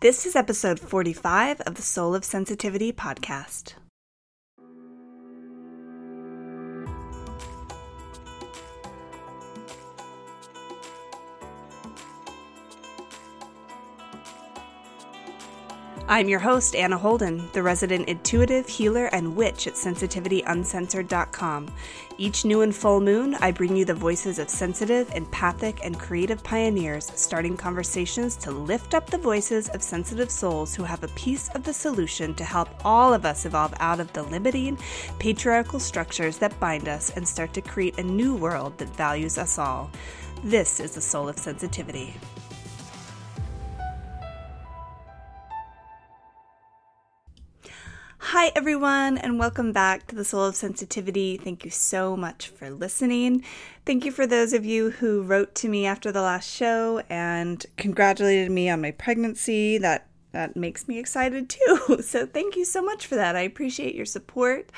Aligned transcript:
This 0.00 0.24
is 0.26 0.36
episode 0.36 0.78
45 0.78 1.60
of 1.62 1.74
the 1.74 1.82
Soul 1.82 2.14
of 2.14 2.24
Sensitivity 2.24 2.92
podcast. 2.92 3.74
I'm 16.10 16.26
your 16.26 16.38
host, 16.38 16.74
Anna 16.74 16.96
Holden, 16.96 17.50
the 17.52 17.62
resident 17.62 18.08
intuitive 18.08 18.66
healer 18.66 19.10
and 19.12 19.36
witch 19.36 19.66
at 19.66 19.74
sensitivityuncensored.com. 19.74 21.70
Each 22.16 22.46
new 22.46 22.62
and 22.62 22.74
full 22.74 23.02
moon, 23.02 23.34
I 23.34 23.50
bring 23.50 23.76
you 23.76 23.84
the 23.84 23.92
voices 23.92 24.38
of 24.38 24.48
sensitive, 24.48 25.12
empathic, 25.14 25.84
and 25.84 26.00
creative 26.00 26.42
pioneers, 26.42 27.12
starting 27.14 27.58
conversations 27.58 28.36
to 28.36 28.50
lift 28.50 28.94
up 28.94 29.10
the 29.10 29.18
voices 29.18 29.68
of 29.68 29.82
sensitive 29.82 30.30
souls 30.30 30.74
who 30.74 30.82
have 30.82 31.04
a 31.04 31.08
piece 31.08 31.50
of 31.50 31.62
the 31.62 31.74
solution 31.74 32.34
to 32.36 32.44
help 32.44 32.70
all 32.86 33.12
of 33.12 33.26
us 33.26 33.44
evolve 33.44 33.74
out 33.78 34.00
of 34.00 34.10
the 34.14 34.22
limiting, 34.22 34.78
patriarchal 35.18 35.78
structures 35.78 36.38
that 36.38 36.58
bind 36.58 36.88
us 36.88 37.10
and 37.16 37.28
start 37.28 37.52
to 37.52 37.60
create 37.60 37.98
a 37.98 38.02
new 38.02 38.34
world 38.34 38.78
that 38.78 38.96
values 38.96 39.36
us 39.36 39.58
all. 39.58 39.90
This 40.42 40.80
is 40.80 40.92
the 40.92 41.02
soul 41.02 41.28
of 41.28 41.38
sensitivity. 41.38 42.14
Hi, 48.32 48.52
everyone, 48.54 49.16
and 49.16 49.38
welcome 49.38 49.72
back 49.72 50.06
to 50.08 50.14
the 50.14 50.22
Soul 50.22 50.44
of 50.44 50.54
Sensitivity. 50.54 51.38
Thank 51.38 51.64
you 51.64 51.70
so 51.70 52.14
much 52.14 52.48
for 52.48 52.68
listening. 52.68 53.42
Thank 53.86 54.04
you 54.04 54.12
for 54.12 54.26
those 54.26 54.52
of 54.52 54.66
you 54.66 54.90
who 54.90 55.22
wrote 55.22 55.54
to 55.54 55.68
me 55.70 55.86
after 55.86 56.12
the 56.12 56.20
last 56.20 56.46
show 56.46 57.02
and 57.08 57.64
congratulated 57.78 58.50
me 58.50 58.68
on 58.68 58.82
my 58.82 58.90
pregnancy. 58.90 59.78
That 59.78 60.08
that 60.32 60.56
makes 60.56 60.86
me 60.86 60.98
excited 60.98 61.48
too. 61.48 62.02
So 62.02 62.26
thank 62.26 62.54
you 62.54 62.66
so 62.66 62.82
much 62.82 63.06
for 63.06 63.14
that. 63.14 63.34
I 63.34 63.40
appreciate 63.40 63.94
your 63.94 64.04
support. 64.04 64.70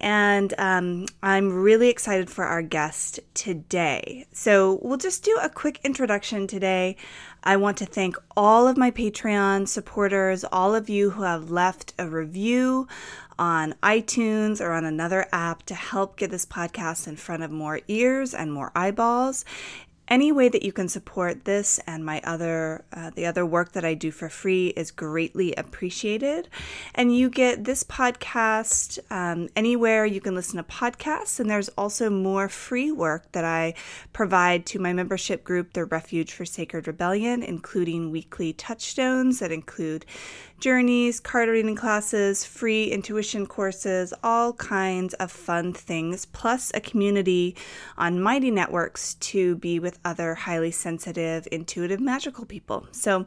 And 0.00 0.52
um, 0.58 1.06
I'm 1.22 1.52
really 1.52 1.88
excited 1.88 2.28
for 2.28 2.44
our 2.44 2.62
guest 2.62 3.20
today. 3.34 4.26
So, 4.32 4.80
we'll 4.82 4.98
just 4.98 5.24
do 5.24 5.38
a 5.40 5.48
quick 5.48 5.80
introduction 5.82 6.46
today. 6.46 6.96
I 7.42 7.56
want 7.56 7.76
to 7.78 7.86
thank 7.86 8.16
all 8.36 8.66
of 8.66 8.76
my 8.76 8.90
Patreon 8.90 9.68
supporters, 9.68 10.44
all 10.44 10.74
of 10.74 10.88
you 10.88 11.10
who 11.10 11.22
have 11.22 11.50
left 11.50 11.94
a 11.98 12.08
review 12.08 12.88
on 13.38 13.74
iTunes 13.82 14.60
or 14.60 14.72
on 14.72 14.84
another 14.84 15.26
app 15.32 15.62
to 15.64 15.74
help 15.74 16.16
get 16.16 16.30
this 16.30 16.44
podcast 16.44 17.06
in 17.06 17.16
front 17.16 17.42
of 17.42 17.50
more 17.50 17.80
ears 17.86 18.34
and 18.34 18.52
more 18.52 18.72
eyeballs 18.74 19.44
any 20.08 20.32
way 20.32 20.48
that 20.48 20.62
you 20.62 20.72
can 20.72 20.88
support 20.88 21.44
this 21.44 21.78
and 21.86 22.04
my 22.04 22.20
other 22.24 22.84
uh, 22.92 23.10
the 23.14 23.26
other 23.26 23.44
work 23.44 23.72
that 23.72 23.84
I 23.84 23.94
do 23.94 24.10
for 24.10 24.28
free 24.28 24.68
is 24.68 24.90
greatly 24.90 25.54
appreciated. 25.54 26.48
And 26.94 27.14
you 27.14 27.30
get 27.30 27.64
this 27.64 27.84
podcast 27.84 28.98
um, 29.10 29.48
anywhere 29.54 30.06
you 30.06 30.20
can 30.20 30.34
listen 30.34 30.56
to 30.56 30.62
podcasts. 30.62 31.38
And 31.38 31.50
there's 31.50 31.68
also 31.70 32.10
more 32.10 32.48
free 32.48 32.90
work 32.90 33.30
that 33.32 33.44
I 33.44 33.74
provide 34.12 34.66
to 34.66 34.78
my 34.78 34.92
membership 34.92 35.44
group, 35.44 35.72
the 35.72 35.84
Refuge 35.84 36.32
for 36.32 36.44
Sacred 36.44 36.86
Rebellion, 36.86 37.42
including 37.42 38.10
weekly 38.10 38.52
touchstones 38.52 39.38
that 39.40 39.52
include 39.52 40.04
journeys, 40.60 41.20
card 41.20 41.48
reading 41.48 41.76
classes, 41.76 42.44
free 42.44 42.90
intuition 42.90 43.46
courses, 43.46 44.12
all 44.24 44.52
kinds 44.54 45.14
of 45.14 45.30
fun 45.30 45.72
things, 45.72 46.26
plus 46.26 46.72
a 46.74 46.80
community 46.80 47.54
on 47.96 48.20
Mighty 48.20 48.50
Networks 48.50 49.14
to 49.14 49.54
be 49.56 49.78
with 49.78 49.97
other 50.04 50.34
highly 50.34 50.70
sensitive, 50.70 51.46
intuitive, 51.50 52.00
magical 52.00 52.44
people. 52.44 52.86
So, 52.92 53.26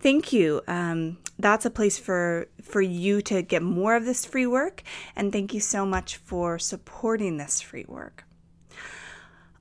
thank 0.00 0.32
you. 0.32 0.62
Um, 0.66 1.18
that's 1.38 1.66
a 1.66 1.70
place 1.70 1.98
for 1.98 2.48
for 2.62 2.80
you 2.80 3.22
to 3.22 3.42
get 3.42 3.62
more 3.62 3.96
of 3.96 4.04
this 4.04 4.24
free 4.24 4.46
work, 4.46 4.82
and 5.16 5.32
thank 5.32 5.54
you 5.54 5.60
so 5.60 5.84
much 5.84 6.16
for 6.16 6.58
supporting 6.58 7.36
this 7.36 7.60
free 7.60 7.86
work. 7.88 8.24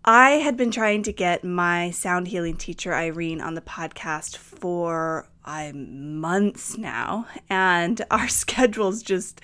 I 0.03 0.31
had 0.31 0.57
been 0.57 0.71
trying 0.71 1.03
to 1.03 1.13
get 1.13 1.43
my 1.43 1.91
sound 1.91 2.29
healing 2.29 2.57
teacher, 2.57 2.91
Irene, 2.91 3.39
on 3.39 3.53
the 3.53 3.61
podcast 3.61 4.35
for 4.35 5.27
uh, 5.45 5.71
months 5.75 6.75
now, 6.75 7.27
and 7.49 8.03
our 8.11 8.27
schedules 8.27 9.03
just 9.03 9.41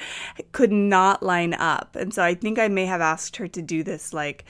could 0.51 0.71
not 0.71 1.21
line 1.21 1.53
up. 1.53 1.95
And 1.95 2.11
so 2.11 2.23
I 2.23 2.33
think 2.33 2.57
I 2.57 2.69
may 2.69 2.87
have 2.87 3.01
asked 3.01 3.37
her 3.37 3.47
to 3.47 3.61
do 3.61 3.83
this 3.83 4.13
like 4.13 4.45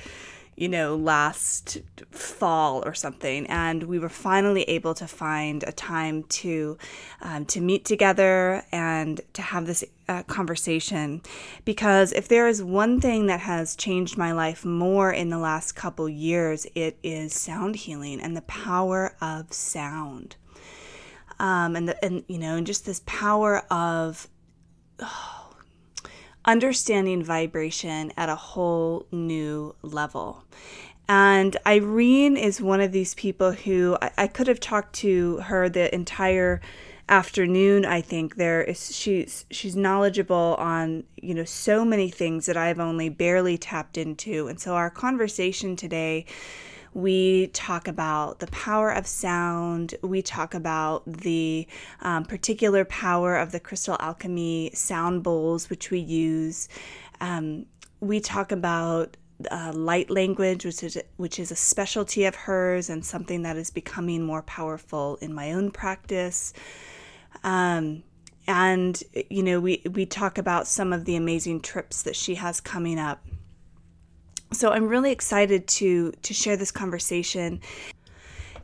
you 0.57 0.68
know, 0.68 0.95
last 0.95 1.78
fall 2.09 2.84
or 2.84 2.95
something, 2.95 3.45
and 3.45 3.84
we 3.84 4.00
were 4.00 4.09
finally 4.09 4.63
able 4.63 4.95
to 4.95 5.06
find 5.07 5.63
a 5.63 5.72
time 5.72 6.23
to 6.23 6.79
um, 7.22 7.45
to 7.45 7.62
meet 7.62 7.85
together 7.85 8.63
and 8.72 9.22
to 9.34 9.44
have 9.44 9.68
this 9.68 9.84
uh, 10.09 10.23
conversation. 10.23 11.22
Because 11.63 12.12
if 12.12 12.28
there 12.28 12.47
is 12.47 12.63
one 12.63 13.00
thing 13.00 13.28
that 13.28 13.41
has 13.41 13.75
changed 13.75 14.18
my 14.18 14.31
life 14.31 14.66
more 14.66 15.13
in 15.13 15.29
the 15.29 15.38
last 15.38 15.73
couple 15.73 16.09
years, 16.09 16.66
it 16.74 16.97
is 17.03 17.34
sound 17.34 17.75
healing 17.75 18.19
and 18.19 18.35
the 18.35 18.41
power 18.41 19.16
of 19.22 19.53
sound, 19.53 20.38
um, 21.38 21.75
and 21.75 21.88
the, 21.88 22.03
and 22.03 22.24
you 22.28 22.39
know, 22.39 22.56
and 22.56 22.66
just 22.66 22.84
this 22.84 23.03
power 23.06 23.59
of. 23.72 24.28
Oh, 25.00 25.37
understanding 26.47 27.22
vibration 27.22 28.12
at 28.18 28.30
a 28.30 28.35
whole 28.35 29.06
new 29.12 29.75
level. 29.84 30.46
And 31.09 31.56
Irene 31.66 32.35
is 32.38 32.62
one 32.62 32.81
of 32.81 32.91
these 32.91 33.13
people 33.13 33.52
who 33.52 33.97
I, 34.02 34.12
I, 34.18 34.28
could 34.28 34.47
have 34.47 34.59
talked 34.59 34.94
to 34.96 35.38
her 35.38 35.69
the 35.69 35.94
entire 35.94 36.59
afternoon. 37.07 37.86
I 37.86 38.02
think 38.02 38.36
there 38.36 38.62
is 38.62 38.94
she's 38.96 39.46
she's 39.50 39.75
knowledgeable 39.75 40.56
on 40.59 41.06
you 41.16 41.34
know 41.34 41.46
so 41.46 41.86
many 41.86 42.09
things 42.09 42.46
that 42.47 42.57
I've 42.57 42.80
only 42.80 43.07
barely 43.07 43.57
tapped 43.57 43.97
into. 43.97 44.47
And 44.47 44.59
so 44.59 44.75
our 44.75 44.90
conversation 44.90 45.78
today 45.78 46.25
we 46.94 47.48
talk 47.48 47.88
about 47.88 48.40
the 48.40 48.48
power 48.48 48.92
of 48.92 49.08
sound. 49.08 49.96
We 50.02 50.22
talk 50.22 50.53
about 50.53 51.03
the 51.06 51.68
um, 52.02 52.25
particular 52.25 52.86
power 52.86 53.38
of 53.38 53.52
the 53.52 53.59
Crystal 53.59 53.98
Alchemy 54.00 54.72
sound 54.74 55.24
bowls, 55.24 55.70
which 55.70 55.92
we 55.92 56.00
use. 56.00 56.70
Um, 57.22 57.66
we 58.00 58.20
talk 58.20 58.52
about 58.52 59.18
uh, 59.52 59.72
light 59.74 60.09
language, 60.09 60.66
which 60.66 60.84
is 60.84 60.98
which 61.18 61.40
is 61.40 61.52
a 61.52 61.56
specialty 61.56 62.25
of 62.25 62.36
hers 62.36 62.90
and 62.90 63.06
something 63.06 63.44
that 63.44 63.58
is 63.58 63.69
becoming 63.69 64.24
more 64.24 64.42
powerful 64.42 65.18
in 65.22 65.34
my 65.34 65.52
own 65.52 65.72
practice. 65.72 66.54
Um, 67.44 68.04
and 68.48 69.02
you 69.30 69.44
know, 69.44 69.59
we 69.59 69.84
we 69.92 70.06
talk 70.06 70.38
about 70.38 70.68
some 70.68 70.94
of 70.94 71.06
the 71.06 71.16
amazing 71.16 71.62
trips 71.62 72.02
that 72.04 72.16
she 72.16 72.36
has 72.36 72.62
coming 72.62 72.98
up 72.98 73.24
so 74.52 74.72
I'm 74.72 74.88
really 74.88 75.12
excited 75.12 75.68
to 75.68 76.12
to 76.22 76.34
share 76.34 76.58
this 76.58 76.72
conversation. 76.72 77.62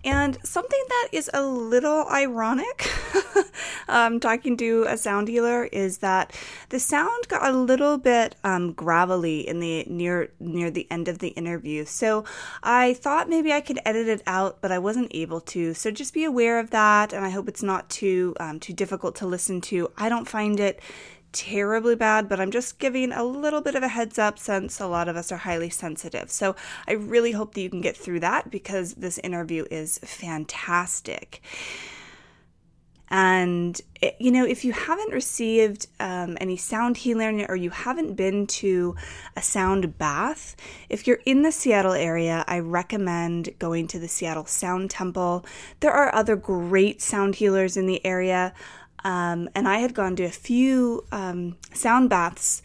And 0.06 0.38
something 0.44 0.84
that 0.90 1.08
is 1.14 1.32
a 1.34 1.46
little 1.46 2.06
ironic, 2.10 2.92
um, 3.88 4.20
talking 4.20 4.58
to 4.58 4.84
a 4.90 4.98
sound 4.98 5.30
healer, 5.30 5.64
is 5.66 6.00
that 6.00 6.36
the 6.70 6.80
sound 6.80 7.30
got 7.30 7.50
a 7.50 7.56
little 7.56 7.98
bit 7.98 8.36
um, 8.44 8.74
gravelly 8.74 9.48
in 9.48 9.62
the 9.62 9.86
near 9.88 10.30
near 10.42 10.70
the 10.70 10.88
end 10.92 11.08
of 11.08 11.20
the 11.20 11.30
interview. 11.30 11.86
So 11.86 12.26
I 12.62 12.96
thought 12.96 13.30
maybe 13.30 13.54
I 13.54 13.62
could 13.62 13.80
edit 13.86 14.10
it 14.10 14.22
out, 14.28 14.58
but 14.60 14.74
I 14.74 14.80
wasn't 14.80 15.08
able 15.12 15.40
to. 15.40 15.74
So 15.74 15.90
just 15.90 16.14
be 16.14 16.26
aware 16.26 16.60
of 16.60 16.72
that, 16.72 17.14
and 17.14 17.24
I 17.24 17.30
hope 17.30 17.48
it's 17.48 17.64
not 17.64 17.90
too 17.90 18.36
um, 18.42 18.60
too 18.60 18.74
difficult 18.74 19.16
to 19.18 19.26
listen 19.26 19.62
to. 19.62 19.90
I 19.98 20.10
don't 20.10 20.28
find 20.28 20.60
it 20.60 20.82
terribly 21.34 21.96
bad, 21.96 22.30
but 22.30 22.40
I'm 22.40 22.52
just 22.52 22.80
giving 22.80 23.12
a 23.12 23.24
little 23.24 23.62
bit 23.62 23.76
of 23.76 23.84
a 23.84 23.90
heads 23.90 24.18
up 24.18 24.40
since 24.40 24.80
a 24.80 24.88
lot 24.88 25.10
of 25.10 25.18
us 25.18 25.32
are 25.32 25.38
highly 25.38 25.70
sensitive. 25.70 26.32
So 26.32 26.56
I 26.88 26.94
really 26.94 27.34
hope 27.34 27.56
that 27.56 27.62
you 27.62 27.70
can 27.70 27.82
get 27.82 27.98
through 27.98 28.22
that 28.22 28.50
because 28.50 28.94
this 28.94 29.18
interview 29.18 29.66
is 29.70 29.98
fantastic. 30.00 31.42
And, 33.16 33.80
eh, 34.02 34.12
you 34.20 34.32
know, 34.32 34.44
if 34.44 34.66
you 34.66 34.72
haven't 34.72 35.12
received 35.12 35.86
um, 36.00 36.36
any 36.42 36.58
sound 36.58 36.98
healing 36.98 37.46
or 37.48 37.56
you 37.56 37.70
haven't 37.70 38.16
been 38.16 38.48
to 38.48 38.96
a 39.36 39.42
sound 39.42 40.00
bath, 40.00 40.56
if 40.90 41.06
you're 41.06 41.20
in 41.24 41.44
the 41.44 41.52
Seattle 41.52 41.94
area, 41.94 42.44
I 42.48 42.58
recommend 42.58 43.50
going 43.60 43.86
to 43.90 44.00
the 44.00 44.08
Seattle 44.08 44.48
Sound 44.48 44.90
Temple. 44.90 45.46
There 45.80 45.92
are 45.92 46.14
other 46.16 46.36
great 46.36 47.04
sound 47.04 47.36
healers 47.36 47.78
in 47.78 47.86
the 47.86 48.04
area. 48.04 48.52
Um, 49.04 49.50
and 49.54 49.68
I 49.68 49.80
had 49.80 49.94
gone 49.94 50.16
to 50.18 50.24
a 50.24 50.30
few 50.32 51.06
um, 51.12 51.58
sound 51.74 52.10
baths 52.10 52.62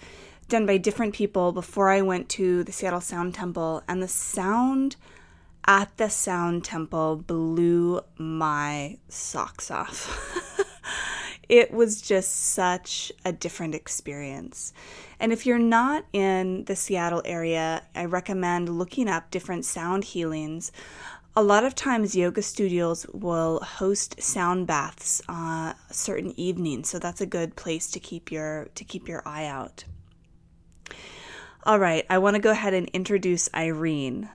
done 0.48 0.66
by 0.66 0.78
different 0.78 1.14
people 1.14 1.52
before 1.52 1.90
I 1.90 2.00
went 2.00 2.28
to 2.30 2.64
the 2.64 2.72
Seattle 2.72 3.00
Sound 3.00 3.34
Temple, 3.34 3.82
and 3.86 4.02
the 4.02 4.08
sound 4.08 4.96
at 5.66 5.94
the 5.98 6.08
Sound 6.08 6.64
Temple 6.64 7.16
blew 7.16 8.00
my 8.16 8.96
socks 9.08 9.70
off. 9.70 10.64
it 11.48 11.70
was 11.70 12.00
just 12.00 12.30
such 12.30 13.12
a 13.24 13.32
different 13.32 13.74
experience. 13.74 14.72
And 15.20 15.32
if 15.32 15.44
you're 15.44 15.58
not 15.58 16.06
in 16.12 16.64
the 16.64 16.76
Seattle 16.76 17.22
area, 17.24 17.82
I 17.94 18.06
recommend 18.06 18.70
looking 18.70 19.08
up 19.08 19.30
different 19.30 19.66
sound 19.66 20.04
healings 20.04 20.72
a 21.36 21.42
lot 21.42 21.64
of 21.64 21.74
times 21.74 22.16
yoga 22.16 22.42
studios 22.42 23.06
will 23.12 23.60
host 23.60 24.20
sound 24.20 24.66
baths 24.66 25.22
uh, 25.28 25.72
certain 25.90 26.32
evenings 26.38 26.88
so 26.88 26.98
that's 26.98 27.20
a 27.20 27.26
good 27.26 27.56
place 27.56 27.90
to 27.90 28.00
keep 28.00 28.32
your 28.32 28.68
to 28.74 28.84
keep 28.84 29.08
your 29.08 29.22
eye 29.26 29.46
out. 29.46 29.84
All 31.64 31.78
right 31.78 32.06
i 32.08 32.18
want 32.18 32.34
to 32.34 32.42
go 32.42 32.50
ahead 32.50 32.74
and 32.74 32.88
introduce 32.88 33.48
irene. 33.54 34.30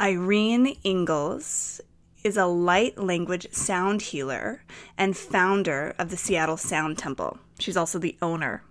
Irene 0.00 0.76
ingles 0.84 1.80
is 2.24 2.36
a 2.36 2.46
light 2.46 2.98
language 2.98 3.46
sound 3.52 4.02
healer 4.02 4.62
and 4.96 5.16
founder 5.16 5.94
of 5.98 6.10
the 6.10 6.16
seattle 6.16 6.56
sound 6.56 6.98
temple. 6.98 7.38
She's 7.58 7.76
also 7.76 7.98
the 7.98 8.16
owner 8.20 8.62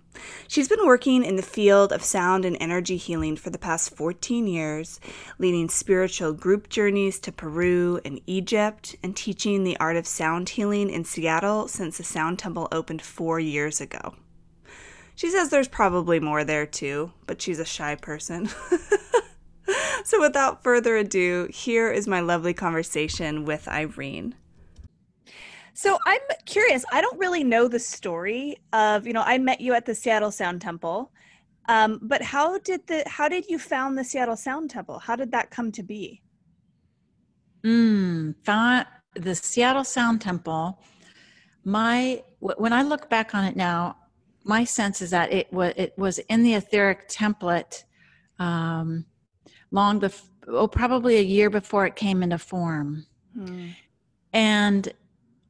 She's 0.46 0.68
been 0.68 0.86
working 0.86 1.24
in 1.24 1.36
the 1.36 1.42
field 1.42 1.92
of 1.92 2.02
sound 2.02 2.44
and 2.44 2.56
energy 2.60 2.96
healing 2.96 3.36
for 3.36 3.50
the 3.50 3.58
past 3.58 3.94
14 3.96 4.46
years, 4.46 5.00
leading 5.38 5.68
spiritual 5.68 6.32
group 6.32 6.68
journeys 6.68 7.18
to 7.20 7.32
Peru 7.32 8.00
and 8.04 8.20
Egypt, 8.26 8.96
and 9.02 9.16
teaching 9.16 9.64
the 9.64 9.76
art 9.78 9.96
of 9.96 10.06
sound 10.06 10.50
healing 10.50 10.90
in 10.90 11.04
Seattle 11.04 11.68
since 11.68 11.98
the 11.98 12.04
Sound 12.04 12.38
Temple 12.38 12.68
opened 12.72 13.02
four 13.02 13.38
years 13.38 13.80
ago. 13.80 14.14
She 15.14 15.30
says 15.30 15.50
there's 15.50 15.68
probably 15.68 16.20
more 16.20 16.44
there 16.44 16.64
too, 16.66 17.12
but 17.26 17.42
she's 17.42 17.58
a 17.58 17.64
shy 17.64 17.96
person. 17.96 18.48
so 20.04 20.20
without 20.20 20.62
further 20.62 20.96
ado, 20.96 21.48
here 21.50 21.90
is 21.90 22.06
my 22.06 22.20
lovely 22.20 22.54
conversation 22.54 23.44
with 23.44 23.66
Irene. 23.66 24.36
So 25.78 25.96
I'm 26.06 26.20
curious. 26.44 26.84
I 26.90 27.00
don't 27.00 27.16
really 27.20 27.44
know 27.44 27.68
the 27.68 27.78
story 27.78 28.58
of, 28.72 29.06
you 29.06 29.12
know, 29.12 29.22
I 29.24 29.38
met 29.38 29.60
you 29.60 29.74
at 29.74 29.86
the 29.86 29.94
Seattle 29.94 30.32
Sound 30.32 30.60
Temple. 30.60 31.12
Um, 31.68 32.00
but 32.02 32.20
how 32.20 32.58
did 32.58 32.84
the 32.88 33.04
how 33.06 33.28
did 33.28 33.48
you 33.48 33.60
found 33.60 33.96
the 33.96 34.02
Seattle 34.02 34.34
Sound 34.34 34.70
Temple? 34.70 34.98
How 34.98 35.14
did 35.14 35.30
that 35.30 35.52
come 35.52 35.70
to 35.70 35.84
be? 35.84 36.20
Mm, 37.64 38.34
found 38.44 38.86
the 39.14 39.36
Seattle 39.36 39.84
Sound 39.84 40.20
Temple. 40.20 40.82
My 41.62 42.24
when 42.40 42.72
I 42.72 42.82
look 42.82 43.08
back 43.08 43.36
on 43.36 43.44
it 43.44 43.54
now, 43.54 43.98
my 44.42 44.64
sense 44.64 45.00
is 45.00 45.10
that 45.10 45.32
it 45.32 45.52
was 45.52 45.74
it 45.76 45.96
was 45.96 46.18
in 46.18 46.42
the 46.42 46.54
etheric 46.54 47.08
template 47.08 47.84
um, 48.40 49.06
long 49.70 50.00
before, 50.00 50.28
oh, 50.48 50.66
probably 50.66 51.18
a 51.18 51.22
year 51.22 51.50
before 51.50 51.86
it 51.86 51.94
came 51.94 52.24
into 52.24 52.38
form. 52.38 53.06
Hmm. 53.32 53.68
And 54.32 54.92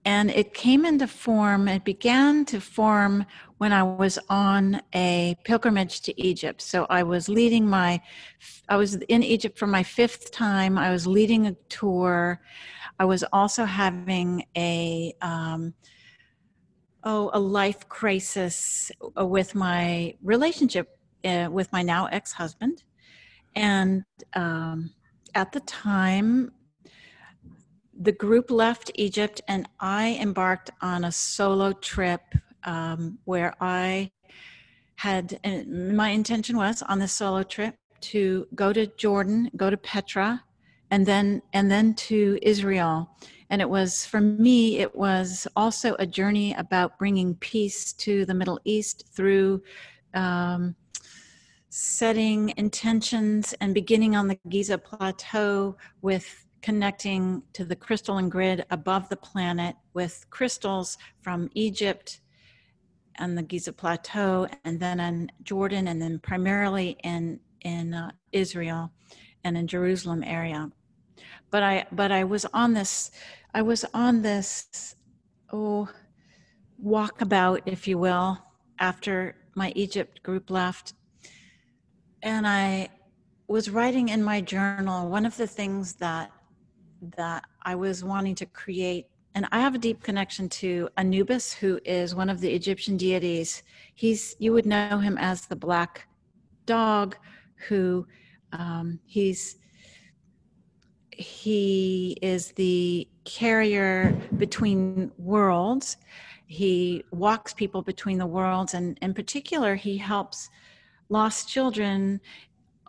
and 0.08 0.30
it 0.30 0.54
came 0.54 0.86
into 0.86 1.06
form 1.06 1.68
it 1.68 1.84
began 1.84 2.44
to 2.52 2.58
form 2.60 3.26
when 3.58 3.72
i 3.74 3.82
was 3.82 4.18
on 4.30 4.80
a 4.94 5.36
pilgrimage 5.44 6.00
to 6.00 6.12
egypt. 6.30 6.62
So 6.62 6.86
i 6.88 7.02
was 7.02 7.28
leading 7.28 7.64
my 7.78 8.00
i 8.68 8.76
was 8.76 8.94
in 9.16 9.22
egypt 9.22 9.58
for 9.58 9.66
my 9.66 9.82
fifth 9.82 10.24
time. 10.30 10.72
I 10.78 10.90
was 10.96 11.06
leading 11.06 11.42
a 11.46 11.54
tour. 11.78 12.40
I 12.98 13.04
was 13.04 13.22
also 13.38 13.64
having 13.66 14.28
a 14.56 15.14
um, 15.20 15.74
oh 17.04 17.30
a 17.34 17.40
life 17.60 17.82
crisis 17.98 18.90
with 19.16 19.54
my 19.54 20.14
relationship 20.22 20.86
uh, 21.30 21.48
with 21.58 21.68
my 21.76 21.82
now 21.82 22.06
ex-husband. 22.06 22.76
And 23.54 24.04
um, 24.34 24.94
at 25.34 25.52
the 25.52 25.60
time 25.60 26.52
the 28.00 28.12
group 28.12 28.50
left 28.50 28.90
Egypt 28.94 29.40
and 29.48 29.68
I 29.80 30.18
embarked 30.20 30.70
on 30.80 31.04
a 31.04 31.12
solo 31.12 31.72
trip 31.72 32.20
um, 32.64 33.18
where 33.24 33.54
I 33.60 34.12
had 34.96 35.38
my 35.68 36.10
intention 36.10 36.56
was 36.56 36.82
on 36.82 36.98
this 36.98 37.12
solo 37.12 37.42
trip 37.42 37.74
to 38.00 38.46
go 38.54 38.72
to 38.72 38.86
Jordan, 38.96 39.50
go 39.56 39.70
to 39.70 39.76
Petra, 39.76 40.44
and 40.90 41.04
then 41.04 41.42
and 41.52 41.70
then 41.70 41.94
to 41.94 42.38
Israel. 42.42 43.10
And 43.50 43.60
it 43.60 43.68
was 43.68 44.04
for 44.04 44.20
me, 44.20 44.78
it 44.78 44.94
was 44.94 45.46
also 45.56 45.96
a 45.98 46.06
journey 46.06 46.54
about 46.54 46.98
bringing 46.98 47.34
peace 47.36 47.92
to 47.94 48.24
the 48.26 48.34
Middle 48.34 48.60
East 48.64 49.06
through 49.12 49.62
um, 50.14 50.76
setting 51.70 52.52
intentions 52.56 53.54
and 53.60 53.74
beginning 53.74 54.14
on 54.16 54.28
the 54.28 54.38
Giza 54.48 54.78
Plateau 54.78 55.76
with 56.02 56.47
connecting 56.62 57.42
to 57.52 57.64
the 57.64 57.76
crystalline 57.76 58.28
grid 58.28 58.64
above 58.70 59.08
the 59.08 59.16
planet 59.16 59.76
with 59.94 60.26
crystals 60.30 60.98
from 61.22 61.50
Egypt 61.54 62.20
and 63.16 63.36
the 63.36 63.42
Giza 63.42 63.72
Plateau, 63.72 64.46
and 64.64 64.78
then 64.78 65.00
in 65.00 65.30
Jordan, 65.42 65.88
and 65.88 66.00
then 66.00 66.18
primarily 66.18 66.96
in 67.02 67.40
in 67.62 67.92
uh, 67.92 68.12
Israel 68.32 68.92
and 69.44 69.56
in 69.56 69.66
Jerusalem 69.66 70.22
area. 70.22 70.70
But 71.50 71.62
I 71.62 71.86
but 71.92 72.12
I 72.12 72.24
was 72.24 72.46
on 72.52 72.74
this 72.74 73.10
I 73.54 73.62
was 73.62 73.84
on 73.92 74.22
this 74.22 74.94
oh 75.52 75.88
walkabout, 76.82 77.62
if 77.66 77.88
you 77.88 77.98
will, 77.98 78.38
after 78.78 79.34
my 79.56 79.72
Egypt 79.74 80.22
group 80.22 80.50
left, 80.50 80.94
and 82.22 82.46
I 82.46 82.90
was 83.48 83.70
writing 83.70 84.10
in 84.10 84.22
my 84.22 84.40
journal 84.40 85.08
one 85.08 85.26
of 85.26 85.36
the 85.36 85.46
things 85.46 85.94
that 85.94 86.30
that 87.16 87.44
I 87.62 87.74
was 87.74 88.04
wanting 88.04 88.34
to 88.36 88.46
create. 88.46 89.06
And 89.34 89.46
I 89.52 89.60
have 89.60 89.74
a 89.74 89.78
deep 89.78 90.02
connection 90.02 90.48
to 90.50 90.88
Anubis, 90.96 91.52
who 91.52 91.78
is 91.84 92.14
one 92.14 92.28
of 92.28 92.40
the 92.40 92.52
Egyptian 92.52 92.96
deities. 92.96 93.62
He's 93.94 94.36
you 94.38 94.52
would 94.52 94.66
know 94.66 94.98
him 94.98 95.16
as 95.18 95.46
the 95.46 95.56
black 95.56 96.08
dog, 96.66 97.16
who 97.68 98.06
um, 98.52 98.98
he's 99.04 99.56
he 101.10 102.16
is 102.22 102.52
the 102.52 103.08
carrier 103.24 104.16
between 104.36 105.10
worlds. 105.18 105.96
He 106.46 107.04
walks 107.10 107.52
people 107.52 107.82
between 107.82 108.18
the 108.18 108.26
worlds, 108.26 108.74
and 108.74 108.98
in 109.02 109.14
particular, 109.14 109.74
he 109.74 109.98
helps 109.98 110.48
lost 111.10 111.48
children 111.48 112.20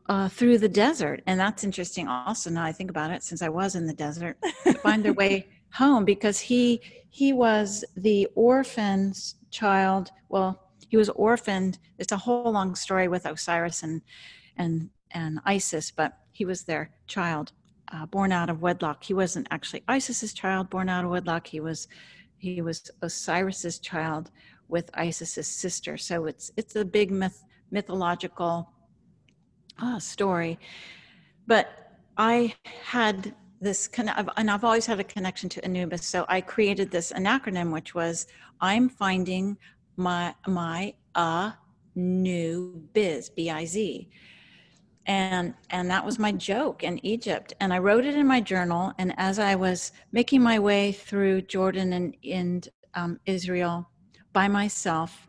uh, 0.09 0.27
through 0.27 0.57
the 0.57 0.67
desert. 0.67 1.21
And 1.27 1.39
that's 1.39 1.63
interesting 1.63 2.07
also 2.07 2.49
now 2.49 2.65
I 2.65 2.71
think 2.71 2.89
about 2.89 3.11
it, 3.11 3.23
since 3.23 3.41
I 3.41 3.49
was 3.49 3.75
in 3.75 3.85
the 3.85 3.93
desert, 3.93 4.37
find 4.81 5.05
their 5.05 5.13
way 5.13 5.47
home 5.73 6.03
because 6.03 6.39
he 6.39 6.81
he 7.11 7.31
was 7.31 7.85
the 7.95 8.27
orphan's 8.35 9.35
child. 9.51 10.09
Well, 10.27 10.59
he 10.89 10.97
was 10.97 11.09
orphaned. 11.09 11.77
It's 11.99 12.11
a 12.11 12.17
whole 12.17 12.51
long 12.51 12.75
story 12.75 13.07
with 13.07 13.25
Osiris 13.25 13.83
and 13.83 14.01
and 14.57 14.89
and 15.11 15.39
Isis, 15.45 15.91
but 15.91 16.17
he 16.31 16.43
was 16.43 16.63
their 16.63 16.89
child, 17.07 17.51
uh, 17.91 18.05
born 18.07 18.31
out 18.31 18.49
of 18.49 18.61
wedlock. 18.61 19.03
He 19.03 19.13
wasn't 19.13 19.47
actually 19.51 19.83
Isis's 19.87 20.33
child, 20.33 20.69
born 20.71 20.89
out 20.89 21.05
of 21.05 21.11
wedlock. 21.11 21.45
He 21.45 21.59
was 21.59 21.87
he 22.39 22.61
was 22.61 22.89
Osiris's 23.03 23.77
child 23.77 24.31
with 24.69 24.89
Isis's 24.93 25.47
sister. 25.47 25.97
So 25.97 26.25
it's 26.25 26.51
it's 26.57 26.75
a 26.75 26.83
big 26.83 27.11
myth 27.11 27.43
mythological 27.69 28.71
uh, 29.81 29.99
story. 29.99 30.59
But 31.47 31.95
I 32.17 32.53
had 32.83 33.33
this, 33.61 33.89
and 33.97 34.09
I've 34.49 34.63
always 34.63 34.85
had 34.85 34.99
a 34.99 35.03
connection 35.03 35.49
to 35.49 35.63
Anubis. 35.65 36.05
So 36.05 36.25
I 36.29 36.41
created 36.41 36.91
this 36.91 37.11
an 37.11 37.25
acronym, 37.25 37.71
which 37.71 37.93
was 37.93 38.27
I'm 38.61 38.89
finding 38.89 39.57
my 39.99 40.33
my 40.47 40.93
uh 41.15 41.51
new 41.95 42.81
biz 42.93 43.29
b 43.29 43.49
i 43.49 43.65
z 43.65 44.09
and 45.05 45.53
and 45.71 45.89
that 45.89 46.05
was 46.05 46.17
my 46.17 46.31
joke 46.31 46.83
in 46.83 47.03
egypt 47.05 47.53
and 47.59 47.73
i 47.73 47.77
wrote 47.77 48.05
it 48.05 48.15
in 48.15 48.25
my 48.25 48.39
journal 48.39 48.93
and 48.97 49.13
as 49.17 49.39
i 49.39 49.55
was 49.55 49.91
making 50.13 50.41
my 50.41 50.57
way 50.57 50.91
through 50.93 51.41
jordan 51.41 51.93
and 51.93 52.15
in 52.21 52.61
um, 52.95 53.19
israel 53.25 53.89
by 54.31 54.47
myself 54.47 55.27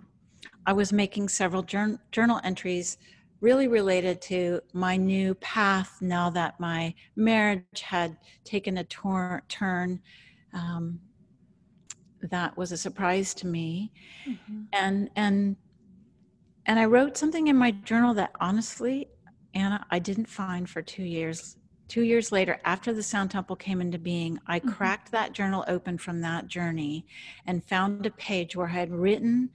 i 0.67 0.73
was 0.73 0.93
making 0.93 1.29
several 1.29 1.63
journal 1.63 2.41
entries 2.45 2.97
really 3.41 3.69
related 3.69 4.21
to 4.21 4.61
my 4.73 4.97
new 4.97 5.35
path 5.37 5.99
now 6.01 6.31
that 6.31 6.61
my 6.61 6.95
marriage 7.17 7.81
had 7.83 8.17
taken 8.45 8.79
a 8.79 8.85
tor- 8.85 9.43
turn 9.49 10.01
um, 10.53 11.01
that 12.23 12.57
was 12.57 12.73
a 12.73 12.77
surprise 12.77 13.33
to 13.35 13.47
me 13.47 13.93
mm-hmm. 14.29 14.63
and 14.73 15.11
and 15.17 15.57
and 16.67 16.79
i 16.79 16.85
wrote 16.85 17.17
something 17.17 17.49
in 17.49 17.57
my 17.57 17.71
journal 17.71 18.13
that 18.13 18.31
honestly 18.41 19.09
anna 19.55 19.85
i 19.91 19.99
didn't 19.99 20.29
find 20.29 20.69
for 20.69 20.83
two 20.83 21.03
years 21.03 21.57
two 21.89 22.03
years 22.03 22.31
later 22.31 22.61
after 22.65 22.93
the 22.93 23.03
sound 23.03 23.31
temple 23.31 23.57
came 23.57 23.81
into 23.81 23.99
being 23.99 24.39
i 24.47 24.59
mm-hmm. 24.59 24.69
cracked 24.69 25.11
that 25.11 25.33
journal 25.33 25.65
open 25.67 25.97
from 25.97 26.21
that 26.21 26.47
journey 26.47 27.07
and 27.47 27.65
found 27.65 28.05
a 28.05 28.11
page 28.11 28.55
where 28.55 28.69
i 28.69 28.73
had 28.73 28.93
written 28.93 29.49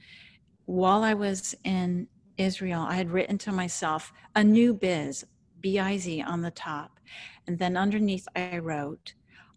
while 0.66 1.04
i 1.04 1.14
was 1.14 1.54
in 1.64 2.08
Israel, 2.38 2.82
I 2.82 2.96
had 2.96 3.12
written 3.12 3.38
to 3.40 3.52
myself 3.52 4.14
a 4.36 4.44
new 4.44 4.74
biz, 4.74 5.26
B 5.62 5.80
I 5.80 5.98
Z 5.98 6.22
on 6.22 6.42
the 6.42 6.52
top. 6.52 7.00
And 7.48 7.58
then 7.60 7.78
underneath, 7.78 8.28
I 8.36 8.58
wrote, 8.58 9.14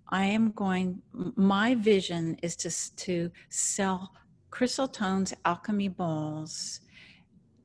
I 0.08 0.24
am 0.24 0.52
going, 0.52 1.02
my 1.12 1.74
vision 1.74 2.36
is 2.42 2.56
to, 2.56 2.96
to 2.96 3.30
sell 3.48 4.12
Crystal 4.50 4.88
Tones 4.88 5.34
alchemy 5.44 5.88
bowls 5.88 6.80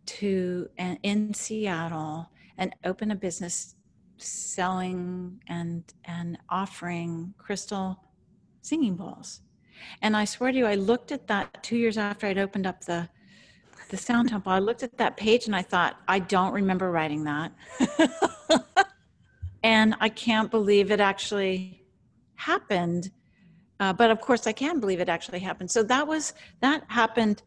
to 0.05 0.69
and 0.77 0.99
in 1.03 1.33
Seattle 1.33 2.29
and 2.57 2.75
open 2.83 3.11
a 3.11 3.15
business 3.15 3.75
selling 4.17 5.41
and 5.47 5.83
and 6.05 6.37
offering 6.49 7.33
crystal 7.37 8.03
singing 8.61 8.95
bowls. 8.95 9.41
And 10.01 10.15
I 10.15 10.25
swear 10.25 10.51
to 10.51 10.57
you, 10.57 10.65
I 10.65 10.75
looked 10.75 11.11
at 11.11 11.27
that 11.27 11.63
two 11.63 11.77
years 11.77 11.97
after 11.97 12.27
I'd 12.27 12.37
opened 12.37 12.67
up 12.67 12.85
the 12.85 13.09
the 13.93 13.97
sound 13.97 14.29
temple. 14.29 14.51
I 14.51 14.57
looked 14.57 14.81
at 14.81 14.97
that 14.97 15.17
page 15.17 15.45
and 15.45 15.55
I 15.55 15.61
thought, 15.61 15.99
I 16.07 16.17
don't 16.17 16.51
remember 16.51 16.89
writing 16.89 17.25
that. 17.25 17.51
and 19.63 19.93
I 19.99 20.09
can't 20.09 20.49
believe 20.49 20.89
it 20.89 20.99
actually 20.99 21.85
happened. 22.33 23.11
Uh, 23.79 23.93
but 23.93 24.09
of 24.09 24.19
course, 24.19 24.47
I 24.47 24.51
can 24.51 24.79
believe 24.79 24.99
it 24.99 25.09
actually 25.09 25.41
happened. 25.41 25.69
So 25.69 25.83
that 25.83 26.07
was 26.07 26.33
that 26.61 26.83
happened 26.87 27.43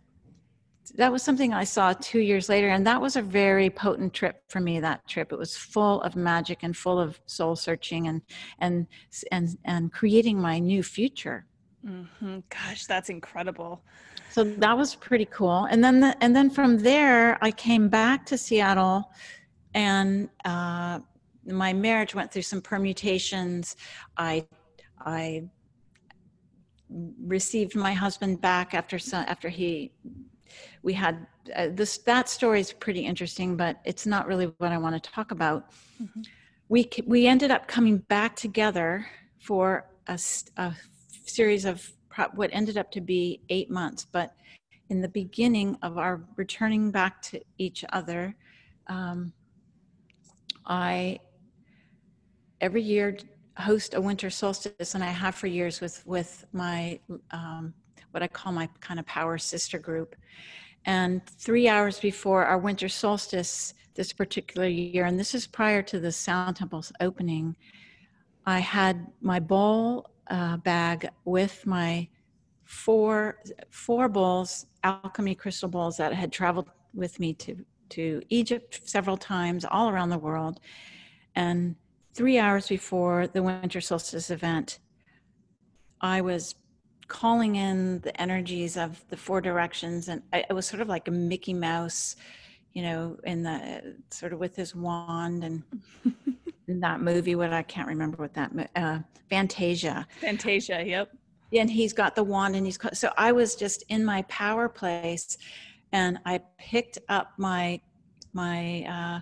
that 0.95 1.11
was 1.11 1.25
something 1.25 1.53
I 1.53 1.65
saw 1.65 1.95
two 1.95 2.21
years 2.21 2.49
later, 2.49 2.69
and 2.69 2.87
that 2.87 3.01
was 3.01 3.17
a 3.17 3.23
very 3.23 3.69
potent 3.69 4.15
trip 4.15 4.45
for 4.49 4.61
me. 4.61 4.79
That 4.79 5.09
trip, 5.09 5.33
it 5.33 5.39
was 5.39 5.57
full 5.57 6.01
of 6.03 6.15
magic 6.15 6.63
and 6.63 6.77
full 6.77 7.01
of 7.01 7.19
soul 7.27 7.57
searching 7.57 8.07
and 8.07 8.23
and 8.61 8.87
and 9.33 9.59
and 9.65 9.93
creating 9.93 10.41
my 10.41 10.61
new 10.61 10.85
future. 10.85 11.47
Mm-hmm. 11.87 12.39
Gosh, 12.49 12.87
that's 12.87 13.11
incredible. 13.11 13.83
So 14.31 14.45
that 14.45 14.77
was 14.77 14.95
pretty 14.95 15.27
cool. 15.27 15.67
And 15.71 15.83
then 15.83 16.01
the, 16.01 16.17
and 16.21 16.35
then 16.35 16.51
from 16.51 16.79
there, 16.79 17.39
I 17.43 17.51
came 17.51 17.89
back 17.89 18.27
to 18.27 18.39
Seattle, 18.39 19.11
and 19.75 20.29
uh, 20.45 21.01
my 21.47 21.73
marriage 21.73 22.15
went 22.15 22.33
through 22.33 22.43
some 22.43 22.61
permutations. 22.61 23.77
I 24.17 24.47
I 25.01 25.45
received 26.89 27.75
my 27.75 27.93
husband 27.93 28.41
back 28.41 28.75
after 28.75 28.99
after 29.13 29.49
he 29.49 29.93
we 30.83 30.93
had 30.93 31.27
uh, 31.57 31.69
this 31.73 31.99
that 31.99 32.29
story 32.29 32.61
is 32.61 32.73
pretty 32.73 33.01
interesting 33.01 33.57
but 33.57 33.81
it's 33.85 34.07
not 34.07 34.27
really 34.29 34.47
what 34.59 34.71
i 34.71 34.79
want 34.79 34.95
to 34.95 35.11
talk 35.11 35.33
about 35.33 35.71
mm-hmm. 36.01 36.23
we 36.69 36.89
we 37.07 37.27
ended 37.27 37.51
up 37.51 37.67
coming 37.67 37.99
back 37.99 38.37
together 38.37 39.05
for 39.41 39.87
a, 40.07 40.19
a 40.59 40.73
series 41.27 41.65
of 41.65 41.91
what 42.35 42.51
ended 42.53 42.79
up 42.79 42.91
to 42.91 43.01
be 43.01 43.41
eight 43.51 43.71
months 43.71 44.07
but 44.11 44.35
in 44.89 45.01
the 45.01 45.09
beginning 45.09 45.77
of 45.83 45.99
our 45.99 46.23
returning 46.37 46.91
back 46.91 47.21
to 47.21 47.41
each 47.59 47.85
other 47.93 48.35
um, 48.87 49.33
i 50.67 51.19
every 52.61 52.83
year 52.83 53.17
host 53.59 53.95
a 53.95 54.01
winter 54.01 54.31
solstice 54.31 54.95
and 54.95 55.05
i 55.05 55.11
have 55.11 55.35
for 55.35 55.47
years 55.47 55.81
with 55.81 56.03
with 56.07 56.47
my 56.53 56.99
um, 57.33 57.75
what 58.17 58.23
I 58.23 58.29
call 58.29 58.51
my 58.51 58.67
kind 58.81 58.99
of 58.99 59.05
power 59.05 59.37
sister 59.37 59.79
group. 59.79 60.17
And 60.87 61.21
three 61.27 61.69
hours 61.69 62.01
before 62.01 62.47
our 62.47 62.57
winter 62.57 62.89
solstice 62.89 63.75
this 63.95 64.11
particular 64.11 64.67
year, 64.67 65.05
and 65.05 65.21
this 65.21 65.35
is 65.35 65.47
prior 65.47 65.83
to 65.83 66.01
the 66.01 66.11
Sound 66.11 66.57
Temple's 66.57 66.91
opening, 67.01 67.55
I 68.47 68.61
had 68.61 69.07
my 69.21 69.39
bowl 69.39 70.09
uh, 70.29 70.57
bag 70.59 71.09
with 71.25 71.67
my 71.67 72.09
four 72.65 73.39
four 73.71 74.09
bowls, 74.09 74.67
alchemy 74.85 75.35
crystal 75.35 75.69
bowls 75.69 75.97
that 75.97 76.13
had 76.13 76.33
traveled 76.33 76.71
with 76.95 77.19
me 77.21 77.33
to 77.35 77.65
to 77.91 78.21
Egypt 78.29 78.81
several 78.85 79.17
times, 79.17 79.65
all 79.65 79.89
around 79.89 80.11
the 80.11 80.19
world. 80.19 80.61
And 81.35 81.77
three 82.15 82.39
hours 82.39 82.69
before 82.69 83.27
the 83.27 83.43
winter 83.43 83.81
solstice 83.81 84.31
event, 84.31 84.81
I 86.01 86.21
was 86.21 86.55
calling 87.09 87.57
in 87.57 88.01
the 88.01 88.21
energies 88.21 88.77
of 88.77 89.05
the 89.09 89.17
four 89.17 89.41
directions 89.41 90.09
and 90.09 90.23
I, 90.33 90.45
it 90.49 90.53
was 90.53 90.67
sort 90.67 90.81
of 90.83 90.89
like 90.89 91.07
a 91.07 91.13
mickey 91.13 91.55
mouse 91.55 92.17
you 92.73 92.83
know 92.83 93.17
in 93.25 93.43
the 93.45 93.97
sort 94.11 94.33
of 94.33 94.41
with 94.41 94.57
his 94.57 94.75
wand 94.75 95.45
and 95.45 95.63
that 96.69 97.01
movie 97.01 97.35
what 97.35 97.53
i 97.53 97.63
can't 97.63 97.89
remember 97.89 98.17
what 98.17 98.35
that 98.35 98.51
uh 98.77 98.99
fantasia 99.31 100.07
fantasia 100.21 100.83
yep 100.85 101.11
and 101.53 101.71
he's 101.71 101.93
got 101.93 102.15
the 102.15 102.23
wand 102.23 102.57
and 102.57 102.67
he's 102.67 102.79
so 102.93 103.11
i 103.17 103.33
was 103.33 103.55
just 103.55 103.85
in 103.89 104.05
my 104.05 104.23
power 104.23 104.69
place 104.69 105.39
and 105.93 106.19
i 106.25 106.41
picked 106.59 106.99
up 107.09 107.33
my 107.39 107.81
my 108.33 108.83
uh 108.85 109.21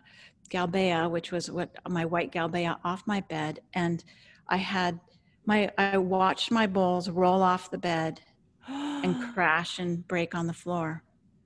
galbea 0.51 1.11
which 1.11 1.33
was 1.33 1.51
what 1.51 1.71
my 1.89 2.05
white 2.05 2.33
galbea 2.33 2.77
off 2.85 3.03
my 3.07 3.21
bed 3.21 3.61
and 3.75 4.05
i 4.49 4.57
had 4.57 4.99
my 5.47 5.71
I 5.77 5.99
watched 5.99 6.51
my 6.51 6.67
bowls 6.67 7.09
roll 7.09 7.43
off 7.43 7.71
the 7.71 7.79
bed 7.79 8.21
and 8.69 9.17
crash 9.35 9.79
and 9.79 10.07
break 10.07 10.35
on 10.35 10.47
the 10.47 10.53
floor. 10.53 11.03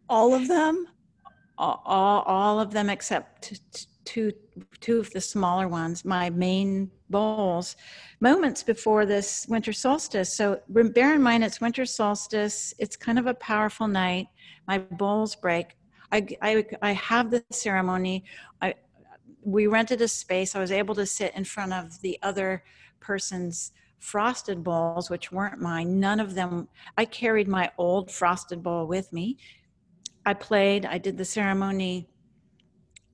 All 0.08 0.34
of 0.34 0.48
them? 0.48 0.86
All, 1.56 1.82
all, 1.84 2.22
all 2.22 2.60
of 2.60 2.72
them 2.72 2.88
except 2.88 3.88
two, 4.08 4.32
two 4.80 5.00
of 5.00 5.10
the 5.10 5.20
smaller 5.20 5.68
ones, 5.68 6.02
my 6.02 6.30
main 6.30 6.90
bowls, 7.10 7.76
moments 8.20 8.62
before 8.62 9.04
this 9.04 9.46
winter 9.50 9.70
solstice. 9.70 10.34
So 10.34 10.60
bear 10.70 11.14
in 11.14 11.22
mind, 11.22 11.44
it's 11.44 11.60
winter 11.60 11.84
solstice. 11.84 12.72
It's 12.78 12.96
kind 12.96 13.18
of 13.18 13.26
a 13.26 13.34
powerful 13.34 13.86
night. 13.86 14.28
My 14.66 14.78
bowls 14.78 15.36
break. 15.36 15.76
I, 16.10 16.26
I, 16.40 16.64
I 16.80 16.92
have 16.92 17.30
the 17.30 17.44
ceremony. 17.50 18.24
I, 18.62 18.74
we 19.42 19.66
rented 19.66 20.00
a 20.00 20.08
space. 20.08 20.56
I 20.56 20.60
was 20.60 20.72
able 20.72 20.94
to 20.94 21.04
sit 21.04 21.34
in 21.34 21.44
front 21.44 21.74
of 21.74 22.00
the 22.00 22.18
other 22.22 22.64
person's 23.00 23.72
frosted 23.98 24.64
bowls, 24.64 25.10
which 25.10 25.30
weren't 25.30 25.60
mine. 25.60 26.00
None 26.00 26.18
of 26.18 26.34
them, 26.34 26.68
I 26.96 27.04
carried 27.04 27.46
my 27.46 27.70
old 27.76 28.10
frosted 28.10 28.62
bowl 28.62 28.86
with 28.86 29.12
me. 29.12 29.36
I 30.24 30.32
played, 30.32 30.86
I 30.86 30.96
did 30.96 31.18
the 31.18 31.26
ceremony. 31.26 32.08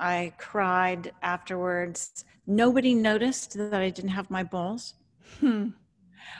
I 0.00 0.32
cried 0.38 1.12
afterwards. 1.22 2.24
Nobody 2.46 2.94
noticed 2.94 3.54
that 3.54 3.80
I 3.80 3.90
didn't 3.90 4.10
have 4.10 4.30
my 4.30 4.42
bowls. 4.42 4.94
Hmm. 5.40 5.68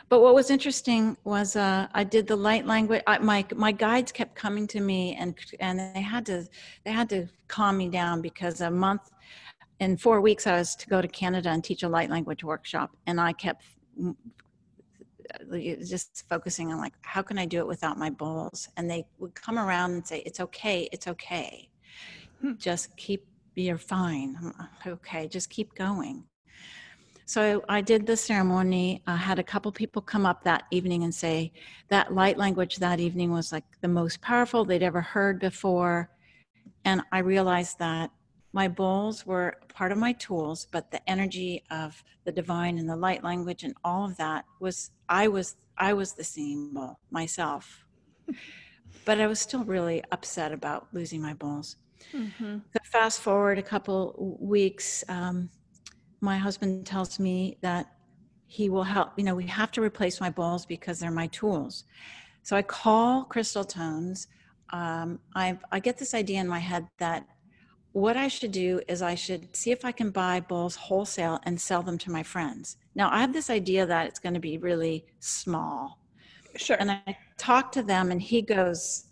But 0.09 0.21
what 0.21 0.35
was 0.35 0.51
interesting 0.51 1.17
was 1.25 1.57
uh, 1.57 1.89
I 1.95 2.05
did 2.05 2.27
the 2.27 2.37
light 2.37 2.67
language. 2.67 3.03
I, 3.07 3.19
my 3.19 3.45
my 3.55 3.73
guides 3.73 4.13
kept 4.13 4.35
coming 4.35 4.67
to 4.69 4.81
me, 4.81 5.15
and 5.15 5.35
and 5.61 5.79
they 5.95 6.01
had 6.01 6.27
to 6.27 6.47
they 6.85 6.93
had 6.93 7.09
to 7.11 7.27
calm 7.49 7.77
me 7.77 7.89
down 7.89 8.21
because 8.21 8.61
a 8.61 8.71
month 8.71 9.11
in 9.81 9.97
four 9.97 10.21
weeks 10.21 10.47
I 10.47 10.57
was 10.59 10.75
to 10.77 10.89
go 10.89 11.03
to 11.03 11.09
Canada 11.09 11.51
and 11.51 11.63
teach 11.63 11.83
a 11.83 11.89
light 11.89 12.11
language 12.11 12.45
workshop, 12.45 12.97
and 13.07 13.21
I 13.21 13.33
kept 13.33 13.65
just 15.83 16.29
focusing 16.29 16.73
on 16.73 16.79
like 16.79 16.93
how 17.03 17.23
can 17.23 17.39
i 17.39 17.47
do 17.47 17.59
it 17.59 17.67
without 17.67 17.99
my 17.99 18.11
bowls 18.11 18.69
and 18.77 18.91
they 18.91 19.05
would 19.19 19.35
come 19.35 19.59
around 19.59 19.93
and 19.93 20.07
say 20.07 20.19
it's 20.27 20.39
okay 20.39 20.89
it's 20.93 21.09
okay 21.09 21.69
hmm. 22.41 22.53
just 22.59 22.95
keep 22.97 23.27
you're 23.63 23.79
fine 23.79 24.37
uh, 24.59 24.89
okay 24.89 25.27
just 25.29 25.51
keep 25.51 25.75
going 25.75 26.25
so 27.27 27.63
i 27.69 27.81
did 27.81 28.07
the 28.07 28.17
ceremony 28.17 29.03
i 29.07 29.17
had 29.17 29.39
a 29.39 29.43
couple 29.43 29.71
people 29.73 30.03
come 30.03 30.27
up 30.27 30.43
that 30.45 30.65
evening 30.71 31.05
and 31.05 31.15
say 31.15 31.53
that 31.89 32.15
light 32.15 32.37
language 32.37 32.77
that 32.77 33.01
evening 33.01 33.31
was 33.31 33.53
like 33.53 33.65
the 33.81 33.89
most 33.89 34.21
powerful 34.21 34.65
they'd 34.65 34.83
ever 34.83 35.01
heard 35.01 35.39
before 35.41 36.11
and 36.85 37.01
i 37.13 37.19
realized 37.19 37.79
that 37.79 38.11
my 38.55 38.69
bowls 38.69 39.27
were 39.27 39.57
part 39.75 39.91
of 39.91 39.99
my 39.99 40.13
tools, 40.13 40.69
but 40.71 40.93
the 40.93 41.11
energy 41.11 41.65
of 41.73 42.05
the 42.25 42.31
divine 42.31 42.79
and 42.79 42.89
the 42.89 42.95
light 42.95 43.25
language 43.25 43.65
and 43.65 43.75
all 43.83 44.05
of 44.05 44.17
that 44.17 44.45
was 44.61 44.93
I 45.09 45.27
was 45.27 45.57
I 45.77 45.93
was 45.93 46.13
the 46.13 46.23
singing 46.23 46.73
bowl 46.73 47.01
myself. 47.11 47.85
but 49.05 49.21
I 49.21 49.27
was 49.27 49.41
still 49.41 49.65
really 49.65 50.05
upset 50.13 50.53
about 50.53 50.87
losing 50.93 51.21
my 51.21 51.35
bowls. 51.35 51.77
Mm-hmm. 52.13 52.59
fast 52.85 53.21
forward 53.21 53.59
a 53.59 53.63
couple 53.63 54.37
weeks, 54.41 55.05
um, 55.09 55.51
my 56.21 56.39
husband 56.39 56.87
tells 56.87 57.19
me 57.19 57.59
that 57.61 57.93
he 58.47 58.69
will 58.69 58.85
help. 58.85 59.13
You 59.17 59.25
know, 59.25 59.35
we 59.35 59.47
have 59.47 59.71
to 59.73 59.83
replace 59.83 60.21
my 60.21 60.31
bowls 60.31 60.65
because 60.65 61.01
they're 61.01 61.11
my 61.11 61.27
tools. 61.29 61.85
So 62.43 62.57
I 62.57 62.63
call 62.63 63.25
Crystal 63.25 63.65
Tones. 63.65 64.29
Um, 64.71 65.19
I 65.35 65.59
I 65.73 65.81
get 65.81 65.99
this 65.99 66.15
idea 66.15 66.41
in 66.41 66.49
my 66.49 66.59
head 66.59 66.87
that 66.99 67.27
what 67.93 68.17
I 68.17 68.29
should 68.29 68.51
do 68.51 68.81
is 68.89 69.03
I 69.03 69.15
should 69.15 69.55
see 69.55 69.71
if 69.71 69.85
I 69.85 69.93
can 69.93 70.11
buy 70.11 70.41
bowls 70.41 70.75
wholesale 70.75 71.39
and 71.45 71.61
sell 71.61 71.83
them 71.83 71.97
to 71.99 72.11
my 72.11 72.23
friends. 72.23 72.77
Now 72.95 73.09
I 73.11 73.21
have 73.21 73.33
this 73.33 73.51
idea 73.51 73.87
that 73.87 74.07
it's 74.07 74.19
going 74.19 74.35
to 74.35 74.41
be 74.41 74.59
really 74.59 75.05
small. 75.21 76.01
Sure. 76.57 76.77
And 76.81 76.91
I 76.91 77.17
talk 77.39 77.71
to 77.73 77.83
them 77.83 78.11
and 78.11 78.21
he 78.21 78.43
goes 78.43 79.07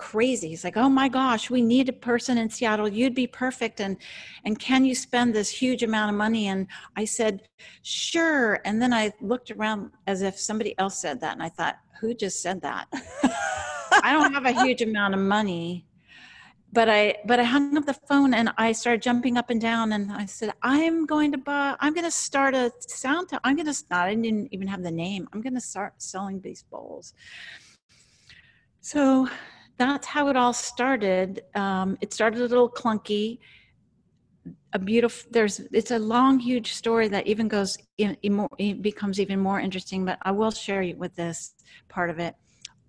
crazy. 0.00 0.48
He's 0.48 0.64
like, 0.64 0.78
"Oh 0.78 0.88
my 0.88 1.08
gosh, 1.08 1.50
we 1.50 1.60
need 1.60 1.88
a 1.90 1.92
person 1.92 2.38
in 2.38 2.48
Seattle. 2.48 2.88
You'd 2.88 3.14
be 3.14 3.26
perfect 3.26 3.80
and 3.80 3.98
and 4.44 4.58
can 4.58 4.84
you 4.86 4.94
spend 4.94 5.34
this 5.34 5.50
huge 5.50 5.82
amount 5.82 6.10
of 6.10 6.16
money?" 6.16 6.48
And 6.48 6.66
I 6.96 7.04
said, 7.04 7.42
"Sure." 7.82 8.60
And 8.64 8.80
then 8.80 8.92
I 8.94 9.12
looked 9.20 9.50
around 9.50 9.90
as 10.06 10.22
if 10.22 10.38
somebody 10.38 10.72
else 10.78 10.98
said 10.98 11.20
that 11.20 11.34
and 11.34 11.42
I 11.42 11.50
thought, 11.50 11.76
"Who 12.00 12.14
just 12.14 12.40
said 12.40 12.62
that?" 12.62 12.88
I 14.02 14.12
don't 14.12 14.32
have 14.32 14.46
a 14.46 14.62
huge 14.64 14.80
amount 14.80 15.14
of 15.14 15.20
money 15.20 15.84
but 16.72 16.88
I 16.88 17.16
but 17.26 17.40
I 17.40 17.44
hung 17.44 17.76
up 17.76 17.84
the 17.84 18.00
phone 18.08 18.32
and 18.32 18.50
I 18.56 18.72
started 18.72 19.02
jumping 19.02 19.36
up 19.36 19.50
and 19.50 19.60
down 19.60 19.92
and 19.92 20.12
I 20.12 20.26
said, 20.26 20.52
I'm 20.62 21.04
going 21.04 21.32
to 21.32 21.38
buy 21.38 21.76
I'm 21.80 21.94
gonna 21.94 22.10
start 22.10 22.54
a 22.54 22.72
sound 22.80 23.28
I'm 23.44 23.56
gonna 23.56 23.74
start 23.74 24.08
I 24.08 24.14
didn't 24.14 24.48
even 24.54 24.68
have 24.68 24.82
the 24.82 24.90
name. 25.06 25.28
I'm 25.32 25.42
gonna 25.42 25.60
start 25.60 25.94
selling 25.98 26.40
these 26.40 26.62
bowls. 26.62 27.12
So 28.80 29.28
that's 29.80 30.06
how 30.06 30.28
it 30.28 30.36
all 30.36 30.52
started. 30.52 31.42
Um, 31.54 31.96
it 32.00 32.12
started 32.12 32.40
a 32.40 32.46
little 32.46 32.70
clunky. 32.70 33.38
a 34.72 34.78
beautiful 34.78 35.30
there's 35.32 35.60
it's 35.72 35.90
a 35.90 35.98
long 35.98 36.38
huge 36.38 36.72
story 36.72 37.08
that 37.08 37.26
even 37.26 37.48
goes 37.48 37.76
in, 37.98 38.16
in 38.22 38.34
more, 38.34 38.48
it 38.58 38.80
becomes 38.82 39.18
even 39.18 39.38
more 39.38 39.58
interesting 39.60 40.04
but 40.04 40.18
i 40.22 40.30
will 40.30 40.50
share 40.50 40.82
you 40.82 40.96
with 40.96 41.14
this 41.16 41.54
part 41.88 42.08
of 42.10 42.18
it 42.18 42.34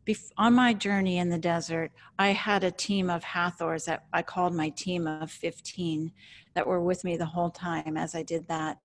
Bef- 0.07 0.31
on 0.37 0.53
my 0.53 0.73
journey 0.73 1.17
in 1.17 1.29
the 1.29 1.37
desert 1.39 1.91
i 2.19 2.29
had 2.29 2.63
a 2.63 2.71
team 2.71 3.09
of 3.09 3.23
hathors 3.23 3.85
that 3.85 4.05
i 4.13 4.21
called 4.21 4.53
my 4.53 4.69
team 4.69 5.07
of 5.07 5.31
15 5.31 6.11
that 6.53 6.67
were 6.67 6.81
with 6.81 7.03
me 7.03 7.17
the 7.17 7.25
whole 7.25 7.49
time 7.49 7.97
as 7.97 8.13
i 8.15 8.23
did 8.23 8.47
that 8.47 8.77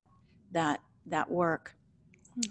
that 0.52 0.80
that 1.06 1.30
work 1.30 1.76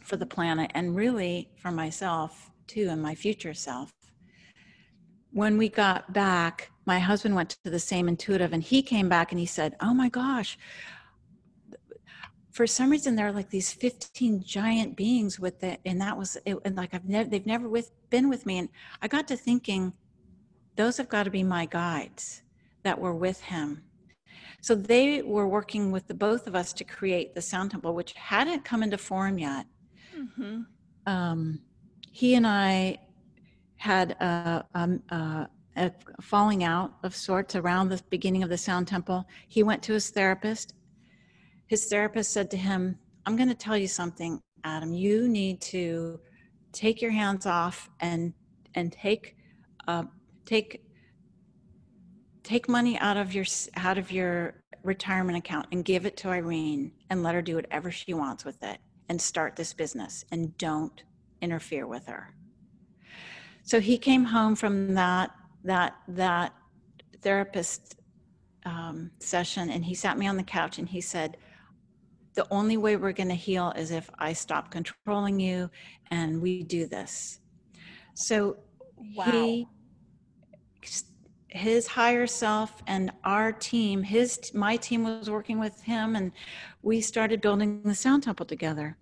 for 0.03 0.17
the 0.17 0.25
planet 0.25 0.71
and 0.75 0.95
really 0.95 1.50
for 1.62 1.71
myself 1.71 2.51
too 2.67 2.88
and 2.89 3.01
my 3.01 3.15
future 3.15 3.53
self 3.53 3.91
when 5.36 5.58
we 5.58 5.68
got 5.68 6.13
back 6.13 6.72
my 6.86 6.98
husband 6.98 7.36
went 7.36 7.50
to 7.50 7.70
the 7.70 7.80
same 7.80 8.08
intuitive 8.08 8.54
and 8.54 8.63
he 8.63 8.82
came 8.82 9.10
back 9.10 9.32
and 9.34 9.39
he 9.39 9.46
said 9.46 9.75
oh 9.82 9.94
my 9.94 10.08
gosh. 10.10 10.58
For 12.51 12.65
some 12.65 12.89
reason 12.89 13.18
there 13.18 13.27
are 13.27 13.34
like 13.34 13.50
these 13.50 13.74
15 13.74 14.42
giant 14.42 14.96
beings 14.96 15.38
with 15.38 15.62
it 15.62 15.82
and 15.86 16.00
that 16.00 16.18
was 16.18 16.38
it 16.46 16.58
and 16.63 16.77
like 16.77 16.94
i've 16.94 17.04
never 17.04 17.30
they've 17.30 17.46
never 17.46 17.68
with 17.68 17.92
been 18.10 18.30
with 18.30 18.46
me 18.46 18.60
and 18.60 18.70
i 19.01 19.10
got 19.10 19.27
to 19.27 19.36
thinking 19.36 19.92
those 20.77 20.96
have 20.96 21.10
got 21.10 21.24
to 21.24 21.30
be 21.30 21.44
my 21.44 21.65
guides 21.65 22.44
that 22.84 22.98
were 22.98 23.13
with 23.13 23.42
him. 23.42 23.84
So 24.62 24.74
they 24.74 25.22
were 25.22 25.48
working 25.48 25.92
with 25.92 26.08
the 26.08 26.13
both 26.13 26.48
of 26.48 26.56
us 26.56 26.72
to 26.74 26.84
create 26.86 27.36
the 27.36 27.42
sound 27.42 27.72
temple 27.72 27.94
which 27.94 28.13
hadn't 28.13 28.63
come 28.63 28.84
into 28.84 28.98
form 28.98 29.38
yet. 29.38 29.65
Mm-hmm. 30.18 30.62
um, 31.08 31.60
he 32.10 32.36
and 32.36 32.48
i 32.48 32.98
had 33.86 34.12
a, 34.13 34.65
a, 34.74 34.89
a, 35.15 35.48
a 35.77 35.92
falling 36.20 36.63
out 36.63 36.96
of 37.04 37.15
sorts 37.15 37.56
around 37.56 37.89
the 37.89 38.01
beginning 38.10 38.42
of 38.42 38.50
the 38.50 38.58
sound 38.58 38.88
temple. 38.88 39.27
He 39.48 39.62
went 39.62 39.84
to 39.84 39.94
his 39.94 40.10
therapist. 40.10 40.74
His 41.68 41.86
therapist 41.86 42.34
said 42.34 42.50
to 42.51 42.58
him, 42.58 42.98
I'm 43.25 43.36
going 43.36 43.50
to 43.50 43.56
tell 43.56 43.77
you 43.77 43.88
something, 43.88 44.42
Adam. 44.63 44.92
You 44.94 45.27
need 45.27 45.62
to 45.75 46.20
take 46.72 47.00
your 47.00 47.12
hands 47.12 47.46
off 47.46 47.89
and 48.00 48.34
and 48.74 48.92
take 48.92 49.38
uh, 49.88 50.04
take 50.46 50.84
take 52.44 52.68
money 52.68 52.98
out 53.00 53.18
of 53.18 53.34
your 53.34 53.46
out 53.75 53.98
of 53.98 54.12
your 54.12 54.63
retirement 54.84 55.38
account 55.38 55.68
and 55.72 55.86
give 55.86 56.06
it 56.08 56.18
to 56.18 56.30
Irene 56.30 56.92
and 57.10 57.22
let 57.22 57.36
her 57.36 57.42
do 57.42 57.56
whatever 57.56 57.92
she 57.92 58.13
wants 58.13 58.46
with 58.46 58.62
it 58.63 58.80
and 59.10 59.22
start 59.22 59.56
this 59.56 59.74
business 59.74 60.25
and 60.32 60.58
don't 60.58 61.04
interfere 61.42 61.88
with 61.88 62.08
her. 62.08 62.36
So 63.65 63.79
he 63.79 63.98
came 63.98 64.24
home 64.24 64.55
from 64.55 64.93
that 64.93 65.31
that 65.63 65.95
that 66.07 66.53
therapist 67.22 67.95
um, 68.65 69.12
session, 69.19 69.72
and 69.72 69.84
he 69.84 69.95
sat 69.95 70.17
me 70.17 70.27
on 70.27 70.38
the 70.38 70.43
couch 70.43 70.77
and 70.77 70.88
he 70.88 71.01
said, 71.01 71.38
"The 72.36 72.48
only 72.51 72.77
way 72.77 72.95
we're 72.95 73.12
going 73.12 73.29
to 73.29 73.36
heal 73.36 73.74
is 73.75 73.89
if 73.89 74.10
I 74.19 74.34
stop 74.34 74.69
controlling 74.69 75.39
you, 75.39 75.69
and 76.12 76.41
we 76.41 76.63
do 76.63 76.86
this." 76.86 77.39
So 78.13 78.57
wow. 79.15 79.25
he 79.25 79.67
his 81.48 81.88
higher 81.88 82.27
self 82.27 82.84
and 82.86 83.12
our 83.24 83.51
team 83.51 84.03
his 84.03 84.53
my 84.53 84.75
team 84.75 85.03
was 85.03 85.29
working 85.29 85.57
with 85.57 85.81
him 85.81 86.17
and 86.17 86.34
we 86.81 87.00
started 87.00 87.39
building 87.39 87.81
the 87.84 87.95
sound 87.95 88.22
temple 88.22 88.45
together 88.45 88.98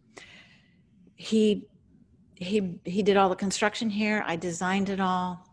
he 1.16 1.66
he 2.44 2.80
he 2.86 3.04
did 3.04 3.18
all 3.18 3.30
the 3.30 3.36
construction 3.36 3.90
here. 3.90 4.24
I 4.26 4.36
designed 4.36 4.90
it 4.90 5.00
all. 5.00 5.48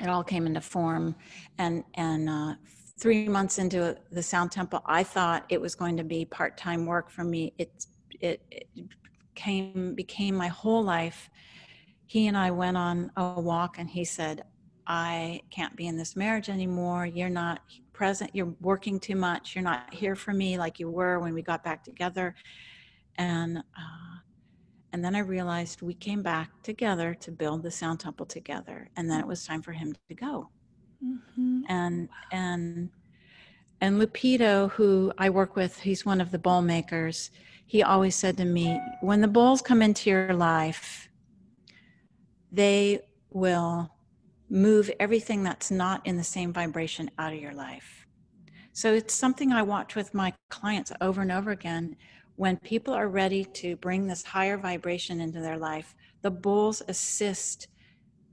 It 0.00 0.08
all 0.08 0.24
came 0.24 0.46
into 0.46 0.60
form, 0.60 1.14
and 1.58 1.84
and 1.94 2.28
uh, 2.28 2.54
three 2.98 3.28
months 3.28 3.58
into 3.58 3.96
the 4.12 4.22
Sound 4.22 4.52
Temple, 4.52 4.82
I 4.84 5.02
thought 5.02 5.44
it 5.48 5.60
was 5.60 5.74
going 5.74 5.96
to 5.96 6.04
be 6.04 6.24
part 6.24 6.56
time 6.56 6.86
work 6.86 7.10
for 7.10 7.24
me. 7.24 7.54
It 7.58 7.86
it, 8.20 8.42
it 8.50 8.68
came 9.34 9.94
became 9.94 10.34
my 10.34 10.48
whole 10.48 10.82
life. 10.82 11.30
He 12.06 12.26
and 12.26 12.36
I 12.36 12.50
went 12.50 12.76
on 12.76 13.10
a 13.16 13.40
walk, 13.40 13.78
and 13.78 13.88
he 13.88 14.04
said, 14.04 14.44
"I 14.86 15.42
can't 15.50 15.76
be 15.76 15.86
in 15.86 15.96
this 15.96 16.16
marriage 16.16 16.48
anymore. 16.48 17.06
You're 17.06 17.30
not 17.30 17.60
present. 17.92 18.30
You're 18.34 18.54
working 18.60 18.98
too 19.00 19.16
much. 19.16 19.54
You're 19.54 19.64
not 19.64 19.92
here 19.92 20.16
for 20.16 20.32
me 20.32 20.58
like 20.58 20.80
you 20.80 20.90
were 20.90 21.18
when 21.20 21.34
we 21.34 21.42
got 21.42 21.62
back 21.64 21.84
together." 21.84 22.34
And 23.16 23.58
uh, 23.58 24.09
and 24.92 25.04
then 25.04 25.14
I 25.14 25.20
realized 25.20 25.82
we 25.82 25.94
came 25.94 26.22
back 26.22 26.50
together 26.62 27.14
to 27.20 27.30
build 27.30 27.62
the 27.62 27.70
sound 27.70 28.00
temple 28.00 28.26
together. 28.26 28.88
And 28.96 29.08
then 29.08 29.20
it 29.20 29.26
was 29.26 29.46
time 29.46 29.62
for 29.62 29.72
him 29.72 29.94
to 30.08 30.14
go. 30.14 30.48
Mm-hmm. 31.04 31.60
And, 31.68 32.08
and, 32.32 32.90
and 33.80 34.00
Lupito, 34.00 34.70
who 34.72 35.12
I 35.16 35.30
work 35.30 35.54
with, 35.54 35.78
he's 35.80 36.04
one 36.04 36.20
of 36.20 36.32
the 36.32 36.38
bowl 36.38 36.60
makers. 36.60 37.30
He 37.66 37.82
always 37.82 38.16
said 38.16 38.36
to 38.38 38.44
me, 38.44 38.80
when 39.00 39.20
the 39.20 39.28
bowls 39.28 39.62
come 39.62 39.80
into 39.80 40.10
your 40.10 40.34
life, 40.34 41.08
they 42.50 43.00
will 43.30 43.90
move 44.48 44.90
everything 44.98 45.44
that's 45.44 45.70
not 45.70 46.04
in 46.04 46.16
the 46.16 46.24
same 46.24 46.52
vibration 46.52 47.08
out 47.16 47.32
of 47.32 47.38
your 47.38 47.54
life. 47.54 48.06
So 48.72 48.92
it's 48.92 49.14
something 49.14 49.52
I 49.52 49.62
watch 49.62 49.94
with 49.94 50.14
my 50.14 50.32
clients 50.48 50.92
over 51.00 51.22
and 51.22 51.30
over 51.30 51.52
again 51.52 51.96
when 52.40 52.56
people 52.56 52.94
are 52.94 53.08
ready 53.08 53.44
to 53.44 53.76
bring 53.76 54.06
this 54.06 54.22
higher 54.22 54.56
vibration 54.56 55.20
into 55.20 55.40
their 55.40 55.58
life, 55.58 55.94
the 56.22 56.30
bowls 56.30 56.80
assist 56.88 57.68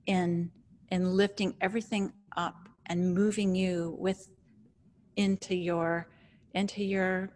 in 0.05 0.49
in 0.91 1.17
lifting 1.17 1.53
everything 1.59 2.13
up 2.37 2.69
and 2.85 3.13
moving 3.13 3.53
you 3.53 3.97
with 3.99 4.29
into 5.17 5.57
your 5.57 6.07
into 6.53 6.85
your 6.85 7.29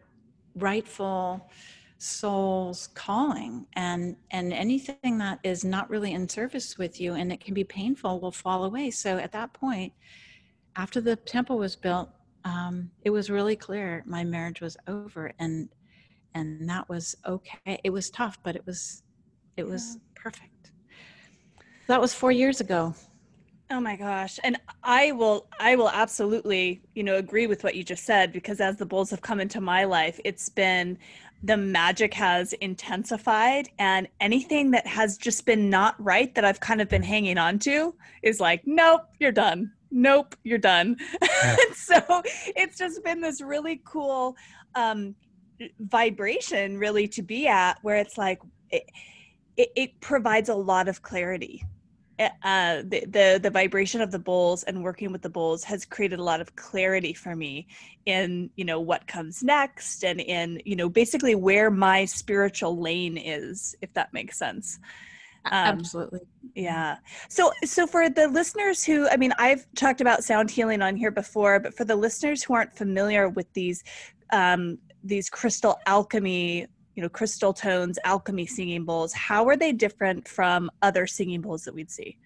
rightful 0.55 1.51
soul's 1.97 2.87
calling. 2.93 3.67
And 3.73 4.15
and 4.31 4.53
anything 4.53 5.17
that 5.17 5.39
is 5.43 5.65
not 5.65 5.89
really 5.89 6.13
in 6.13 6.29
service 6.29 6.77
with 6.77 7.01
you 7.01 7.15
and 7.15 7.33
it 7.33 7.41
can 7.41 7.53
be 7.53 7.65
painful 7.65 8.21
will 8.21 8.31
fall 8.31 8.63
away. 8.63 8.91
So 8.91 9.17
at 9.17 9.33
that 9.33 9.51
point 9.51 9.91
after 10.77 11.01
the 11.01 11.17
temple 11.17 11.57
was 11.57 11.75
built 11.75 12.07
um, 12.45 12.89
it 13.03 13.09
was 13.09 13.29
really 13.29 13.57
clear 13.57 14.03
my 14.07 14.23
marriage 14.23 14.61
was 14.61 14.77
over 14.87 15.33
and 15.37 15.67
and 16.33 16.69
that 16.69 16.87
was 16.89 17.15
okay. 17.25 17.79
It 17.83 17.89
was 17.89 18.09
tough 18.09 18.37
but 18.43 18.55
it 18.55 18.65
was 18.65 19.03
it 19.57 19.65
yeah. 19.65 19.71
was 19.71 19.97
perfect. 20.15 20.71
That 21.87 21.99
was 21.99 22.13
four 22.13 22.31
years 22.31 22.61
ago. 22.61 22.93
Oh 23.69 23.79
my 23.79 23.95
gosh. 23.95 24.39
And 24.43 24.57
i 24.83 25.11
will 25.11 25.47
i 25.59 25.75
will 25.75 25.89
absolutely 25.89 26.81
you 26.95 27.03
know 27.03 27.17
agree 27.17 27.47
with 27.47 27.63
what 27.63 27.75
you 27.75 27.83
just 27.83 28.03
said 28.03 28.33
because 28.33 28.59
as 28.59 28.77
the 28.77 28.85
bulls 28.85 29.09
have 29.09 29.21
come 29.21 29.39
into 29.39 29.61
my 29.61 29.83
life 29.83 30.19
it's 30.25 30.49
been 30.49 30.97
the 31.43 31.57
magic 31.57 32.13
has 32.13 32.53
intensified 32.53 33.69
and 33.79 34.07
anything 34.19 34.71
that 34.71 34.85
has 34.85 35.17
just 35.17 35.45
been 35.45 35.69
not 35.69 35.95
right 36.03 36.33
that 36.35 36.43
i've 36.43 36.59
kind 36.59 36.81
of 36.81 36.89
been 36.89 37.03
hanging 37.03 37.37
on 37.37 37.59
to 37.59 37.93
is 38.23 38.39
like 38.39 38.61
nope 38.65 39.01
you're 39.19 39.31
done. 39.31 39.71
Nope 39.93 40.35
you're 40.43 40.57
done. 40.57 40.97
Yeah. 41.43 41.55
so 41.75 42.21
it's 42.55 42.77
just 42.77 43.03
been 43.03 43.19
this 43.21 43.41
really 43.41 43.81
cool 43.85 44.35
um 44.75 45.15
vibration 45.79 46.77
really 46.77 47.07
to 47.09 47.21
be 47.21 47.47
at 47.47 47.77
where 47.81 47.97
it's 47.97 48.17
like 48.17 48.39
it, 48.69 48.83
it, 49.57 49.71
it 49.75 50.01
provides 50.01 50.49
a 50.49 50.55
lot 50.55 50.87
of 50.87 51.01
clarity. 51.01 51.63
Eh, 52.19 52.29
uh, 52.43 52.83
the, 52.85 53.05
the 53.07 53.39
the 53.41 53.49
vibration 53.49 53.99
of 54.01 54.11
the 54.11 54.19
bowls 54.19 54.63
and 54.63 54.83
working 54.83 55.11
with 55.11 55.21
the 55.21 55.29
bowls 55.29 55.63
has 55.63 55.85
created 55.85 56.19
a 56.19 56.23
lot 56.23 56.39
of 56.39 56.55
clarity 56.55 57.13
for 57.13 57.35
me 57.35 57.67
in 58.05 58.49
you 58.55 58.65
know 58.65 58.79
what 58.79 59.07
comes 59.07 59.41
next 59.41 60.03
and 60.03 60.21
in 60.21 60.61
you 60.65 60.75
know 60.75 60.87
basically 60.87 61.35
where 61.35 61.71
my 61.71 62.05
spiritual 62.05 62.79
lane 62.79 63.17
is 63.17 63.75
if 63.81 63.91
that 63.93 64.13
makes 64.13 64.37
sense. 64.37 64.79
Um, 65.45 65.79
absolutely. 65.79 66.19
yeah. 66.53 66.97
So 67.27 67.51
so 67.63 67.87
for 67.87 68.07
the 68.09 68.27
listeners 68.27 68.83
who 68.83 69.07
i 69.09 69.17
mean 69.17 69.33
i've 69.39 69.65
talked 69.75 70.01
about 70.01 70.23
sound 70.23 70.51
healing 70.51 70.83
on 70.83 70.95
here 70.95 71.11
before 71.11 71.59
but 71.59 71.75
for 71.75 71.85
the 71.85 71.95
listeners 71.95 72.43
who 72.43 72.53
aren't 72.53 72.75
familiar 72.75 73.29
with 73.29 73.51
these 73.53 73.83
um, 74.31 74.77
these 75.03 75.29
crystal 75.29 75.79
alchemy 75.85 76.67
you 76.95 77.01
know 77.01 77.09
crystal 77.09 77.53
tones 77.53 77.97
alchemy 78.03 78.45
singing 78.45 78.83
bowls 78.83 79.13
how 79.13 79.47
are 79.47 79.55
they 79.55 79.71
different 79.71 80.27
from 80.27 80.69
other 80.81 81.07
singing 81.07 81.41
bowls 81.41 81.63
that 81.63 81.73
we'd 81.73 81.91
see? 81.91 82.17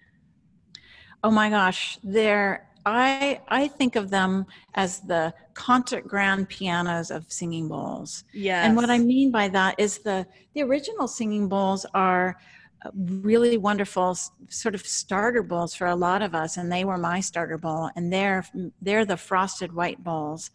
Oh 1.24 1.30
my 1.30 1.50
gosh 1.50 1.98
they're 2.04 2.68
i 2.84 3.40
i 3.48 3.66
think 3.66 3.96
of 3.96 4.10
them 4.10 4.46
as 4.74 5.00
the 5.00 5.32
concert 5.54 6.06
grand 6.06 6.48
pianos 6.48 7.10
of 7.10 7.30
singing 7.30 7.68
bowls. 7.68 8.24
Yeah 8.32 8.64
and 8.64 8.76
what 8.76 8.90
i 8.90 8.98
mean 8.98 9.30
by 9.30 9.48
that 9.48 9.74
is 9.78 9.98
the 9.98 10.26
the 10.54 10.62
original 10.62 11.08
singing 11.08 11.48
bowls 11.48 11.86
are 11.94 12.36
uh, 12.84 12.90
really 12.94 13.56
wonderful 13.56 14.16
sort 14.48 14.74
of 14.74 14.86
starter 14.86 15.42
bowls 15.42 15.74
for 15.74 15.86
a 15.86 15.96
lot 15.96 16.22
of 16.22 16.34
us 16.34 16.56
and 16.56 16.70
they 16.70 16.84
were 16.84 16.98
my 16.98 17.20
starter 17.20 17.58
bowl 17.58 17.90
and 17.96 18.12
they're 18.12 18.44
they're 18.82 19.04
the 19.04 19.16
frosted 19.16 19.72
white 19.72 20.02
bowls 20.04 20.50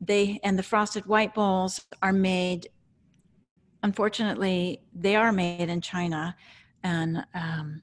they 0.00 0.38
and 0.44 0.58
the 0.58 0.62
frosted 0.62 1.06
white 1.06 1.34
bowls 1.34 1.84
are 2.02 2.12
made 2.12 2.68
unfortunately 3.82 4.82
they 4.94 5.16
are 5.16 5.32
made 5.32 5.68
in 5.68 5.80
china 5.80 6.36
and 6.82 7.24
um, 7.34 7.82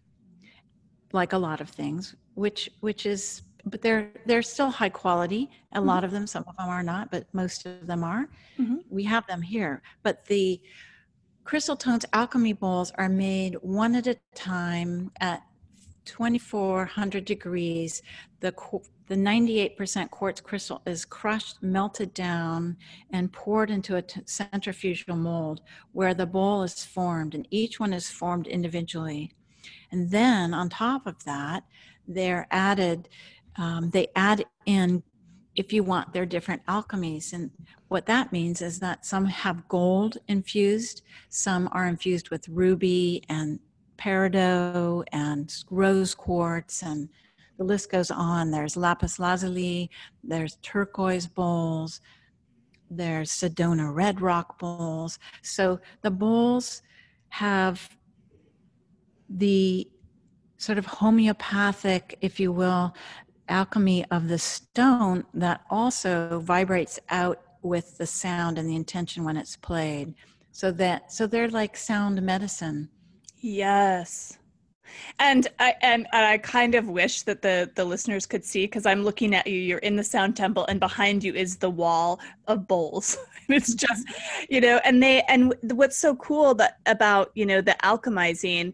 like 1.12 1.34
a 1.34 1.38
lot 1.38 1.62
of 1.62 1.70
things 1.70 2.16
which 2.36 2.70
which 2.82 3.06
is 3.06 3.42
but 3.66 3.82
they're 3.82 4.12
they're 4.26 4.42
still 4.42 4.70
high 4.70 4.90
quality. 4.90 5.50
A 5.72 5.80
Mhm. 5.80 5.86
lot 5.86 6.04
of 6.04 6.12
them, 6.12 6.28
some 6.28 6.44
of 6.48 6.58
them 6.58 6.68
are 6.68 6.84
not, 6.84 7.10
but 7.12 7.34
most 7.34 7.66
of 7.66 7.88
them 7.88 8.04
are. 8.04 8.28
Mhm. 8.60 8.80
We 8.90 9.04
have 9.06 9.26
them 9.28 9.42
here. 9.42 9.82
But 10.04 10.26
the 10.26 10.62
Crystal 11.46 11.78
Tones 11.78 12.06
alchemy 12.12 12.52
bowls 12.54 12.92
are 12.98 13.08
made 13.08 13.56
one 13.62 13.96
at 13.96 14.06
a 14.08 14.16
time 14.36 15.12
at 15.22 15.44
2400 16.06 17.26
degrees. 17.26 18.02
The 18.40 18.54
the 19.08 19.16
98% 19.16 20.10
quartz 20.12 20.40
crystal 20.40 20.82
is 20.86 21.04
crushed, 21.04 21.62
melted 21.62 22.14
down, 22.14 22.78
and 23.12 23.32
poured 23.32 23.70
into 23.70 23.98
a 23.98 24.04
centrifugal 24.26 25.18
mold 25.18 25.62
where 25.92 26.14
the 26.14 26.26
bowl 26.26 26.64
is 26.64 26.86
formed, 26.86 27.36
and 27.36 27.48
each 27.52 27.80
one 27.80 27.94
is 27.94 28.10
formed 28.10 28.48
individually. 28.48 29.34
And 29.92 30.10
then 30.10 30.54
on 30.54 30.70
top 30.70 31.06
of 31.06 31.24
that, 31.26 31.64
they're 32.08 32.48
added, 32.50 33.10
um, 33.58 33.90
they 33.90 34.08
add 34.16 34.46
in, 34.66 35.04
if 35.56 35.74
you 35.74 35.84
want, 35.84 36.14
their 36.14 36.26
different 36.26 36.66
alchemies. 36.66 37.34
And 37.34 37.52
what 37.90 38.06
that 38.06 38.32
means 38.32 38.62
is 38.62 38.80
that 38.80 39.06
some 39.06 39.26
have 39.26 39.68
gold 39.68 40.18
infused, 40.28 41.04
some 41.30 41.70
are 41.72 41.88
infused 41.88 42.30
with 42.30 42.48
ruby 42.48 43.24
and 43.30 43.60
peridot 44.04 45.06
and 45.12 45.54
rose 45.70 46.14
quartz, 46.14 46.84
and 46.84 47.10
the 47.58 47.64
list 47.64 47.92
goes 47.92 48.12
on. 48.12 48.52
There's 48.52 48.76
lapis 48.76 49.20
lazuli, 49.20 49.90
there's 50.24 50.58
turquoise 50.58 51.28
bowls, 51.28 52.02
there's 52.90 53.32
Sedona 53.32 53.94
red 53.94 54.22
rock 54.22 54.60
bowls. 54.60 55.20
So 55.42 55.80
the 56.02 56.12
bowls 56.12 56.82
have 57.30 57.98
the 59.30 59.88
sort 60.58 60.78
of 60.78 60.86
homeopathic, 60.86 62.18
if 62.22 62.40
you 62.40 62.52
will, 62.52 62.96
alchemy 63.50 64.06
of 64.12 64.28
the 64.28 64.38
stone 64.38 65.26
that 65.34 65.62
also 65.70 66.40
vibrates 66.40 67.00
out 67.10 67.42
with 67.62 67.98
the 67.98 68.06
sound 68.06 68.58
and 68.58 68.70
the 68.70 68.76
intention 68.76 69.24
when 69.24 69.38
it's 69.38 69.56
played. 69.56 70.14
So 70.52 70.72
that 70.74 71.12
so 71.12 71.26
they're 71.26 71.50
like 71.50 71.76
sound 71.76 72.22
medicine. 72.22 72.90
Yes. 73.44 74.38
And 75.20 75.48
I 75.60 75.76
and, 75.82 76.08
I 76.14 76.38
kind 76.38 76.76
of 76.76 76.88
wish 76.88 77.24
that 77.24 77.42
the 77.42 77.70
the 77.76 77.84
listeners 77.84 78.26
could 78.26 78.46
see 78.46 78.66
because 78.66 78.86
I'm 78.86 79.04
looking 79.04 79.36
at 79.36 79.48
you. 79.48 79.58
You're 79.60 79.80
in 79.80 79.98
the 79.98 80.04
sound 80.04 80.38
temple, 80.38 80.66
and 80.68 80.80
behind 80.80 81.24
you 81.24 81.34
is 81.34 81.58
the 81.58 81.70
wall 81.70 82.20
of 82.48 82.68
bowls. 82.68 83.18
it's 83.50 83.74
just, 83.76 84.08
you 84.50 84.62
know, 84.62 84.80
and 84.86 85.04
they 85.04 85.24
and 85.24 85.54
what's 85.74 85.98
so 85.98 86.16
cool 86.16 86.56
that 86.56 86.78
about 86.86 87.32
you 87.36 87.46
know 87.46 87.60
the 87.62 87.76
alchemizing, 87.84 88.74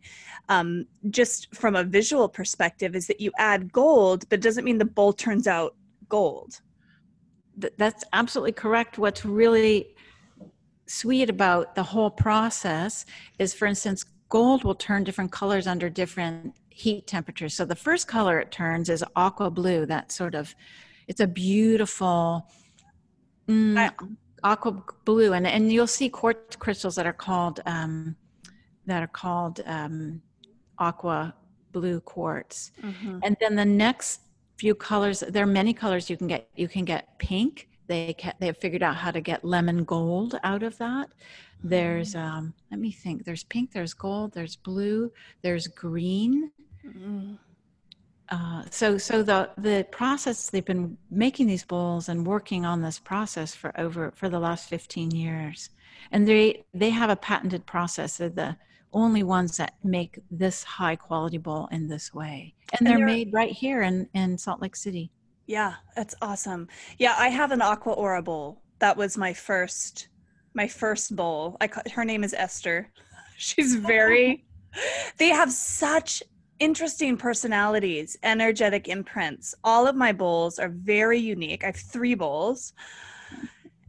um, 0.50 0.86
just 1.10 1.54
from 1.56 1.76
a 1.76 1.84
visual 1.84 2.30
perspective, 2.30 2.96
is 2.96 3.08
that 3.08 3.20
you 3.20 3.32
add 3.40 3.72
gold, 3.72 4.30
but 4.30 4.40
it 4.40 4.44
doesn't 4.44 4.66
mean 4.66 4.78
the 4.78 4.86
bowl 4.86 5.14
turns 5.14 5.48
out 5.48 5.76
gold. 6.10 6.62
That's 7.78 8.04
absolutely 8.14 8.54
correct. 8.54 8.98
What's 9.00 9.26
really 9.26 9.96
sweet 10.86 11.30
about 11.30 11.76
the 11.76 11.84
whole 11.84 12.10
process 12.12 13.06
is, 13.40 13.54
for 13.54 13.66
instance, 13.66 14.06
gold 14.30 14.64
will 14.64 14.76
turn 14.76 15.04
different 15.04 15.32
colors 15.32 15.68
under 15.68 15.90
different 15.90 16.56
heat 16.70 17.08
temperatures. 17.08 17.54
So 17.54 17.66
the 17.66 17.76
first 17.76 18.08
color 18.08 18.40
it 18.40 18.52
turns 18.52 18.90
is 18.90 19.04
aqua 19.16 19.50
blue. 19.50 19.86
That 19.86 20.12
sort 20.12 20.36
of, 20.36 20.56
it's 21.08 21.20
a 21.20 21.28
beautiful 21.28 22.48
mm, 23.48 23.92
aqua 24.44 24.84
blue, 25.06 25.34
and 25.34 25.46
and 25.46 25.72
you'll 25.74 25.88
see 25.88 26.10
quartz 26.10 26.56
crystals 26.56 26.96
that 26.96 27.06
are 27.06 27.14
called 27.14 27.60
um, 27.66 28.16
that 28.86 29.04
are 29.04 29.08
called 29.08 29.62
um, 29.66 30.22
aqua 30.78 31.34
blue 31.72 32.00
quartz. 32.02 32.72
And 33.24 33.36
then 33.42 33.56
the 33.56 33.66
next 33.66 34.22
few 34.58 34.76
colors, 34.76 35.22
there 35.28 35.44
are 35.44 35.48
many 35.48 35.74
colors 35.74 36.10
you 36.10 36.18
can 36.18 36.28
get. 36.28 36.50
You 36.56 36.68
can 36.68 36.86
get 36.86 37.18
pink. 37.20 37.68
They 37.90 38.14
ca- 38.18 38.34
they 38.40 38.46
have 38.46 38.58
figured 38.58 38.84
out 38.84 38.96
how 38.96 39.12
to 39.12 39.20
get 39.20 39.44
lemon 39.44 39.84
gold 39.84 40.40
out 40.44 40.64
of 40.64 40.78
that. 40.78 41.10
There's 41.64 42.16
um, 42.16 42.54
let 42.72 42.80
me 42.80 42.92
think. 42.92 43.26
There's 43.26 43.44
pink. 43.44 43.72
There's 43.74 43.94
gold. 43.96 44.32
There's 44.34 44.56
blue. 44.56 45.12
There's 45.42 45.68
green. 45.68 46.52
Mm. 46.88 47.38
Uh, 48.30 48.64
so 48.70 48.98
so 48.98 49.24
the 49.24 49.50
the 49.58 49.88
process 49.92 50.52
they've 50.52 50.64
been 50.64 50.96
making 51.10 51.48
these 51.48 51.66
bowls 51.66 52.10
and 52.10 52.28
working 52.28 52.64
on 52.64 52.82
this 52.84 53.00
process 53.00 53.56
for 53.56 53.78
over 53.80 54.12
for 54.16 54.30
the 54.30 54.40
last 54.40 54.70
15 54.70 55.10
years 55.10 55.72
and 56.12 56.28
they 56.28 56.64
they 56.76 56.92
have 56.92 57.10
a 57.10 57.16
patented 57.16 57.66
process 57.66 58.18
they're 58.18 58.30
the 58.30 58.56
only 58.94 59.24
ones 59.24 59.58
that 59.58 59.74
make 59.84 60.20
this 60.30 60.64
high 60.64 60.96
quality 60.96 61.40
bowl 61.40 61.68
in 61.72 61.88
this 61.88 62.14
way 62.14 62.54
and, 62.74 62.82
And 62.82 62.88
they're, 62.88 62.98
they're- 62.98 63.06
made 63.08 63.34
right 63.34 63.52
here 63.52 63.82
in 63.82 64.08
in 64.14 64.38
salt 64.38 64.62
lake 64.62 64.76
city 64.76 65.10
Yeah, 65.50 65.74
that's 65.96 66.14
awesome. 66.22 66.68
Yeah, 67.00 67.16
I 67.18 67.30
have 67.30 67.50
an 67.52 67.64
aqua 67.64 67.94
aura 67.94 68.22
bowl. 68.22 68.62
That 68.78 68.96
was 68.96 69.18
my 69.18 69.34
first 69.34 70.10
my 70.54 70.68
first 70.68 71.16
bowl. 71.16 71.58
I 71.60 71.66
ca- 71.66 71.90
her 71.92 72.06
name 72.06 72.24
is 72.24 72.36
Esther. 72.36 72.92
She's 73.36 73.74
very 73.74 74.46
they 75.18 75.30
have 75.30 75.52
such 75.52 76.22
interesting 76.60 77.18
personalities, 77.18 78.16
energetic 78.22 78.88
imprints. 78.88 79.56
All 79.64 79.88
of 79.88 79.96
my 79.96 80.12
bowls 80.12 80.60
are 80.60 80.70
very 80.70 81.18
unique. 81.18 81.64
I 81.64 81.68
have 81.68 81.78
3 81.78 82.14
bowls. 82.14 82.74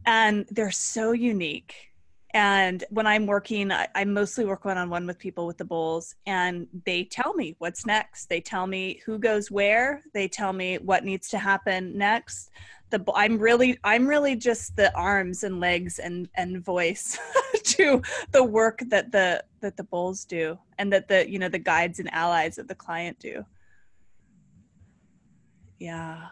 And 0.07 0.47
they're 0.49 0.71
so 0.71 1.11
unique. 1.11 1.90
And 2.33 2.83
when 2.89 3.07
I'm 3.07 3.25
working, 3.25 3.71
I, 3.71 3.87
I 3.93 4.05
mostly 4.05 4.45
work 4.45 4.63
one 4.63 4.77
on 4.77 4.89
one 4.89 5.05
with 5.05 5.19
people 5.19 5.45
with 5.45 5.57
the 5.57 5.65
bowls, 5.65 6.15
and 6.25 6.67
they 6.85 7.03
tell 7.03 7.33
me 7.33 7.55
what's 7.59 7.85
next. 7.85 8.27
They 8.27 8.39
tell 8.39 8.67
me 8.67 9.01
who 9.05 9.19
goes 9.19 9.51
where. 9.51 10.03
They 10.13 10.27
tell 10.27 10.53
me 10.53 10.77
what 10.77 11.03
needs 11.03 11.27
to 11.29 11.37
happen 11.37 11.97
next. 11.97 12.51
The 12.89 13.03
I'm 13.15 13.37
really 13.37 13.77
I'm 13.83 14.07
really 14.07 14.35
just 14.35 14.75
the 14.77 14.95
arms 14.95 15.43
and 15.43 15.59
legs 15.59 15.99
and 15.99 16.29
and 16.35 16.63
voice 16.63 17.17
to 17.63 18.01
the 18.31 18.43
work 18.43 18.81
that 18.87 19.11
the 19.11 19.43
that 19.59 19.75
the 19.75 19.83
bowls 19.83 20.23
do, 20.23 20.57
and 20.77 20.91
that 20.93 21.09
the 21.09 21.29
you 21.29 21.37
know 21.37 21.49
the 21.49 21.59
guides 21.59 21.99
and 21.99 22.13
allies 22.13 22.57
of 22.57 22.67
the 22.67 22.75
client 22.75 23.19
do. 23.19 23.45
Yeah. 25.79 26.27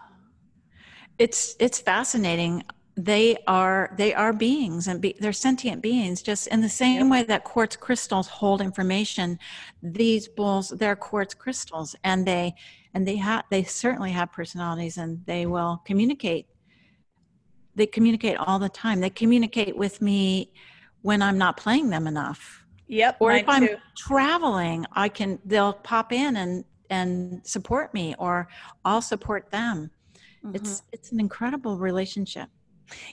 it's 1.18 1.56
it's 1.60 1.80
fascinating 1.80 2.64
they 2.98 3.38
are 3.48 3.94
they 3.98 4.14
are 4.14 4.34
beings 4.34 4.88
and 4.88 5.02
be, 5.02 5.16
they're 5.20 5.32
sentient 5.34 5.82
beings 5.82 6.22
just 6.22 6.48
in 6.48 6.60
the 6.62 6.70
same 6.70 7.04
Yep. 7.04 7.12
way 7.12 7.24
that 7.24 7.44
quartz 7.44 7.76
crystals 7.76 8.28
hold 8.28 8.62
information 8.62 9.40
these 9.82 10.28
bowls 10.28 10.70
they're 10.70 10.96
quartz 10.96 11.34
crystals 11.34 11.96
and 12.04 12.26
they 12.26 12.54
and 12.94 13.08
they 13.08 13.16
have 13.16 13.46
they 13.52 13.64
certainly 13.64 14.12
have 14.12 14.32
personalities 14.32 14.98
and 14.98 15.26
they 15.26 15.46
will 15.46 15.82
communicate 15.86 16.48
they 17.76 17.86
communicate 17.86 18.36
all 18.38 18.60
the 18.60 18.70
time 18.70 19.00
they 19.00 19.10
communicate 19.10 19.78
with 19.78 20.02
me 20.02 20.52
when 21.02 21.22
i'm 21.22 21.38
not 21.38 21.56
playing 21.58 21.90
them 21.90 22.06
enough 22.08 22.66
Yep. 22.88 23.18
or 23.20 23.32
if 23.34 23.48
i'm 23.48 23.68
too. 23.68 23.78
traveling 23.96 24.86
i 24.94 25.08
can 25.08 25.40
they'll 25.46 25.74
pop 25.74 26.12
in 26.12 26.36
and 26.36 26.66
and 26.90 27.46
support 27.48 27.94
me 27.94 28.16
or 28.20 28.48
i'll 28.84 29.02
support 29.02 29.52
them 29.52 29.92
Mhm. 30.44 30.56
it's 30.56 30.82
it's 30.92 31.12
an 31.12 31.20
incredible 31.20 31.78
relationship 31.78 32.50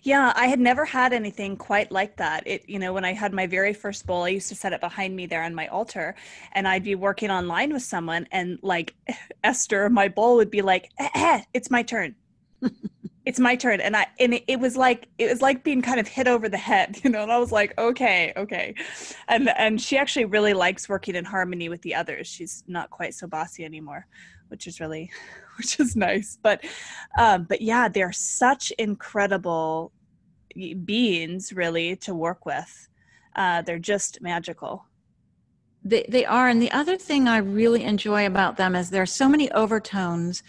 Yeah, 0.02 0.32
I 0.36 0.46
had 0.46 0.60
never 0.60 0.84
had 0.84 1.12
anything 1.12 1.56
quite 1.56 1.90
like 1.92 2.16
that. 2.16 2.46
It, 2.46 2.68
you 2.68 2.78
know, 2.78 2.92
when 2.92 3.04
I 3.04 3.12
had 3.12 3.32
my 3.32 3.46
very 3.46 3.72
first 3.74 4.06
bowl, 4.06 4.22
I 4.24 4.28
used 4.28 4.48
to 4.48 4.54
set 4.54 4.72
it 4.72 4.80
behind 4.80 5.14
me 5.16 5.26
there 5.26 5.42
on 5.42 5.54
my 5.54 5.66
altar, 5.68 6.14
and 6.52 6.66
I'd 6.66 6.84
be 6.84 6.94
working 6.94 7.30
online 7.30 7.72
with 7.72 7.82
someone, 7.82 8.26
and 8.32 8.58
like 8.62 8.94
Esther, 9.44 9.88
my 9.90 10.08
bowl 10.08 10.36
would 10.36 10.50
be 10.50 10.62
like, 10.62 10.90
eh, 10.98 11.08
eh, 11.14 11.42
"It's 11.54 11.70
my 11.70 11.82
turn, 11.82 12.14
it's 13.24 13.40
my 13.40 13.56
turn," 13.56 13.80
and 13.80 13.96
I, 13.96 14.06
and 14.20 14.34
it, 14.34 14.44
it 14.46 14.60
was 14.60 14.76
like 14.76 15.08
it 15.18 15.28
was 15.28 15.42
like 15.42 15.64
being 15.64 15.82
kind 15.82 15.98
of 15.98 16.06
hit 16.06 16.28
over 16.28 16.48
the 16.48 16.56
head, 16.58 16.98
you 17.04 17.10
know. 17.10 17.22
And 17.22 17.32
I 17.32 17.38
was 17.38 17.52
like, 17.52 17.76
"Okay, 17.78 18.32
okay," 18.36 18.74
and 19.28 19.48
and 19.56 19.80
she 19.80 19.98
actually 19.98 20.26
really 20.26 20.54
likes 20.54 20.88
working 20.88 21.14
in 21.16 21.24
harmony 21.24 21.68
with 21.68 21.82
the 21.82 21.94
others. 21.94 22.26
She's 22.28 22.62
not 22.68 22.90
quite 22.90 23.14
so 23.14 23.26
bossy 23.26 23.64
anymore, 23.64 24.06
which 24.48 24.66
is 24.66 24.80
really, 24.80 25.10
which 25.56 25.80
is 25.80 25.96
nice. 25.96 26.38
But 26.42 26.64
um, 27.18 27.46
but 27.48 27.60
yeah, 27.62 27.88
they're 27.88 28.12
such 28.12 28.70
incredible 28.78 29.92
beings, 30.84 31.52
really, 31.52 31.96
to 31.96 32.14
work 32.14 32.46
with. 32.46 32.88
Uh, 33.34 33.62
they're 33.62 33.78
just 33.78 34.22
magical. 34.22 34.84
They, 35.84 36.06
they 36.08 36.24
are. 36.24 36.48
And 36.48 36.60
the 36.60 36.72
other 36.72 36.96
thing 36.96 37.28
I 37.28 37.36
really 37.38 37.84
enjoy 37.84 38.26
about 38.26 38.56
them 38.56 38.74
is 38.74 38.90
there 38.90 39.02
are 39.02 39.06
so 39.06 39.28
many 39.28 39.50
overtones 39.52 40.42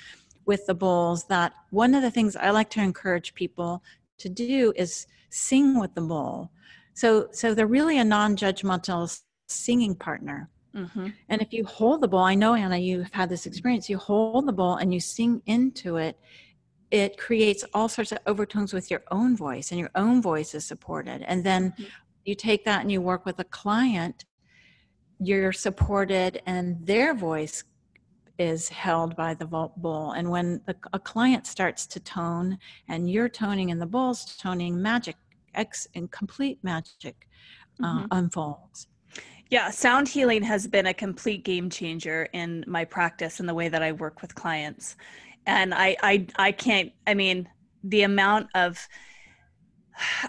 with 0.46 0.66
the 0.66 0.74
bowls 0.74 1.26
that 1.26 1.54
one 1.70 1.94
of 1.94 2.02
the 2.02 2.10
things 2.10 2.36
I 2.36 2.50
like 2.52 2.70
to 2.72 2.82
encourage 2.82 3.36
people 3.36 3.84
to 4.20 4.30
do 4.30 4.74
is 4.76 5.06
sing 5.30 5.80
with 5.80 5.94
the 5.94 6.02
bowl. 6.02 6.50
So, 6.94 7.28
so 7.32 7.54
they're 7.54 7.68
really 7.68 8.00
a 8.00 8.04
non 8.04 8.36
judgmental 8.36 9.20
singing 9.48 9.94
partner. 9.94 10.50
Mm-hmm. 10.78 11.08
And 11.30 11.42
if 11.42 11.52
you 11.52 11.66
hold 11.66 12.02
the 12.02 12.08
bowl, 12.08 12.20
I 12.20 12.36
know, 12.36 12.54
Anna, 12.54 12.78
you've 12.78 13.12
had 13.12 13.30
this 13.30 13.46
experience, 13.46 13.90
you 13.90 13.98
hold 13.98 14.48
the 14.48 14.54
bowl 14.54 14.76
and 14.76 14.94
you 14.94 15.00
sing 15.00 15.42
into 15.48 15.98
it, 15.98 16.20
it 16.92 17.18
creates 17.18 17.66
all 17.74 17.90
sorts 17.90 18.12
of 18.12 18.20
overtones 18.28 18.74
with 18.74 18.90
your 18.92 19.04
own 19.12 19.36
voice, 19.36 19.72
and 19.72 19.80
your 19.80 19.92
own 19.96 20.22
voice 20.22 20.54
is 20.54 20.66
supported. 20.66 21.22
And 21.24 21.44
then 21.44 21.72
Mhm. 21.72 21.88
you 22.26 22.36
take 22.36 22.64
that 22.66 22.82
and 22.82 22.92
you 22.92 23.02
work 23.02 23.26
with 23.26 23.40
a 23.40 23.44
client, 23.44 24.26
you're 25.20 25.52
supported, 25.52 26.42
and 26.46 26.86
their 26.86 27.14
voice 27.14 27.64
is 28.38 28.70
held 28.70 29.16
by 29.16 29.34
the 29.34 29.46
bowl. 29.46 30.12
And 30.12 30.30
when 30.30 30.62
the, 30.68 30.76
a 30.94 31.00
client 31.00 31.48
starts 31.48 31.88
to 31.88 32.00
tone 32.00 32.60
and 32.88 33.10
you're 33.10 33.30
toning 33.30 33.72
and 33.72 33.82
the 33.82 33.88
bowl's 33.88 34.38
toning, 34.38 34.80
magic, 34.80 35.16
ex 35.56 35.88
and 35.96 36.12
complete 36.12 36.64
magic 36.64 37.28
uh, 37.84 37.86
mm-hmm. 37.86 38.06
unfolds. 38.12 38.88
Yeah, 39.50 39.70
sound 39.70 40.08
healing 40.08 40.44
has 40.44 40.68
been 40.68 40.88
a 40.88 40.94
complete 40.94 41.44
game 41.44 41.70
changer 41.70 42.28
in 42.34 42.66
my 42.68 42.84
practice 42.86 43.40
and 43.40 43.48
the 43.48 43.54
way 43.54 43.70
that 43.70 43.82
I 43.82 43.94
work 43.94 44.22
with 44.22 44.36
clients. 44.36 44.96
And 45.46 45.74
I 45.74 45.96
I 46.04 46.28
I 46.38 46.52
can't 46.52 46.92
I 47.06 47.14
mean 47.14 47.48
the 47.84 48.04
amount 48.04 48.50
of 48.56 48.88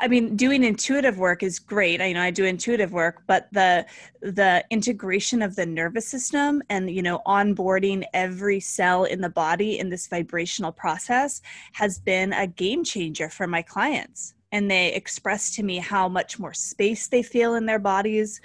I 0.00 0.09
mean, 0.09 0.37
doing 0.37 0.64
intuitive 0.64 1.18
work 1.18 1.42
is 1.42 1.59
great. 1.59 2.00
I 2.00 2.07
you 2.07 2.14
know 2.14 2.22
I 2.22 2.31
do 2.31 2.44
intuitive 2.44 2.92
work, 2.92 3.22
but 3.26 3.48
the 3.52 3.87
the 4.22 4.64
integration 4.70 5.42
of 5.42 5.57
the 5.57 5.66
nervous 5.66 6.09
system 6.09 6.62
and 6.70 6.90
you 6.90 7.02
know 7.02 7.20
onboarding 7.26 8.04
every 8.14 8.61
cell 8.61 9.04
in 9.04 9.20
the 9.20 9.28
body 9.28 9.78
in 9.78 9.90
this 9.90 10.07
vibrational 10.07 10.72
process 10.72 11.42
has 11.72 11.98
been 11.98 12.33
a 12.33 12.46
game 12.46 12.85
changer 12.85 13.28
for 13.28 13.46
my 13.46 13.62
clients. 13.62 14.35
And 14.52 14.70
they 14.70 14.94
express 14.94 15.54
to 15.56 15.62
me 15.62 15.78
how 15.78 16.08
much 16.08 16.38
more 16.38 16.54
space 16.54 17.06
they 17.08 17.22
feel 17.22 17.54
in 17.54 17.66
their 17.66 17.78
bodies 17.78 18.40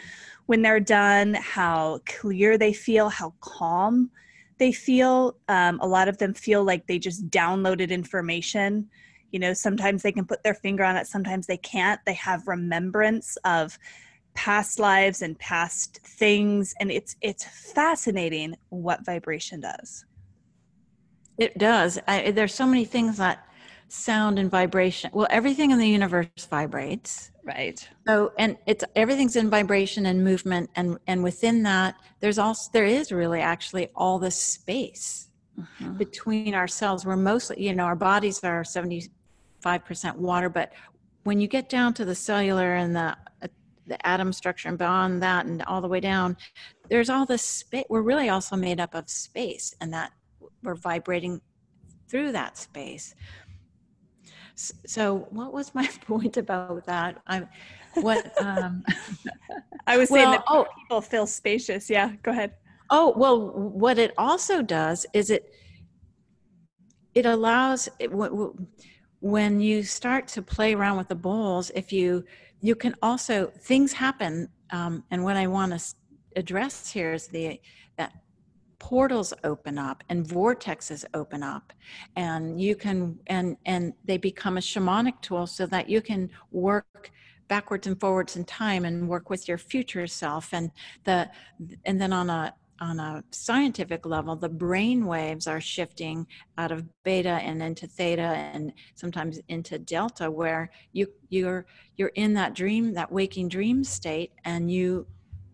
when 0.46 0.62
they're 0.62 0.80
done, 0.80 1.36
how 1.36 2.00
clear 2.06 2.58
they 2.58 2.74
feel, 2.74 3.10
how 3.10 3.34
calm 3.40 4.12
they 4.58 4.72
feel. 4.72 5.36
Um, 5.48 5.80
a 5.82 5.88
lot 5.88 6.08
of 6.08 6.18
them 6.18 6.34
feel 6.34 6.64
like 6.64 6.88
they 6.88 7.00
just 7.00 7.30
downloaded 7.30 7.90
information. 7.90 8.90
You 9.32 9.40
know 9.40 9.54
sometimes 9.54 10.04
they 10.04 10.12
can 10.12 10.26
put 10.26 10.44
their 10.44 10.54
finger 10.54 10.84
on 10.84 10.96
it 10.96 11.08
sometimes 11.08 11.48
they 11.48 11.58
can't. 11.58 12.00
They 12.06 12.14
have 12.14 12.48
remembrance 12.48 13.38
of 13.46 13.80
past 14.36 14.80
lives 14.80 15.22
and 15.22 15.38
past 15.40 16.00
things 16.04 16.74
and 16.80 16.92
it's 16.92 17.16
it's 17.22 17.46
fascinating 17.74 18.56
what 18.70 19.06
vibration 19.06 19.62
does. 19.62 20.06
It 21.38 21.58
does. 21.58 22.00
I, 22.08 22.32
there's 22.32 22.54
so 22.54 22.68
many 22.68 22.86
things 22.86 23.18
that 23.18 23.48
sound 23.88 24.40
and 24.40 24.50
vibration 24.50 25.10
well 25.14 25.28
everything 25.30 25.72
in 25.72 25.78
the 25.78 25.88
universe 25.88 26.28
vibrates 26.50 27.32
right 27.44 27.88
so 28.08 28.32
and 28.40 28.58
it's 28.66 28.84
everything's 28.96 29.36
in 29.36 29.50
vibration 29.50 30.06
and 30.08 30.24
movement 30.24 30.70
and 30.76 30.98
and 31.08 31.24
within 31.24 31.64
that 31.64 31.96
there's 32.20 32.40
also 32.40 32.70
there 32.74 32.86
is 32.86 33.12
really 33.12 33.42
actually 33.42 33.90
all 33.96 34.18
this 34.18 34.36
space 34.36 35.30
mm-hmm. 35.60 35.94
between 35.94 36.56
ourselves 36.56 37.06
we're 37.06 37.16
mostly 37.16 37.62
you 37.64 37.74
know 37.74 37.84
our 37.84 37.96
bodies 37.96 38.44
are 38.44 38.64
70 38.64 39.10
5% 39.64 40.16
water. 40.18 40.50
But 40.50 40.74
when 41.24 41.40
you 41.40 41.48
get 41.48 41.70
down 41.70 41.94
to 41.96 42.06
the 42.06 42.16
cellular 42.16 42.76
and 42.76 42.96
the 42.96 43.18
uh, 43.42 43.48
the 43.86 44.08
atom 44.08 44.32
structure 44.32 44.70
and 44.70 44.78
beyond 44.78 45.22
that 45.22 45.46
and 45.46 45.62
all 45.64 45.82
the 45.82 45.90
way 45.90 46.00
down, 46.00 46.38
there's 46.90 47.10
all 47.10 47.26
this 47.26 47.42
space. 47.42 47.84
We're 47.90 48.02
really 48.02 48.30
also 48.30 48.56
made 48.56 48.80
up 48.80 48.96
of 48.96 49.10
space 49.10 49.76
and 49.82 49.94
that 49.94 50.12
we're 50.62 50.76
vibrating 50.76 51.42
through 52.08 52.32
that 52.32 52.58
space. 52.58 53.14
So 54.56 55.28
what 55.32 55.54
was 55.54 55.74
my 55.74 55.88
point 56.06 56.38
about 56.38 56.86
that? 56.86 57.22
I 57.28 57.48
what 57.96 58.32
um 58.42 58.84
I 59.88 59.98
was 59.98 60.10
saying 60.10 60.30
well, 60.30 60.32
that 60.32 60.44
oh, 60.48 60.66
people 60.82 61.02
feel 61.02 61.28
spacious. 61.28 61.90
Yeah, 61.90 62.14
go 62.24 62.32
ahead. 62.32 62.54
Oh, 62.90 63.14
well 63.16 63.52
what 63.52 63.98
it 63.98 64.14
also 64.18 64.62
does 64.62 65.06
is 65.14 65.30
it 65.30 65.54
it 67.16 67.26
allows 67.26 67.90
it, 68.00 68.12
when 69.20 69.60
you 69.62 69.84
start 69.84 70.28
to 70.28 70.42
play 70.42 70.74
around 70.74 70.98
with 70.98 71.08
the 71.08 71.16
bowls, 71.16 71.72
if 71.76 71.94
you 71.94 72.24
you 72.60 72.76
can 72.76 72.96
also 73.02 73.52
things 73.60 73.94
happen, 73.94 74.50
um, 74.72 75.04
and 75.12 75.24
what 75.24 75.38
I 75.38 75.48
want 75.48 75.78
to 75.78 75.96
address 76.36 76.92
here 76.92 77.14
is 77.14 77.28
the 77.28 77.60
that 77.98 78.14
portals 78.84 79.34
open 79.46 79.78
up 79.78 80.04
and 80.10 80.28
vortexes 80.28 81.06
open 81.14 81.42
up 81.42 81.72
and 82.18 82.60
you 82.60 82.76
can 82.76 83.18
and 83.28 83.56
and 83.66 83.94
they 84.04 84.18
become 84.18 84.58
a 84.58 84.60
shamanic 84.60 85.22
tool 85.22 85.48
so 85.48 85.66
that 85.66 85.90
you 85.90 86.02
can 86.02 86.30
work 86.52 87.10
backwards 87.48 87.88
and 87.88 87.98
forwards 87.98 88.36
in 88.36 88.44
time 88.44 88.84
and 88.84 89.08
work 89.08 89.30
with 89.30 89.48
your 89.48 89.58
future 89.58 90.06
self. 90.06 90.54
And 90.54 90.70
the 91.06 91.30
and 91.86 92.02
then 92.02 92.12
on 92.12 92.30
a 92.30 92.54
on 92.82 93.00
a 93.00 93.24
scientific 93.32 94.06
level, 94.06 94.36
the 94.36 94.50
brain 94.50 95.06
waves 95.06 95.48
are 95.48 95.62
shifting 95.62 96.28
out 96.58 96.74
of 96.74 96.84
beta 97.04 97.40
and 97.48 97.64
into 97.64 97.88
theta 97.88 98.22
and 98.54 98.74
sometimes 98.96 99.40
into 99.48 99.80
delta, 99.80 100.30
where 100.30 100.70
you 100.92 101.08
you're 101.30 101.66
you're 101.96 102.12
in 102.16 102.34
that 102.34 102.54
dream, 102.54 102.94
that 102.96 103.10
waking 103.10 103.48
dream 103.48 103.82
state, 103.86 104.34
and 104.44 104.70
you 104.70 105.08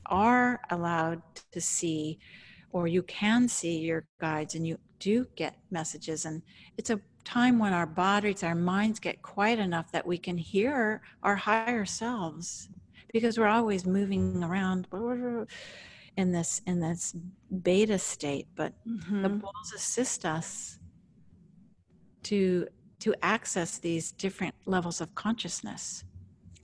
are 0.07 0.59
allowed 0.71 1.21
to 1.51 1.61
see 1.61 2.17
or 2.71 2.87
you 2.87 3.03
can 3.03 3.47
see 3.47 3.79
your 3.79 4.05
guides 4.19 4.55
and 4.55 4.65
you 4.65 4.77
do 4.99 5.25
get 5.35 5.57
messages 5.71 6.25
and 6.25 6.41
it's 6.77 6.89
a 6.89 6.99
time 7.23 7.59
when 7.59 7.73
our 7.73 7.85
bodies 7.85 8.43
our 8.43 8.55
minds 8.55 8.99
get 8.99 9.21
quiet 9.21 9.59
enough 9.59 9.91
that 9.91 10.05
we 10.05 10.17
can 10.17 10.37
hear 10.37 11.01
our 11.23 11.35
higher 11.35 11.85
selves 11.85 12.69
because 13.13 13.37
we're 13.37 13.47
always 13.47 13.85
moving 13.85 14.43
around 14.43 14.87
in 16.17 16.31
this 16.31 16.61
in 16.67 16.79
this 16.79 17.15
beta 17.63 17.97
state. 17.97 18.47
But 18.55 18.73
mm-hmm. 18.87 19.21
the 19.21 19.29
balls 19.29 19.73
assist 19.75 20.25
us 20.25 20.79
to 22.23 22.67
to 22.99 23.15
access 23.21 23.77
these 23.77 24.11
different 24.11 24.53
levels 24.65 25.01
of 25.01 25.15
consciousness. 25.15 26.03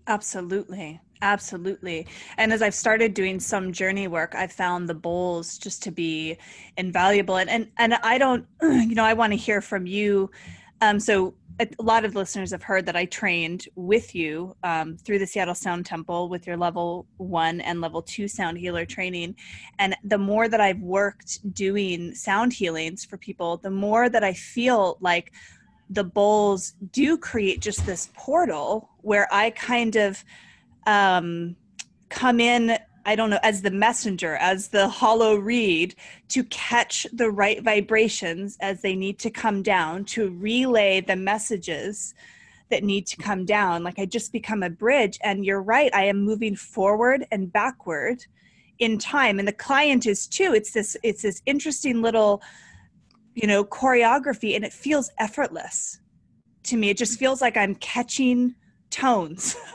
Absolutely 0.07 0.99
absolutely. 1.21 2.07
And 2.37 2.51
as 2.53 2.61
i've 2.61 2.73
started 2.73 3.13
doing 3.13 3.39
some 3.39 3.71
journey 3.71 4.07
work 4.07 4.35
i've 4.35 4.51
found 4.51 4.89
the 4.89 4.93
bowls 4.93 5.57
just 5.57 5.83
to 5.83 5.91
be 5.91 6.37
invaluable. 6.77 7.37
And 7.37 7.49
and, 7.49 7.67
and 7.77 7.93
i 7.95 8.17
don't 8.17 8.45
you 8.61 8.95
know 8.95 9.05
i 9.05 9.13
want 9.13 9.33
to 9.33 9.37
hear 9.37 9.61
from 9.61 9.85
you. 9.85 10.31
Um, 10.81 10.99
so 10.99 11.33
a 11.59 11.67
lot 11.79 12.03
of 12.03 12.15
listeners 12.15 12.51
have 12.51 12.63
heard 12.63 12.85
that 12.85 12.95
I 12.95 13.05
trained 13.05 13.67
with 13.75 14.13
you 14.13 14.55
um, 14.63 14.97
through 14.97 15.19
the 15.19 15.27
Seattle 15.27 15.55
Sound 15.55 15.85
Temple 15.85 16.27
with 16.27 16.45
your 16.45 16.57
level 16.57 17.05
one 17.17 17.61
and 17.61 17.79
level 17.79 18.01
two 18.01 18.27
sound 18.27 18.57
healer 18.57 18.85
training. 18.85 19.35
And 19.79 19.95
the 20.03 20.17
more 20.17 20.49
that 20.49 20.59
I've 20.59 20.81
worked 20.81 21.53
doing 21.53 22.13
sound 22.13 22.51
healings 22.51 23.05
for 23.05 23.17
people, 23.17 23.57
the 23.57 23.69
more 23.69 24.09
that 24.09 24.23
I 24.23 24.33
feel 24.33 24.97
like 24.99 25.31
the 25.89 26.03
bowls 26.03 26.73
do 26.91 27.17
create 27.17 27.61
just 27.61 27.85
this 27.85 28.09
portal 28.15 28.89
where 29.01 29.27
I 29.31 29.51
kind 29.51 29.95
of 29.95 30.23
um, 30.85 31.55
come 32.09 32.39
in 32.39 32.77
I 33.07 33.15
don't 33.15 33.29
know, 33.29 33.39
as 33.43 33.61
the 33.61 33.71
messenger, 33.71 34.35
as 34.37 34.69
the 34.69 34.87
hollow 34.87 35.35
reed 35.35 35.95
to 36.29 36.43
catch 36.45 37.05
the 37.13 37.29
right 37.29 37.61
vibrations 37.61 38.57
as 38.61 38.81
they 38.81 38.95
need 38.95 39.19
to 39.19 39.29
come 39.29 39.61
down, 39.61 40.05
to 40.05 40.31
relay 40.31 41.01
the 41.01 41.15
messages 41.15 42.15
that 42.71 42.83
need 42.83 43.05
to 43.05 43.17
come 43.17 43.45
down. 43.45 43.83
Like 43.83 43.99
I 43.99 44.05
just 44.05 44.31
become 44.31 44.63
a 44.63 44.71
bridge. 44.71 45.19
And 45.23 45.45
you're 45.45 45.61
right, 45.61 45.93
I 45.93 46.05
am 46.05 46.23
moving 46.23 46.55
forward 46.55 47.27
and 47.31 47.53
backward 47.53 48.25
in 48.79 48.97
time. 48.97 49.37
And 49.37 49.47
the 49.47 49.53
client 49.53 50.07
is 50.07 50.25
too. 50.25 50.53
It's 50.55 50.71
this, 50.71 50.97
it's 51.03 51.21
this 51.21 51.43
interesting 51.45 52.01
little, 52.01 52.41
you 53.35 53.47
know, 53.47 53.63
choreography 53.63 54.55
and 54.55 54.65
it 54.65 54.73
feels 54.73 55.11
effortless 55.19 55.99
to 56.63 56.75
me. 56.75 56.89
It 56.89 56.97
just 56.97 57.19
feels 57.19 57.39
like 57.39 57.55
I'm 57.55 57.75
catching 57.75 58.55
tones. 58.89 59.55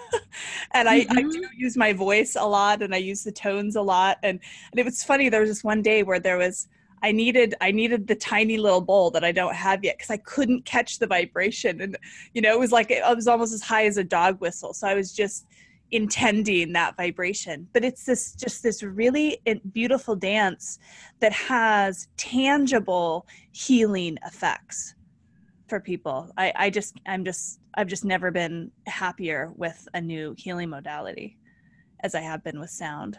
And 0.73 0.89
I, 0.89 1.01
mm-hmm. 1.01 1.19
I, 1.19 1.23
do 1.23 1.49
use 1.57 1.77
my 1.77 1.93
voice 1.93 2.37
a 2.39 2.47
lot 2.47 2.83
and 2.83 2.95
i 2.95 2.99
use 2.99 3.23
the 3.23 3.33
tones 3.33 3.77
a 3.77 3.83
lot 3.83 4.19
and, 4.23 4.41
and 4.73 4.79
it 4.79 4.85
was 4.85 5.03
funny 5.05 5.29
there 5.29 5.41
was 5.41 5.51
this 5.51 5.65
one 5.65 5.83
day 5.83 6.03
where 6.03 6.21
there 6.21 6.39
was 6.39 6.69
i 7.03 7.13
needed 7.13 7.55
i 7.61 7.71
needed 7.71 8.07
the 8.07 8.15
tiny 8.15 8.57
little 8.57 8.81
bowl 8.81 9.11
that 9.11 9.25
i 9.25 9.33
don't 9.33 9.55
have 9.55 9.85
yet 9.85 9.97
because 9.97 10.11
i 10.11 10.17
couldn't 10.19 10.65
catch 10.65 10.99
the 10.99 11.07
vibration 11.07 11.81
and 11.81 11.97
you 12.35 12.43
know 12.43 12.53
it 12.53 12.59
was 12.59 12.73
like 12.73 12.91
it 12.91 13.03
was 13.17 13.29
almost 13.29 13.53
as 13.53 13.63
high 13.63 13.87
as 13.87 13.97
a 13.97 14.05
dog 14.05 14.41
whistle 14.41 14.73
so 14.73 14.87
i 14.87 14.95
was 14.95 15.13
just 15.13 15.47
intending 15.93 16.73
that 16.73 16.97
vibration. 16.97 17.67
But 17.73 17.85
it's 17.85 18.05
this 18.05 18.35
just 18.35 18.63
this 18.63 18.83
really 18.83 19.41
beautiful 19.73 20.17
dance 20.17 20.79
that 21.21 21.33
has 21.33 22.09
tangible 22.17 23.27
healing 23.53 24.19
effects 24.25 24.95
for 25.71 25.81
people. 25.81 26.31
I, 26.37 26.53
I 26.55 26.71
just 26.71 27.01
I'm 27.07 27.25
just 27.25 27.61
I've 27.75 27.87
just 27.87 28.05
never 28.05 28.31
been 28.31 28.71
happier 28.87 29.53
with 29.57 29.89
a 29.95 30.01
new 30.01 30.35
healing 30.37 30.69
modality 30.69 31.39
as 32.01 32.15
I 32.15 32.21
have 32.21 32.45
been 32.45 32.61
with 32.61 32.71
sound. 32.71 33.19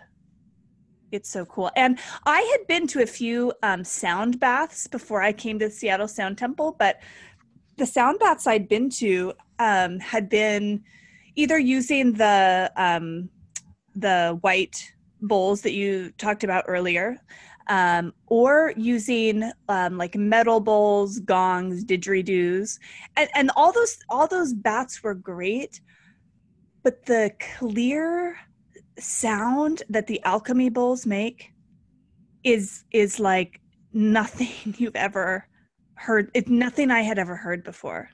It's 1.11 1.29
so 1.29 1.45
cool. 1.45 1.71
And 1.75 1.99
I 2.25 2.41
had 2.41 2.67
been 2.67 2.87
to 2.87 3.01
a 3.01 3.05
few 3.05 3.53
um, 3.63 3.83
sound 3.83 4.39
baths 4.39 4.87
before 4.87 5.21
I 5.21 5.33
came 5.33 5.59
to 5.59 5.69
Seattle 5.69 6.07
Sound 6.07 6.37
Temple, 6.37 6.75
but 6.77 6.99
the 7.77 7.85
sound 7.85 8.19
baths 8.19 8.47
I'd 8.47 8.69
been 8.69 8.89
to 8.91 9.33
um, 9.59 9.99
had 9.99 10.29
been 10.29 10.83
either 11.35 11.57
using 11.57 12.13
the 12.13 12.71
um, 12.75 13.29
the 13.95 14.37
white 14.41 14.91
bowls 15.21 15.61
that 15.61 15.73
you 15.73 16.11
talked 16.17 16.43
about 16.43 16.65
earlier, 16.67 17.17
um, 17.71 18.13
or 18.27 18.73
using 18.75 19.49
um, 19.69 19.97
like 19.97 20.13
metal 20.15 20.60
bowls, 20.60 21.19
gongs, 21.19 21.86
didgeridoos, 21.86 22.77
and, 23.15 23.29
and 23.34 23.49
all 23.55 23.71
those 23.71 23.97
all 24.10 24.27
those 24.27 24.53
bats 24.53 25.01
were 25.01 25.13
great, 25.13 25.79
but 26.84 27.05
the 27.05 27.31
clear 27.57 28.38
sound 28.99 29.84
that 29.89 30.05
the 30.07 30.21
alchemy 30.25 30.69
bowls 30.69 31.05
make 31.05 31.53
is 32.43 32.84
is 32.91 33.21
like 33.21 33.62
nothing 33.93 34.49
you've 34.77 34.97
ever 34.97 35.47
heard. 35.93 36.29
It's 36.34 36.49
nothing 36.49 36.91
I 36.91 37.01
had 37.01 37.17
ever 37.17 37.38
heard 37.38 37.63
before. 37.63 38.10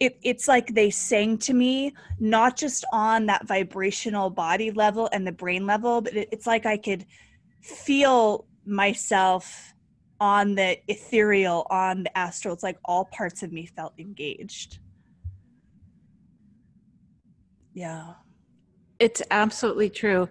It, 0.00 0.18
it's 0.22 0.48
like 0.48 0.74
they 0.74 0.90
sang 0.90 1.38
to 1.38 1.54
me 1.54 1.92
not 2.18 2.56
just 2.56 2.84
on 2.92 3.26
that 3.26 3.46
vibrational 3.46 4.30
body 4.30 4.72
level 4.72 5.08
and 5.12 5.24
the 5.26 5.32
brain 5.32 5.66
level 5.66 6.00
but 6.00 6.14
it, 6.14 6.28
it's 6.30 6.46
like 6.46 6.66
i 6.66 6.76
could 6.76 7.04
feel 7.60 8.46
myself 8.68 9.74
on 10.20 10.54
the 10.54 10.78
ethereal 10.88 11.66
on 11.70 12.02
the 12.04 12.18
astral. 12.18 12.54
It's 12.54 12.62
like 12.62 12.78
all 12.84 13.06
parts 13.06 13.42
of 13.42 13.52
me 13.52 13.66
felt 13.66 13.94
engaged. 13.98 14.78
Yeah. 17.72 18.14
It's 18.98 19.22
absolutely 19.30 19.90
true. 19.90 20.28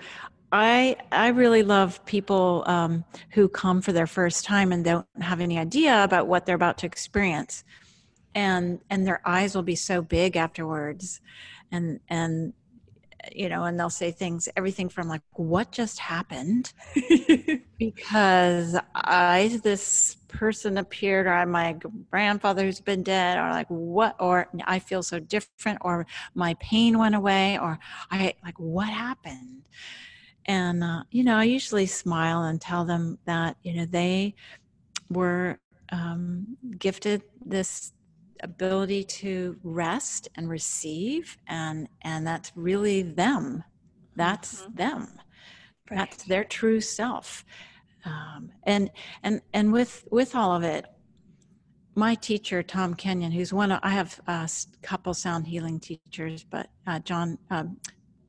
I 0.51 0.97
I 1.11 1.29
really 1.29 1.63
love 1.63 2.03
people 2.05 2.63
um, 2.67 3.03
who 3.31 3.49
come 3.49 3.81
for 3.81 3.91
their 3.91 4.07
first 4.07 4.45
time 4.45 4.71
and 4.71 4.83
don't 4.83 5.05
have 5.21 5.41
any 5.41 5.57
idea 5.57 6.03
about 6.03 6.27
what 6.27 6.45
they're 6.45 6.55
about 6.55 6.77
to 6.79 6.85
experience, 6.85 7.63
and 8.33 8.79
and 8.89 9.05
their 9.05 9.21
eyes 9.25 9.55
will 9.55 9.63
be 9.63 9.75
so 9.75 10.01
big 10.01 10.37
afterwards, 10.37 11.19
and 11.71 11.99
and 12.09 12.53
you 13.35 13.49
know, 13.49 13.63
and 13.63 13.79
they'll 13.79 13.89
say 13.89 14.11
things, 14.11 14.49
everything 14.55 14.89
from 14.89 15.07
like, 15.07 15.21
"What 15.33 15.71
just 15.71 15.99
happened?" 15.99 16.73
because 17.79 18.77
I 18.95 19.59
this 19.63 20.15
person 20.27 20.77
appeared, 20.77 21.27
or 21.27 21.45
my 21.45 21.77
grandfather 22.11 22.63
who's 22.63 22.79
been 22.81 23.03
dead, 23.03 23.37
or 23.37 23.49
like 23.51 23.67
what, 23.67 24.15
or 24.19 24.47
I 24.65 24.79
feel 24.79 25.03
so 25.03 25.19
different, 25.19 25.79
or 25.81 26.05
my 26.35 26.55
pain 26.59 26.97
went 26.97 27.15
away, 27.15 27.57
or 27.59 27.79
I 28.11 28.33
like 28.43 28.59
what 28.59 28.89
happened 28.89 29.63
and, 30.47 30.83
uh, 30.83 31.03
you 31.11 31.23
know, 31.23 31.35
I 31.35 31.43
usually 31.43 31.85
smile 31.85 32.43
and 32.43 32.59
tell 32.59 32.85
them 32.85 33.19
that, 33.25 33.57
you 33.63 33.73
know, 33.73 33.85
they 33.85 34.35
were 35.09 35.59
um, 35.91 36.57
gifted 36.79 37.21
this 37.45 37.91
ability 38.43 39.03
to 39.03 39.57
rest 39.63 40.27
and 40.35 40.49
receive 40.49 41.37
and 41.47 41.87
and 42.03 42.25
that's 42.25 42.51
really 42.55 43.01
them 43.01 43.63
that's 44.15 44.61
mm-hmm. 44.61 44.75
them 44.75 45.07
right. 45.89 45.97
that's 45.97 46.23
their 46.23 46.43
true 46.43 46.81
self 46.81 47.45
um, 48.05 48.51
and 48.63 48.89
and 49.23 49.41
and 49.53 49.71
with 49.71 50.07
with 50.11 50.35
all 50.35 50.55
of 50.55 50.63
it 50.63 50.85
my 51.95 52.13
teacher 52.15 52.61
tom 52.61 52.93
kenyon 52.93 53.31
who's 53.31 53.51
one 53.53 53.71
of 53.71 53.79
i 53.83 53.89
have 53.89 54.19
a 54.27 54.49
couple 54.81 55.13
sound 55.13 55.47
healing 55.47 55.79
teachers 55.79 56.43
but 56.43 56.69
uh, 56.85 56.99
john 56.99 57.37
um, 57.49 57.77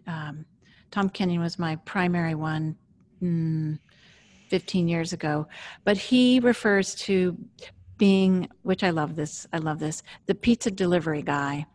um, 0.06 0.46
Tom 0.90 1.08
Kenyon 1.10 1.40
was 1.40 1.58
my 1.58 1.76
primary 1.76 2.34
one 2.34 2.76
mm, 3.22 3.78
15 4.48 4.88
years 4.88 5.12
ago, 5.12 5.46
but 5.84 5.96
he 5.96 6.40
refers 6.40 6.94
to 6.94 7.36
being, 7.98 8.48
which 8.62 8.82
I 8.82 8.90
love 8.90 9.16
this, 9.16 9.46
I 9.52 9.58
love 9.58 9.78
this, 9.78 10.02
the 10.26 10.34
pizza 10.34 10.70
delivery 10.70 11.22
guy. 11.22 11.66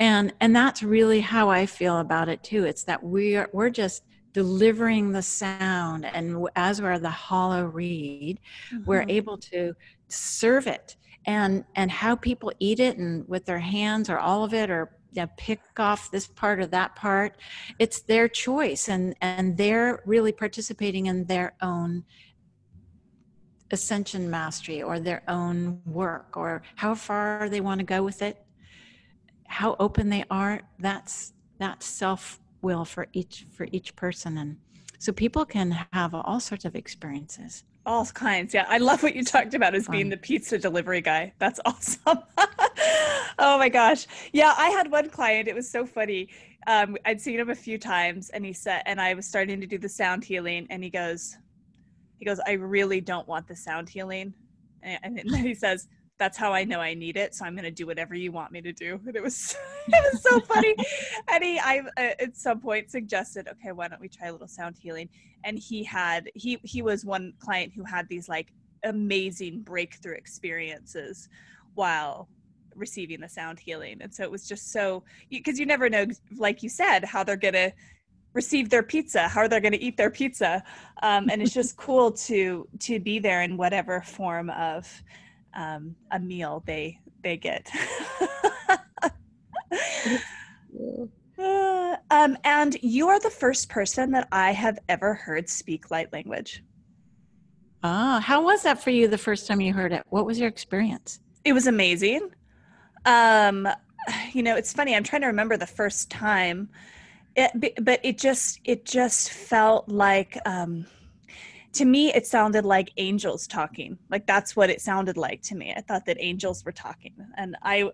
And, 0.00 0.32
and 0.40 0.56
that's 0.56 0.82
really 0.82 1.20
how 1.20 1.50
I 1.50 1.66
feel 1.66 1.98
about 1.98 2.28
it 2.28 2.42
too. 2.42 2.64
It's 2.64 2.84
that 2.84 3.02
we 3.02 3.36
are, 3.36 3.48
we're 3.52 3.70
just 3.70 4.02
delivering 4.32 5.12
the 5.12 5.22
sound 5.22 6.06
and 6.06 6.48
as 6.56 6.80
we're 6.80 6.98
the 6.98 7.10
hollow 7.10 7.64
reed, 7.64 8.40
mm-hmm. 8.72 8.84
we're 8.84 9.04
able 9.08 9.36
to 9.36 9.74
serve 10.08 10.66
it 10.66 10.96
and 11.26 11.64
and 11.76 11.90
how 11.90 12.16
people 12.16 12.52
eat 12.58 12.80
it 12.80 12.98
and 12.98 13.28
with 13.28 13.44
their 13.44 13.58
hands 13.58 14.10
or 14.10 14.18
all 14.18 14.44
of 14.44 14.54
it 14.54 14.70
or 14.70 14.90
you 15.12 15.22
know, 15.22 15.28
pick 15.36 15.60
off 15.78 16.10
this 16.10 16.26
part 16.26 16.58
or 16.58 16.66
that 16.66 16.96
part. 16.96 17.36
It's 17.78 18.00
their 18.00 18.28
choice, 18.28 18.88
and 18.88 19.14
and 19.20 19.56
they're 19.56 20.02
really 20.06 20.32
participating 20.32 21.06
in 21.06 21.26
their 21.26 21.54
own 21.60 22.04
ascension 23.72 24.30
mastery 24.30 24.82
or 24.82 25.00
their 25.00 25.22
own 25.28 25.80
work 25.86 26.36
or 26.36 26.62
how 26.76 26.94
far 26.94 27.48
they 27.48 27.60
want 27.60 27.78
to 27.78 27.84
go 27.84 28.02
with 28.02 28.22
it 28.22 28.44
how 29.46 29.76
open 29.78 30.08
they 30.08 30.24
are 30.30 30.60
that's 30.78 31.32
that 31.58 31.82
self 31.82 32.40
will 32.62 32.84
for 32.84 33.08
each 33.12 33.46
for 33.50 33.66
each 33.72 33.94
person. 33.96 34.38
And 34.38 34.56
so 34.98 35.12
people 35.12 35.44
can 35.44 35.72
have 35.92 36.14
all 36.14 36.40
sorts 36.40 36.64
of 36.64 36.74
experiences. 36.74 37.64
All 37.84 38.06
kinds 38.06 38.54
yeah. 38.54 38.64
I 38.68 38.78
love 38.78 39.02
what 39.02 39.16
you 39.16 39.24
talked 39.24 39.54
about 39.54 39.74
as 39.74 39.88
being 39.88 40.08
the 40.08 40.16
pizza 40.16 40.58
delivery 40.58 41.00
guy. 41.00 41.32
That's 41.38 41.60
awesome. 41.64 42.20
Oh 43.38 43.58
my 43.58 43.68
gosh. 43.68 44.06
Yeah 44.32 44.54
i 44.56 44.70
had 44.70 44.90
one 44.90 45.10
client. 45.10 45.48
It 45.48 45.54
was 45.54 45.68
so 45.68 45.84
funny. 45.84 46.28
Um, 46.68 46.96
i'd 47.06 47.20
seen 47.20 47.40
him 47.40 47.50
a 47.50 47.56
few 47.56 47.76
times 47.76 48.30
and 48.30 48.44
he 48.44 48.52
said 48.52 48.82
and 48.86 49.00
i 49.00 49.14
was 49.14 49.26
starting 49.26 49.60
to 49.60 49.66
do 49.66 49.78
the 49.78 49.88
sound 49.88 50.22
healing 50.22 50.68
and 50.70 50.84
he 50.84 50.90
goes 50.90 51.36
he 52.22 52.26
goes 52.26 52.38
i 52.46 52.52
really 52.52 53.00
don't 53.00 53.26
want 53.26 53.48
the 53.48 53.56
sound 53.56 53.88
healing 53.88 54.32
and, 54.84 55.18
then 55.18 55.26
he 55.44 55.54
says 55.54 55.88
that's 56.22 56.38
how 56.38 56.52
I 56.52 56.62
know 56.62 56.78
I 56.78 56.94
need 56.94 57.16
it. 57.16 57.34
So 57.34 57.44
I'm 57.44 57.54
going 57.54 57.64
to 57.64 57.70
do 57.72 57.84
whatever 57.84 58.14
you 58.14 58.30
want 58.30 58.52
me 58.52 58.60
to 58.60 58.72
do. 58.72 59.00
And 59.06 59.16
it 59.16 59.22
was, 59.22 59.56
it 59.88 60.12
was 60.12 60.22
so 60.22 60.38
funny. 60.40 60.76
and 61.32 61.42
he, 61.42 61.58
I, 61.58 61.80
uh, 61.96 62.10
at 62.20 62.36
some 62.36 62.60
point 62.60 62.92
suggested, 62.92 63.48
okay, 63.48 63.72
why 63.72 63.88
don't 63.88 64.00
we 64.00 64.08
try 64.08 64.28
a 64.28 64.32
little 64.32 64.46
sound 64.46 64.76
healing? 64.78 65.08
And 65.42 65.58
he 65.58 65.82
had, 65.82 66.30
he, 66.36 66.60
he 66.62 66.80
was 66.80 67.04
one 67.04 67.32
client 67.40 67.72
who 67.74 67.82
had 67.82 68.08
these 68.08 68.28
like 68.28 68.52
amazing 68.84 69.62
breakthrough 69.62 70.14
experiences 70.14 71.28
while 71.74 72.28
receiving 72.76 73.20
the 73.20 73.28
sound 73.28 73.58
healing. 73.58 73.98
And 74.00 74.14
so 74.14 74.22
it 74.22 74.30
was 74.30 74.46
just 74.46 74.70
so, 74.70 75.02
because 75.28 75.58
you 75.58 75.66
never 75.66 75.88
know, 75.88 76.06
like 76.36 76.62
you 76.62 76.68
said, 76.68 77.04
how 77.04 77.24
they're 77.24 77.36
going 77.36 77.54
to 77.54 77.72
receive 78.34 78.70
their 78.70 78.82
pizza 78.82 79.28
how 79.28 79.40
are 79.40 79.48
they 79.48 79.60
going 79.60 79.72
to 79.72 79.82
eat 79.82 79.96
their 79.96 80.10
pizza 80.10 80.62
um, 81.02 81.28
and 81.30 81.42
it's 81.42 81.52
just 81.52 81.76
cool 81.86 82.10
to 82.12 82.66
to 82.78 82.98
be 82.98 83.18
there 83.18 83.42
in 83.42 83.56
whatever 83.56 84.00
form 84.00 84.50
of 84.50 85.02
um, 85.54 85.94
a 86.10 86.18
meal 86.18 86.62
they 86.66 86.98
they 87.22 87.36
get. 87.36 87.70
uh, 91.38 91.96
um, 92.10 92.36
and 92.44 92.76
you 92.82 93.08
are 93.08 93.20
the 93.20 93.30
first 93.30 93.68
person 93.68 94.10
that 94.12 94.28
I 94.32 94.52
have 94.52 94.78
ever 94.88 95.14
heard 95.14 95.48
speak 95.48 95.90
light 95.90 96.12
language. 96.12 96.62
Ah, 97.82 98.20
how 98.24 98.44
was 98.44 98.62
that 98.62 98.82
for 98.82 98.90
you 98.90 99.08
the 99.08 99.18
first 99.18 99.46
time 99.46 99.60
you 99.60 99.72
heard 99.72 99.92
it? 99.92 100.04
What 100.10 100.26
was 100.26 100.38
your 100.38 100.48
experience? 100.48 101.20
It 101.44 101.52
was 101.52 101.66
amazing. 101.66 102.30
Um, 103.04 103.68
you 104.32 104.42
know, 104.42 104.56
it's 104.56 104.72
funny. 104.72 104.94
I'm 104.94 105.04
trying 105.04 105.22
to 105.22 105.28
remember 105.28 105.56
the 105.56 105.66
first 105.66 106.10
time, 106.10 106.68
it, 107.36 107.84
but 107.84 108.00
it 108.02 108.18
just 108.18 108.60
it 108.64 108.84
just 108.84 109.30
felt 109.30 109.88
like. 109.88 110.38
Um, 110.44 110.86
to 111.72 111.84
me 111.86 112.12
it 112.12 112.26
sounded 112.26 112.64
like 112.64 112.92
angels 112.98 113.46
talking. 113.46 113.98
Like 114.10 114.26
that's 114.26 114.54
what 114.54 114.70
it 114.70 114.80
sounded 114.80 115.16
like 115.16 115.42
to 115.42 115.54
me. 115.54 115.72
I 115.74 115.80
thought 115.80 116.04
that 116.06 116.18
angels 116.20 116.64
were 116.64 116.72
talking 116.72 117.14
and 117.36 117.56
i 117.62 117.90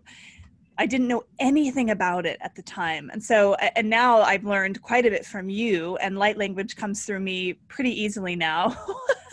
i 0.78 0.86
didn't 0.86 1.08
know 1.08 1.24
anything 1.38 1.90
about 1.90 2.26
it 2.26 2.38
at 2.40 2.54
the 2.54 2.62
time. 2.62 3.10
And 3.12 3.22
so 3.22 3.54
and 3.54 3.88
now 3.88 4.20
i've 4.22 4.44
learned 4.44 4.82
quite 4.82 5.06
a 5.06 5.10
bit 5.10 5.24
from 5.24 5.48
you 5.48 5.96
and 5.98 6.18
light 6.18 6.38
language 6.38 6.76
comes 6.76 7.04
through 7.04 7.20
me 7.20 7.54
pretty 7.68 7.90
easily 8.02 8.34
now 8.34 8.76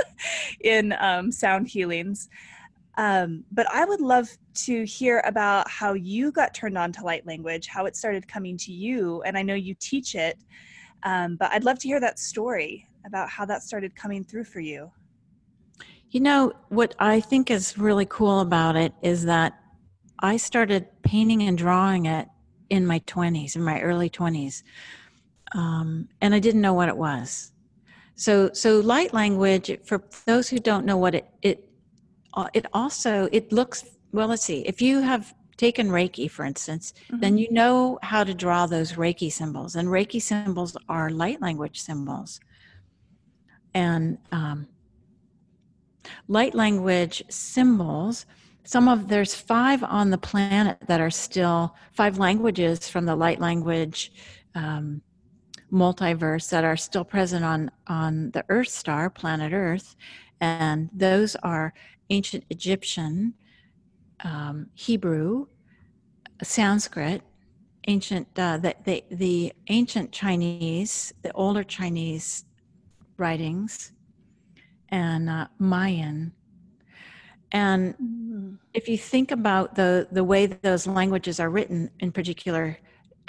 in 0.61 0.93
um, 0.99 1.31
sound 1.31 1.67
healings 1.67 2.29
um, 2.97 3.43
but 3.51 3.69
i 3.71 3.85
would 3.85 4.01
love 4.01 4.29
to 4.53 4.83
hear 4.85 5.21
about 5.25 5.69
how 5.69 5.93
you 5.93 6.31
got 6.31 6.53
turned 6.53 6.77
on 6.77 6.91
to 6.91 7.03
light 7.03 7.25
language 7.25 7.67
how 7.67 7.85
it 7.85 7.95
started 7.95 8.27
coming 8.27 8.57
to 8.57 8.71
you 8.71 9.21
and 9.23 9.37
i 9.37 9.41
know 9.41 9.55
you 9.55 9.75
teach 9.79 10.15
it 10.15 10.37
um, 11.03 11.35
but 11.35 11.51
i'd 11.51 11.63
love 11.63 11.79
to 11.79 11.87
hear 11.87 11.99
that 11.99 12.19
story 12.19 12.87
about 13.05 13.29
how 13.29 13.45
that 13.45 13.63
started 13.63 13.95
coming 13.95 14.23
through 14.23 14.43
for 14.43 14.59
you. 14.59 14.91
You 16.09 16.19
know, 16.19 16.53
what 16.69 16.95
I 16.99 17.19
think 17.19 17.51
is 17.51 17.77
really 17.77 18.05
cool 18.05 18.39
about 18.39 18.75
it 18.75 18.93
is 19.01 19.25
that 19.25 19.59
I 20.19 20.37
started 20.37 20.87
painting 21.03 21.43
and 21.43 21.57
drawing 21.57 22.05
it 22.05 22.27
in 22.69 22.85
my 22.85 22.99
20s, 22.99 23.55
in 23.55 23.63
my 23.63 23.81
early 23.81 24.09
20s. 24.09 24.63
Um, 25.53 26.09
and 26.21 26.33
I 26.33 26.39
didn't 26.39 26.61
know 26.61 26.73
what 26.73 26.89
it 26.89 26.97
was. 26.97 27.51
So, 28.15 28.51
so 28.53 28.79
light 28.79 29.13
language, 29.13 29.77
for 29.85 30.01
those 30.25 30.47
who 30.47 30.57
don't 30.57 30.85
know 30.85 30.97
what 30.97 31.15
it, 31.15 31.27
it, 31.41 31.64
it 32.53 32.65
also, 32.73 33.27
it 33.31 33.51
looks, 33.51 33.85
well, 34.11 34.27
let's 34.27 34.43
see, 34.43 34.61
if 34.65 34.81
you 34.81 35.01
have 35.01 35.33
taken 35.57 35.87
Reiki, 35.87 36.29
for 36.29 36.43
instance, 36.45 36.93
mm-hmm. 37.07 37.19
then 37.19 37.37
you 37.37 37.51
know 37.51 37.97
how 38.01 38.23
to 38.23 38.33
draw 38.33 38.65
those 38.65 38.93
Reiki 38.93 39.31
symbols. 39.31 39.75
And 39.75 39.87
Reiki 39.87 40.21
symbols 40.21 40.75
are 40.89 41.09
light 41.09 41.41
language 41.41 41.81
symbols 41.81 42.39
and 43.75 44.17
um, 44.31 44.67
light 46.27 46.55
language 46.55 47.23
symbols 47.29 48.25
some 48.63 48.87
of 48.87 49.07
there's 49.07 49.35
five 49.35 49.83
on 49.83 50.09
the 50.09 50.17
planet 50.17 50.79
that 50.87 50.99
are 50.99 51.11
still 51.11 51.75
five 51.91 52.17
languages 52.17 52.89
from 52.89 53.05
the 53.05 53.15
light 53.15 53.39
language 53.39 54.11
um, 54.55 55.01
multiverse 55.71 56.49
that 56.49 56.63
are 56.63 56.77
still 56.77 57.03
present 57.03 57.45
on 57.45 57.69
on 57.87 58.31
the 58.31 58.43
earth 58.49 58.69
star 58.69 59.09
planet 59.09 59.53
earth 59.53 59.95
and 60.41 60.89
those 60.93 61.35
are 61.37 61.73
ancient 62.09 62.43
egyptian 62.49 63.33
um, 64.23 64.67
hebrew 64.73 65.45
sanskrit 66.43 67.21
ancient 67.87 68.27
uh, 68.37 68.57
the, 68.57 68.75
the, 68.83 69.03
the 69.11 69.53
ancient 69.67 70.11
chinese 70.11 71.13
the 71.21 71.31
older 71.33 71.63
chinese 71.63 72.45
writings 73.17 73.91
and 74.89 75.29
uh, 75.29 75.47
Mayan. 75.59 76.31
And 77.51 77.93
mm-hmm. 77.95 78.55
if 78.73 78.87
you 78.89 78.97
think 78.97 79.31
about 79.31 79.75
the, 79.75 80.07
the 80.11 80.23
way 80.23 80.45
those 80.45 80.87
languages 80.87 81.39
are 81.39 81.49
written, 81.49 81.89
in 81.99 82.11
particular 82.11 82.77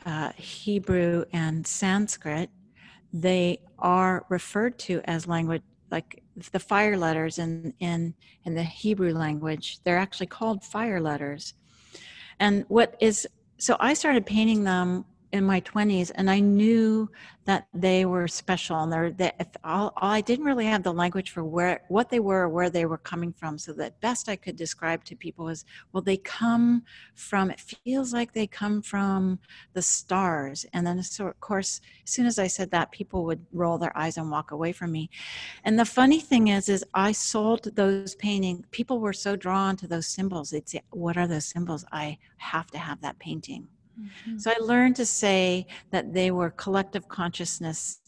uh, 0.05 0.33
Hebrew 0.37 1.25
and 1.33 1.67
Sanskrit, 1.67 2.51
they 3.13 3.61
are 3.79 4.25
referred 4.29 4.79
to 4.81 5.01
as 5.05 5.27
language 5.27 5.63
like 5.91 6.23
the 6.53 6.61
fire 6.61 6.97
letters 6.97 7.39
in 7.39 7.73
in 7.81 8.15
in 8.45 8.55
the 8.55 8.63
Hebrew 8.63 9.13
language. 9.13 9.79
They're 9.85 9.99
actually 9.99 10.27
called 10.27 10.63
fire 10.65 11.01
letters. 11.01 11.55
And 12.39 12.65
what 12.69 12.97
is 13.01 13.27
so 13.59 13.77
I 13.81 13.95
started 13.95 14.27
painting 14.27 14.65
them 14.65 15.05
in 15.37 15.45
my 15.45 15.61
20s 15.61 16.11
and 16.15 16.31
i 16.31 16.41
knew 16.41 17.09
that 17.45 17.69
they 17.73 18.05
were 18.05 18.27
special 18.27 18.83
and 18.83 18.93
they're 18.93 19.13
that 19.13 19.57
all, 19.63 19.93
all, 19.97 20.11
i 20.11 20.21
didn't 20.21 20.45
really 20.45 20.67
have 20.67 20.83
the 20.83 20.93
language 20.93 21.31
for 21.31 21.45
where 21.45 21.83
what 21.89 22.11
they 22.11 22.19
were 22.21 22.43
or 22.43 22.49
where 22.49 22.71
they 22.71 22.87
were 22.87 22.99
coming 22.99 23.33
from 23.33 23.57
so 23.57 23.73
that 23.73 24.01
best 24.01 24.29
i 24.29 24.37
could 24.37 24.57
describe 24.57 25.05
to 25.05 25.15
people 25.15 25.45
was 25.45 25.65
well 25.93 26.03
they 26.03 26.17
come 26.17 26.83
from 27.15 27.51
it 27.51 27.61
feels 27.61 28.13
like 28.13 28.33
they 28.33 28.47
come 28.47 28.83
from 28.83 29.39
the 29.73 29.83
stars. 29.83 30.67
And 30.73 30.87
then 30.87 31.03
so 31.03 31.27
of 31.27 31.41
course 31.41 31.81
as 32.05 32.11
soon 32.11 32.27
as 32.27 32.39
i 32.39 32.47
said 32.47 32.71
that 32.71 32.91
people 32.93 33.25
would 33.25 33.45
roll 33.53 33.79
their 33.79 33.97
eyes 33.97 34.17
and 34.17 34.31
walk 34.31 34.51
away 34.51 34.73
from 34.73 34.93
me. 34.93 35.11
And 35.65 35.79
the 35.79 35.85
funny 35.85 36.21
thing 36.21 36.49
is 36.49 36.69
is 36.69 36.85
i 36.95 37.13
sold 37.13 37.75
those 37.77 38.15
painting 38.17 38.65
people 38.71 39.01
were 39.01 39.13
so 39.13 39.37
drawn 39.37 39.77
to 39.77 39.87
those 39.87 40.07
symbols 40.07 40.51
they'd 40.51 40.69
say 40.69 40.83
what 40.91 41.17
are 41.17 41.27
those 41.27 41.47
symbols? 41.47 41.85
I 41.93 42.19
have 42.39 42.69
to 42.73 42.79
have 42.79 43.01
that 43.03 43.19
painting 43.19 43.69
Mm-hmm. 44.01 44.39
So 44.39 44.51
I 44.51 44.57
learned 44.61 44.97
to 44.97 45.07
say 45.07 45.67
that 45.91 46.13
they 46.13 46.31
were 46.31 46.51
collective 46.51 47.09
consciousness 47.09 48.01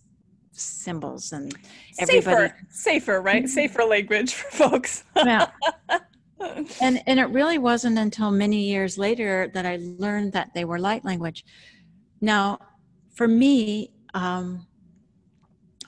symbols 0.53 1.33
and 1.33 1.55
everybody 1.99 2.49
safer, 2.49 2.57
safer 2.71 3.21
right? 3.21 3.45
Mm-hmm. 3.45 3.53
Safer 3.53 3.85
language 3.85 4.35
for 4.35 4.51
folks. 4.51 5.05
yeah. 5.17 5.49
And 6.81 7.03
and 7.09 7.19
it 7.19 7.29
really 7.31 7.59
wasn't 7.59 7.99
until 7.99 8.31
many 8.31 8.61
years 8.61 8.97
later 8.97 9.51
that 9.55 9.67
I 9.67 9.79
learned 9.81 10.35
that 10.35 10.55
they 10.55 10.65
were 10.65 10.79
light 10.79 11.05
language. 11.05 11.45
Now, 12.21 12.61
for 13.13 13.27
me, 13.27 13.91
um, 14.15 14.65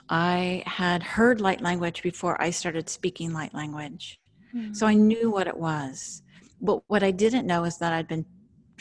I 0.09 0.61
had 0.65 1.03
heard 1.03 1.39
light 1.39 1.61
language 1.61 2.03
before 2.03 2.41
I 2.41 2.49
started 2.49 2.89
speaking 2.89 3.31
light 3.31 3.53
language. 3.53 4.19
Mm-hmm. 4.53 4.73
So 4.73 4.85
I 4.85 4.93
knew 4.93 5.31
what 5.31 5.47
it 5.47 5.55
was. 5.55 6.21
But 6.59 6.83
what 6.87 7.01
I 7.01 7.11
didn't 7.11 7.47
know 7.47 7.63
is 7.63 7.77
that 7.77 7.93
I'd 7.93 8.09
been 8.09 8.25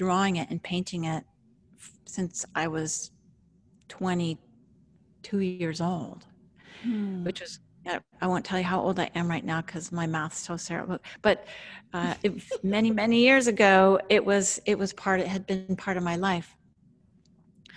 drawing 0.01 0.37
it 0.37 0.49
and 0.49 0.63
painting 0.63 1.05
it 1.05 1.23
since 2.07 2.47
I 2.55 2.69
was 2.69 3.11
22 3.89 5.41
years 5.41 5.83
old, 5.83 6.25
hmm. 6.83 7.23
which 7.23 7.43
was 7.43 7.61
I 8.23 8.27
won't 8.27 8.43
tell 8.47 8.59
you 8.59 8.65
how 8.65 8.81
old 8.81 8.99
I 8.99 9.11
am 9.15 9.29
right 9.29 9.45
now 9.45 9.61
because 9.61 9.93
my 9.93 10.07
mouth's 10.07 10.39
so 10.39 10.57
terrible. 10.57 10.99
But 11.21 11.45
uh, 11.93 12.15
it, 12.23 12.43
many, 12.63 12.91
many 12.91 13.21
years 13.21 13.47
ago, 13.47 14.01
it 14.09 14.25
was 14.25 14.59
it 14.65 14.79
was 14.79 14.95
part. 14.95 15.21
It 15.21 15.29
had 15.29 15.47
been 15.47 15.77
part 15.77 15.99
of 15.99 16.03
my 16.03 16.17
life. 16.17 16.57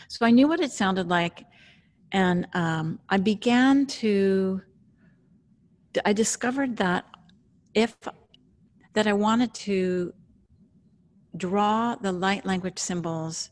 So 0.08 0.26
I 0.26 0.32
knew 0.32 0.48
what 0.48 0.62
it 0.62 0.72
sounded 0.72 1.10
like, 1.10 1.44
and 2.14 2.48
um, 2.54 3.00
I 3.10 3.18
began 3.18 3.86
to. 4.02 4.62
I 6.06 6.14
discovered 6.14 6.78
that 6.78 7.04
if 7.74 7.98
that 8.94 9.08
I 9.08 9.14
wanted 9.14 9.54
to 9.68 10.14
draw 11.36 11.96
the 11.96 12.12
light 12.12 12.46
language 12.46 12.80
symbols. 12.80 13.50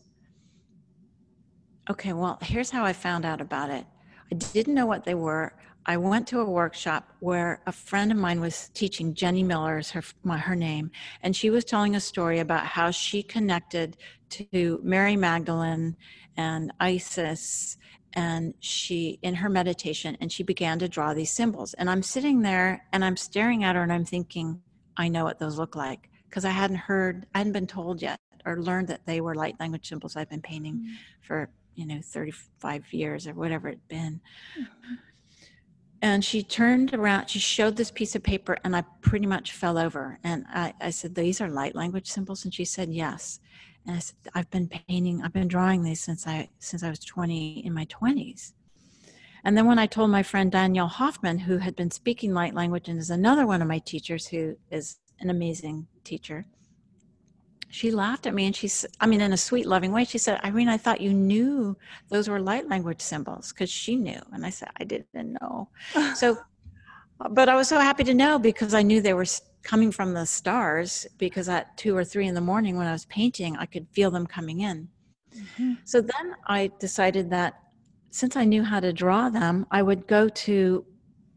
Okay, 1.90 2.14
well, 2.14 2.38
here's 2.42 2.70
how 2.70 2.86
I 2.86 2.94
found 2.94 3.26
out 3.26 3.42
about 3.42 3.70
it. 3.70 3.86
I 4.32 4.36
didn't 4.36 4.76
know 4.76 4.86
what 4.86 5.04
they 5.04 5.16
were. 5.16 5.54
I 5.86 5.98
went 5.98 6.28
to 6.28 6.40
a 6.42 6.46
workshop 6.46 7.12
where 7.20 7.62
a 7.66 7.72
friend 7.72 8.12
of 8.12 8.18
mine 8.18 8.40
was 8.40 8.70
teaching. 8.76 9.16
Jenny 9.16 9.42
Miller 9.42 9.80
is 9.80 9.90
her 9.92 10.04
my, 10.24 10.38
her 10.38 10.56
name, 10.56 10.92
and 11.24 11.36
she 11.36 11.50
was 11.50 11.66
telling 11.66 11.96
a 11.96 12.00
story 12.00 12.40
about 12.40 12.66
how 12.66 12.92
she 12.92 13.24
connected 13.24 13.98
to 14.30 14.80
Mary 14.84 15.16
Magdalene 15.16 15.98
and 16.38 16.72
Isis, 16.80 17.78
and 18.14 18.54
she 18.60 19.18
in 19.24 19.34
her 19.34 19.50
meditation, 19.50 20.16
and 20.22 20.32
she 20.32 20.44
began 20.44 20.78
to 20.80 20.88
draw 20.88 21.16
these 21.16 21.32
symbols. 21.32 21.74
And 21.74 21.90
I'm 21.90 22.04
sitting 22.04 22.44
there 22.44 22.86
and 22.94 23.04
I'm 23.04 23.18
staring 23.18 23.64
at 23.64 23.76
her, 23.76 23.82
and 23.82 23.92
I'm 23.92 24.06
thinking, 24.06 24.62
I 24.98 25.08
know 25.08 25.24
what 25.24 25.40
those 25.40 25.58
look 25.58 25.76
like 25.76 26.11
because 26.32 26.46
I 26.46 26.50
hadn't 26.50 26.78
heard, 26.78 27.26
I 27.36 27.40
hadn't 27.40 27.54
been 27.54 27.68
told 27.68 28.02
yet 28.02 28.20
or 28.46 28.62
learned 28.62 28.88
that 28.88 29.06
they 29.06 29.20
were 29.20 29.36
light 29.36 29.60
language 29.60 29.88
symbols 29.88 30.16
I've 30.16 30.30
been 30.30 30.42
painting 30.42 30.76
mm-hmm. 30.76 30.94
for, 31.22 31.50
you 31.76 31.86
know, 31.86 32.00
35 32.02 32.94
years 32.94 33.28
or 33.28 33.34
whatever 33.34 33.68
it'd 33.68 33.88
been. 33.90 34.22
Mm-hmm. 34.58 34.94
And 36.02 36.26
she 36.26 36.42
turned 36.42 36.94
around, 36.94 37.30
she 37.30 37.38
showed 37.38 37.76
this 37.76 37.92
piece 37.92 38.16
of 38.16 38.24
paper, 38.24 38.58
and 38.64 38.76
I 38.76 38.84
pretty 39.02 39.28
much 39.28 39.52
fell 39.52 39.78
over. 39.78 40.18
And 40.24 40.46
I, 40.50 40.74
I 40.82 40.90
said, 40.90 41.14
These 41.14 41.42
are 41.42 41.50
light 41.50 41.76
language 41.76 42.08
symbols? 42.08 42.44
And 42.44 42.52
she 42.52 42.66
said, 42.66 42.90
Yes. 42.90 43.40
And 43.86 43.98
I 43.98 44.00
said, 44.00 44.16
I've 44.34 44.50
been 44.50 44.68
painting, 44.68 45.22
I've 45.22 45.34
been 45.34 45.48
drawing 45.48 45.84
these 45.84 46.02
since 46.02 46.26
I 46.26 46.50
since 46.58 46.82
I 46.82 46.90
was 46.90 47.00
20 47.00 47.64
in 47.64 47.74
my 47.74 47.86
20s. 47.86 48.54
And 49.44 49.56
then 49.56 49.68
when 49.68 49.80
I 49.80 49.86
told 49.86 50.10
my 50.10 50.24
friend 50.24 50.52
Danielle 50.52 50.88
Hoffman, 50.88 51.40
who 51.40 51.58
had 51.58 51.76
been 51.76 51.92
speaking 51.92 52.34
light 52.34 52.56
language 52.56 52.90
and 52.90 53.00
is 53.00 53.10
another 53.10 53.46
one 53.46 53.62
of 53.62 53.68
my 53.68 53.80
teachers 53.80 54.28
who 54.28 54.56
is 54.72 54.98
an 55.22 55.30
amazing 55.30 55.88
teacher. 56.04 56.46
She 57.70 57.90
laughed 57.90 58.28
at 58.28 58.34
me 58.34 58.46
and 58.48 58.56
she's, 58.56 58.86
I 59.00 59.08
mean, 59.08 59.22
in 59.22 59.32
a 59.32 59.38
sweet, 59.38 59.66
loving 59.66 59.94
way, 59.94 60.04
she 60.04 60.18
said, 60.18 60.42
Irene, 60.44 60.68
I 60.68 60.78
thought 60.78 61.00
you 61.00 61.14
knew 61.14 61.78
those 62.10 62.28
were 62.28 62.40
light 62.40 62.68
language 62.68 63.02
symbols 63.02 63.54
because 63.54 63.70
she 63.70 63.96
knew. 63.96 64.20
And 64.34 64.46
I 64.46 64.50
said, 64.50 64.70
I 64.78 64.84
didn't 64.84 65.38
know. 65.40 65.70
so, 66.16 66.38
but 67.30 67.48
I 67.48 67.56
was 67.56 67.70
so 67.70 67.80
happy 67.80 68.04
to 68.04 68.14
know 68.14 68.38
because 68.38 68.74
I 68.74 68.82
knew 68.82 69.00
they 69.00 69.14
were 69.14 69.26
coming 69.64 69.92
from 69.92 70.14
the 70.14 70.26
stars 70.26 71.08
because 71.18 71.48
at 71.48 71.78
two 71.78 71.96
or 71.96 72.04
three 72.04 72.28
in 72.28 72.36
the 72.36 72.42
morning 72.42 72.76
when 72.76 72.88
I 72.88 72.92
was 72.92 73.06
painting, 73.06 73.56
I 73.58 73.66
could 73.66 73.88
feel 73.92 74.12
them 74.12 74.28
coming 74.28 74.62
in. 74.62 74.90
Mm-hmm. 75.34 75.74
So 75.86 76.02
then 76.02 76.36
I 76.48 76.72
decided 76.80 77.30
that 77.30 77.56
since 78.10 78.36
I 78.36 78.44
knew 78.44 78.64
how 78.64 78.82
to 78.82 78.92
draw 78.92 79.30
them, 79.30 79.66
I 79.72 79.82
would 79.82 80.08
go 80.08 80.28
to 80.28 80.86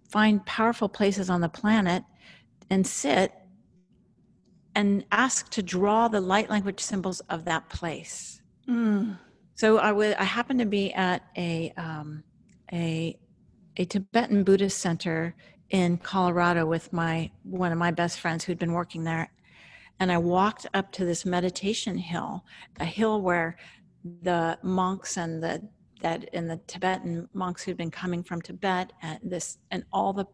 find 0.08 0.44
powerful 0.46 0.88
places 0.88 1.30
on 1.30 1.40
the 1.40 1.48
planet 1.48 2.02
and 2.70 2.86
sit 2.86 3.32
and 4.74 5.04
ask 5.12 5.50
to 5.50 5.62
draw 5.62 6.08
the 6.08 6.20
light 6.20 6.50
language 6.50 6.80
symbols 6.80 7.20
of 7.30 7.44
that 7.44 7.68
place. 7.68 8.40
Mm. 8.68 9.18
So 9.54 9.78
I 9.78 9.92
would 9.92 10.14
I 10.14 10.24
happened 10.24 10.60
to 10.60 10.66
be 10.66 10.92
at 10.92 11.22
a 11.36 11.72
um, 11.76 12.24
a 12.72 13.16
a 13.76 13.84
Tibetan 13.84 14.44
Buddhist 14.44 14.78
center 14.78 15.34
in 15.70 15.98
Colorado 15.98 16.66
with 16.66 16.92
my 16.92 17.30
one 17.44 17.72
of 17.72 17.78
my 17.78 17.90
best 17.90 18.20
friends 18.20 18.44
who'd 18.44 18.58
been 18.58 18.72
working 18.72 19.04
there, 19.04 19.30
and 20.00 20.10
I 20.10 20.18
walked 20.18 20.66
up 20.74 20.90
to 20.92 21.04
this 21.04 21.24
meditation 21.24 21.96
hill, 21.96 22.44
a 22.80 22.84
hill 22.84 23.20
where 23.20 23.56
the 24.22 24.58
monks 24.62 25.16
and 25.16 25.42
the 25.42 25.62
that 26.00 26.24
in 26.34 26.46
the 26.48 26.60
Tibetan 26.66 27.28
monks 27.32 27.62
who'd 27.62 27.76
been 27.76 27.90
coming 27.90 28.22
from 28.22 28.42
Tibet 28.42 28.92
and 29.02 29.18
this 29.22 29.58
and 29.70 29.84
all 29.92 30.12
the 30.12 30.26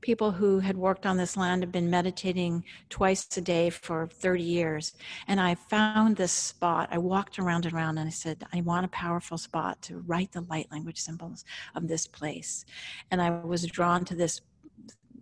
people 0.00 0.32
who 0.32 0.58
had 0.58 0.76
worked 0.76 1.06
on 1.06 1.16
this 1.16 1.36
land 1.36 1.62
have 1.62 1.72
been 1.72 1.90
meditating 1.90 2.64
twice 2.88 3.28
a 3.36 3.40
day 3.40 3.70
for 3.70 4.06
30 4.06 4.42
years. 4.42 4.94
And 5.28 5.40
I 5.40 5.54
found 5.54 6.16
this 6.16 6.32
spot. 6.32 6.88
I 6.90 6.98
walked 6.98 7.38
around 7.38 7.66
and 7.66 7.74
around 7.74 7.98
and 7.98 8.06
I 8.06 8.10
said, 8.10 8.44
I 8.52 8.60
want 8.62 8.86
a 8.86 8.88
powerful 8.88 9.38
spot 9.38 9.80
to 9.82 9.98
write 9.98 10.32
the 10.32 10.42
light 10.42 10.68
language 10.70 11.00
symbols 11.00 11.44
of 11.74 11.88
this 11.88 12.06
place. 12.06 12.64
And 13.10 13.20
I 13.20 13.30
was 13.30 13.64
drawn 13.66 14.04
to 14.06 14.14
this 14.14 14.40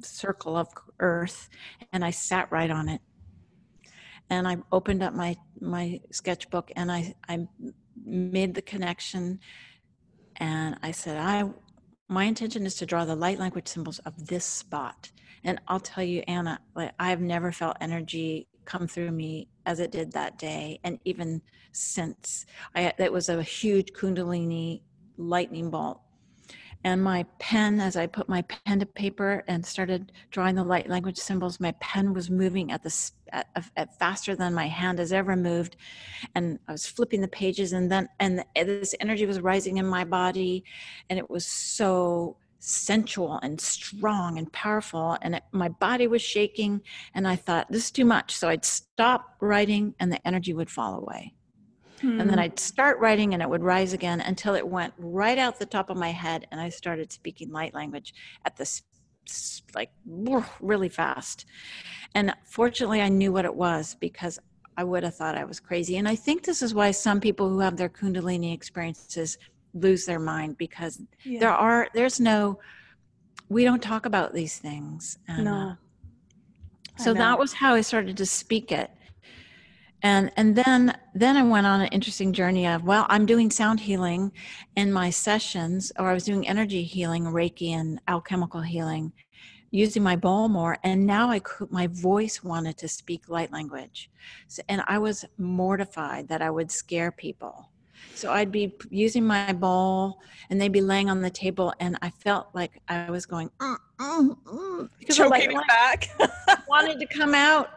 circle 0.02 0.56
of 0.56 0.68
earth 1.00 1.48
and 1.92 2.04
I 2.04 2.10
sat 2.10 2.50
right 2.50 2.70
on 2.70 2.88
it. 2.88 3.00
And 4.30 4.46
I 4.46 4.58
opened 4.72 5.02
up 5.02 5.14
my, 5.14 5.36
my 5.60 6.00
sketchbook 6.10 6.70
and 6.76 6.92
I, 6.92 7.14
I 7.28 7.46
made 8.04 8.54
the 8.54 8.62
connection 8.62 9.40
and 10.36 10.76
I 10.82 10.92
said, 10.92 11.16
I 11.16 11.44
my 12.08 12.24
intention 12.24 12.64
is 12.66 12.74
to 12.76 12.86
draw 12.86 13.04
the 13.04 13.14
light 13.14 13.38
language 13.38 13.68
symbols 13.68 13.98
of 14.00 14.26
this 14.26 14.44
spot. 14.44 15.10
And 15.44 15.60
I'll 15.68 15.80
tell 15.80 16.04
you, 16.04 16.22
Anna, 16.26 16.60
like 16.74 16.92
I've 16.98 17.20
never 17.20 17.52
felt 17.52 17.76
energy 17.80 18.48
come 18.64 18.86
through 18.86 19.10
me 19.10 19.48
as 19.66 19.80
it 19.80 19.92
did 19.92 20.12
that 20.12 20.38
day, 20.38 20.78
and 20.84 20.98
even 21.04 21.40
since. 21.72 22.46
I 22.74 22.92
it 22.98 23.12
was 23.12 23.28
a 23.28 23.42
huge 23.42 23.92
Kundalini 23.92 24.82
lightning 25.16 25.70
bolt. 25.70 26.00
And 26.84 27.02
my 27.02 27.24
pen, 27.38 27.80
as 27.80 27.96
I 27.96 28.06
put 28.06 28.28
my 28.28 28.42
pen 28.42 28.78
to 28.80 28.86
paper 28.86 29.44
and 29.48 29.66
started 29.66 30.12
drawing 30.30 30.54
the 30.54 30.64
light 30.64 30.88
language 30.88 31.18
symbols, 31.18 31.58
my 31.58 31.72
pen 31.80 32.14
was 32.14 32.30
moving 32.30 32.70
at 32.70 32.82
the 32.82 33.10
at, 33.32 33.46
at 33.76 33.98
faster 33.98 34.36
than 34.36 34.54
my 34.54 34.68
hand 34.68 34.98
has 34.98 35.12
ever 35.12 35.36
moved, 35.36 35.76
and 36.34 36.58
I 36.68 36.72
was 36.72 36.86
flipping 36.86 37.20
the 37.20 37.28
pages, 37.28 37.72
and 37.72 37.90
then 37.90 38.08
and 38.20 38.44
this 38.54 38.94
energy 39.00 39.26
was 39.26 39.40
rising 39.40 39.78
in 39.78 39.86
my 39.86 40.04
body, 40.04 40.64
and 41.10 41.18
it 41.18 41.28
was 41.28 41.46
so 41.46 42.36
sensual 42.60 43.38
and 43.42 43.60
strong 43.60 44.36
and 44.36 44.52
powerful 44.52 45.16
and 45.22 45.36
it, 45.36 45.44
my 45.52 45.68
body 45.68 46.08
was 46.08 46.20
shaking 46.20 46.82
and 47.14 47.28
i 47.28 47.36
thought 47.36 47.70
this 47.70 47.84
is 47.84 47.90
too 47.92 48.04
much. 48.04 48.34
So 48.34 48.48
i'd 48.48 48.64
stop 48.64 49.36
writing 49.40 49.94
and 50.00 50.12
the 50.12 50.26
energy 50.26 50.52
would 50.52 50.68
fall 50.68 50.98
away 50.98 51.34
Hmm. 52.00 52.20
And 52.20 52.30
then. 52.30 52.38
I'd 52.38 52.58
start 52.58 52.98
writing 52.98 53.34
and 53.34 53.42
it 53.42 53.48
would 53.48 53.62
rise 53.62 53.92
again 53.92 54.20
until 54.20 54.54
it 54.54 54.66
went 54.66 54.94
right 54.98 55.38
out 55.38 55.58
the 55.58 55.66
top 55.66 55.90
of 55.90 55.96
my 55.96 56.10
head 56.10 56.46
and 56.50 56.60
I 56.60 56.68
started 56.68 57.12
speaking 57.12 57.50
light 57.50 57.74
language 57.74 58.14
at 58.44 58.56
this 58.56 58.82
like 59.74 59.90
really 60.60 60.88
fast. 60.88 61.46
And 62.14 62.34
fortunately, 62.44 63.02
I 63.02 63.08
knew 63.08 63.32
what 63.32 63.44
it 63.44 63.54
was 63.54 63.96
because 64.00 64.38
I 64.76 64.84
would 64.84 65.02
have 65.02 65.14
thought 65.14 65.36
I 65.36 65.44
was 65.44 65.60
crazy. 65.60 65.96
And 65.96 66.08
I 66.08 66.14
think 66.14 66.44
this 66.44 66.62
is 66.62 66.72
why 66.72 66.92
some 66.92 67.20
people 67.20 67.48
who 67.48 67.60
have 67.60 67.76
their 67.76 67.88
Kundalini 67.88 68.54
experiences 68.54 69.36
lose 69.74 70.06
their 70.06 70.20
mind 70.20 70.56
because 70.56 71.02
yeah. 71.24 71.40
there 71.40 71.52
are, 71.52 71.88
there's 71.94 72.20
no, 72.20 72.58
we 73.48 73.64
don't 73.64 73.82
talk 73.82 74.06
about 74.06 74.32
these 74.32 74.58
things. 74.58 75.18
And, 75.26 75.44
no. 75.44 75.52
Uh, 75.52 75.74
so 76.96 77.14
that 77.14 77.38
was 77.38 77.52
how 77.52 77.74
I 77.74 77.80
started 77.80 78.16
to 78.16 78.26
speak 78.26 78.72
it. 78.72 78.90
And 80.02 80.30
and 80.36 80.54
then 80.54 80.96
then 81.14 81.36
I 81.36 81.42
went 81.42 81.66
on 81.66 81.80
an 81.80 81.88
interesting 81.88 82.32
journey 82.32 82.66
of 82.66 82.84
well, 82.84 83.06
I'm 83.08 83.26
doing 83.26 83.50
sound 83.50 83.80
healing 83.80 84.32
in 84.76 84.92
my 84.92 85.10
sessions, 85.10 85.90
or 85.98 86.08
I 86.08 86.14
was 86.14 86.24
doing 86.24 86.46
energy 86.46 86.84
healing, 86.84 87.24
Reiki 87.24 87.70
and 87.70 88.00
alchemical 88.06 88.60
healing, 88.60 89.12
using 89.70 90.02
my 90.02 90.14
bowl 90.14 90.48
more. 90.48 90.78
And 90.84 91.04
now 91.04 91.30
i 91.30 91.40
could 91.40 91.72
my 91.72 91.88
voice 91.88 92.44
wanted 92.44 92.76
to 92.78 92.88
speak 92.88 93.28
light 93.28 93.52
language. 93.52 94.10
So, 94.46 94.62
and 94.68 94.82
i 94.86 94.98
was 94.98 95.24
mortified 95.36 96.28
that 96.28 96.42
i 96.42 96.50
would 96.50 96.70
scare 96.70 97.10
people. 97.10 97.68
So 98.14 98.30
i'd 98.32 98.52
be 98.52 98.72
using 98.90 99.26
my 99.26 99.52
bowl 99.52 100.20
and 100.48 100.60
they'd 100.60 100.72
be 100.72 100.80
laying 100.80 101.10
on 101.10 101.20
the 101.20 101.30
table 101.30 101.74
and 101.80 101.98
i 102.02 102.10
felt 102.10 102.48
like 102.54 102.80
i 102.88 103.10
was 103.10 103.26
going 103.26 103.50
mm, 103.58 103.76
mm, 103.98 104.36
mm, 104.44 104.88
because 104.98 105.16
choking 105.16 105.52
like, 105.52 105.66
back. 105.66 106.08
wanted 106.68 107.00
to 107.00 107.06
come 107.06 107.34
out 107.34 107.70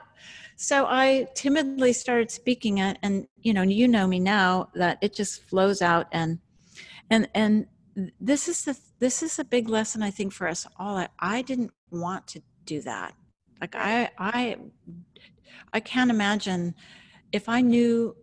so 0.62 0.86
i 0.86 1.28
timidly 1.34 1.92
started 1.92 2.30
speaking 2.30 2.78
it 2.78 2.96
and 3.02 3.28
you 3.42 3.52
know 3.52 3.64
you 3.64 3.88
know 3.88 4.06
me 4.06 4.20
now 4.20 4.70
that 4.76 5.00
it 5.02 5.12
just 5.12 5.44
flows 5.50 5.82
out 5.82 6.06
and 6.12 6.38
and 7.10 7.28
and 7.34 7.66
this 8.20 8.48
is 8.48 8.64
the 8.64 8.78
this 9.00 9.24
is 9.24 9.40
a 9.40 9.44
big 9.44 9.68
lesson 9.68 10.04
i 10.04 10.12
think 10.12 10.32
for 10.32 10.48
us 10.48 10.68
all. 10.78 10.98
I, 10.98 11.08
I 11.20 11.42
didn't 11.42 11.72
want 11.90 12.28
to 12.28 12.42
do 12.66 12.80
that. 12.82 13.16
Like 13.60 13.76
i 13.76 14.12
i 14.20 14.56
i 15.74 15.80
can't 15.80 16.12
imagine 16.12 16.76
if 17.32 17.50
i 17.50 17.62
knew 17.62 18.16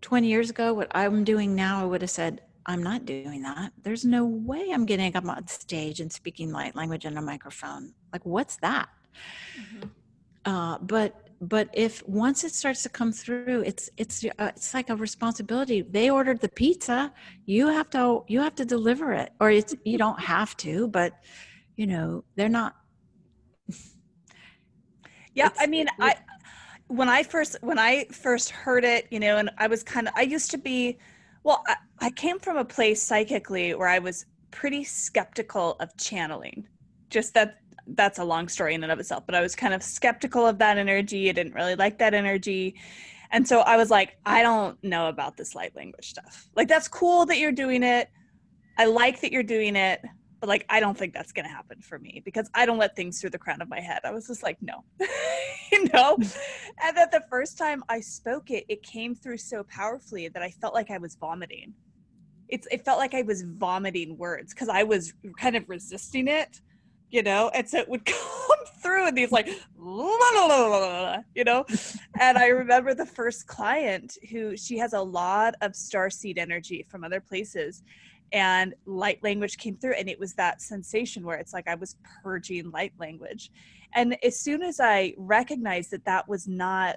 20 0.00 0.26
years 0.26 0.48
ago 0.48 0.72
what 0.72 0.90
i'm 0.94 1.24
doing 1.24 1.54
now 1.54 1.82
i 1.82 1.84
would 1.84 2.00
have 2.00 2.10
said 2.10 2.40
i'm 2.64 2.82
not 2.82 3.04
doing 3.04 3.42
that. 3.42 3.72
There's 3.82 4.06
no 4.06 4.24
way 4.24 4.70
i'm 4.72 4.86
getting 4.86 5.14
up 5.14 5.26
on 5.26 5.46
stage 5.46 6.00
and 6.00 6.10
speaking 6.10 6.52
light 6.52 6.74
language 6.74 7.04
in 7.04 7.18
a 7.18 7.22
microphone. 7.22 7.92
Like 8.14 8.24
what's 8.24 8.56
that? 8.56 8.88
Mm-hmm. 9.60 9.88
uh, 10.46 10.78
but 10.78 11.21
but 11.42 11.68
if 11.74 12.06
once 12.06 12.44
it 12.44 12.54
starts 12.54 12.82
to 12.84 12.88
come 12.88 13.12
through 13.12 13.62
it's 13.66 13.90
it's 13.96 14.24
uh, 14.24 14.52
it's 14.56 14.72
like 14.72 14.90
a 14.90 14.96
responsibility. 14.96 15.82
They 15.82 16.08
ordered 16.08 16.40
the 16.40 16.48
pizza. 16.48 17.12
You 17.46 17.66
have 17.68 17.90
to 17.90 18.24
you 18.28 18.40
have 18.40 18.54
to 18.56 18.64
deliver 18.64 19.12
it. 19.12 19.32
Or 19.40 19.50
it's 19.50 19.74
you 19.84 19.98
don't 19.98 20.20
have 20.20 20.56
to 20.58 20.88
but 20.88 21.12
you 21.76 21.86
know 21.86 22.24
they're 22.36 22.48
not 22.48 22.76
yeah 25.34 25.48
i 25.58 25.66
mean 25.66 25.86
i 26.00 26.14
when 26.88 27.08
i 27.08 27.22
first 27.22 27.56
when 27.62 27.78
i 27.78 28.04
first 28.12 28.50
heard 28.50 28.84
it 28.84 29.06
you 29.10 29.18
know 29.18 29.38
and 29.38 29.50
i 29.56 29.66
was 29.66 29.82
kind 29.82 30.06
of 30.06 30.12
i 30.14 30.20
used 30.20 30.50
to 30.50 30.58
be 30.58 30.98
well 31.42 31.62
I, 31.66 31.76
I 32.00 32.10
came 32.10 32.38
from 32.38 32.58
a 32.58 32.64
place 32.64 33.02
psychically 33.02 33.74
where 33.74 33.88
i 33.88 33.98
was 33.98 34.26
pretty 34.52 34.84
skeptical 34.84 35.76
of 35.80 35.96
channeling. 35.96 36.68
Just 37.10 37.34
that 37.34 37.56
that's 37.88 38.18
a 38.18 38.24
long 38.24 38.48
story 38.48 38.74
in 38.74 38.82
and 38.82 38.92
of 38.92 39.00
itself 39.00 39.24
but 39.26 39.34
i 39.34 39.40
was 39.40 39.54
kind 39.54 39.74
of 39.74 39.82
skeptical 39.82 40.46
of 40.46 40.58
that 40.58 40.78
energy. 40.78 41.28
I 41.28 41.32
didn't 41.32 41.54
really 41.54 41.74
like 41.74 41.98
that 41.98 42.14
energy. 42.14 42.76
And 43.30 43.46
so 43.46 43.60
i 43.60 43.76
was 43.76 43.90
like 43.90 44.18
i 44.24 44.42
don't 44.42 44.82
know 44.82 45.08
about 45.08 45.36
this 45.36 45.54
light 45.54 45.74
language 45.74 46.08
stuff. 46.08 46.48
Like 46.56 46.68
that's 46.68 46.88
cool 46.88 47.26
that 47.26 47.38
you're 47.38 47.52
doing 47.52 47.82
it. 47.82 48.08
I 48.78 48.86
like 48.86 49.20
that 49.20 49.32
you're 49.32 49.42
doing 49.42 49.76
it 49.76 50.00
but 50.42 50.48
like 50.48 50.66
i 50.68 50.80
don't 50.80 50.98
think 50.98 51.14
that's 51.14 51.32
going 51.32 51.46
to 51.46 51.50
happen 51.50 51.80
for 51.80 51.98
me 51.98 52.20
because 52.24 52.50
i 52.52 52.66
don't 52.66 52.76
let 52.76 52.94
things 52.94 53.20
through 53.20 53.30
the 53.30 53.38
crown 53.38 53.62
of 53.62 53.70
my 53.70 53.80
head. 53.80 54.00
I 54.04 54.10
was 54.10 54.26
just 54.26 54.42
like 54.42 54.58
no. 54.60 54.84
You 55.72 55.88
know? 55.94 56.18
And 56.84 56.94
that 56.98 57.10
the 57.10 57.22
first 57.30 57.56
time 57.56 57.82
i 57.88 57.98
spoke 58.00 58.50
it 58.50 58.66
it 58.68 58.82
came 58.82 59.14
through 59.14 59.38
so 59.38 59.62
powerfully 59.64 60.28
that 60.28 60.42
i 60.42 60.50
felt 60.50 60.74
like 60.74 60.90
i 60.90 60.98
was 60.98 61.14
vomiting. 61.14 61.72
It's 62.48 62.66
it 62.70 62.84
felt 62.84 62.98
like 62.98 63.14
i 63.14 63.22
was 63.22 63.42
vomiting 63.42 64.18
words 64.18 64.52
because 64.52 64.68
i 64.68 64.82
was 64.82 65.14
kind 65.38 65.56
of 65.56 65.66
resisting 65.68 66.28
it 66.28 66.60
you 67.12 67.22
know 67.22 67.50
and 67.54 67.68
so 67.68 67.78
it 67.78 67.88
would 67.88 68.04
come 68.06 68.58
through 68.82 69.06
in 69.06 69.14
these 69.14 69.30
like 69.30 69.48
la, 69.78 70.16
la, 70.34 70.66
la, 70.66 71.16
you 71.34 71.44
know? 71.44 71.64
And 72.18 72.36
i 72.36 72.48
remember 72.48 72.94
the 72.94 73.06
first 73.06 73.46
client 73.46 74.16
who 74.30 74.56
she 74.56 74.76
has 74.78 74.94
a 74.94 75.00
lot 75.00 75.54
of 75.60 75.76
star 75.76 76.10
seed 76.10 76.38
energy 76.38 76.84
from 76.88 77.04
other 77.04 77.20
places 77.20 77.84
and 78.32 78.74
light 78.86 79.22
language 79.22 79.58
came 79.58 79.76
through 79.76 79.92
and 79.92 80.08
it 80.08 80.18
was 80.18 80.32
that 80.34 80.62
sensation 80.62 81.24
where 81.24 81.36
it's 81.36 81.52
like 81.52 81.68
i 81.68 81.76
was 81.76 81.96
purging 82.22 82.70
light 82.70 82.92
language. 82.98 83.52
And 83.94 84.16
as 84.24 84.40
soon 84.40 84.62
as 84.62 84.80
i 84.80 85.14
recognized 85.18 85.90
that 85.92 86.04
that 86.06 86.28
was 86.28 86.48
not 86.48 86.96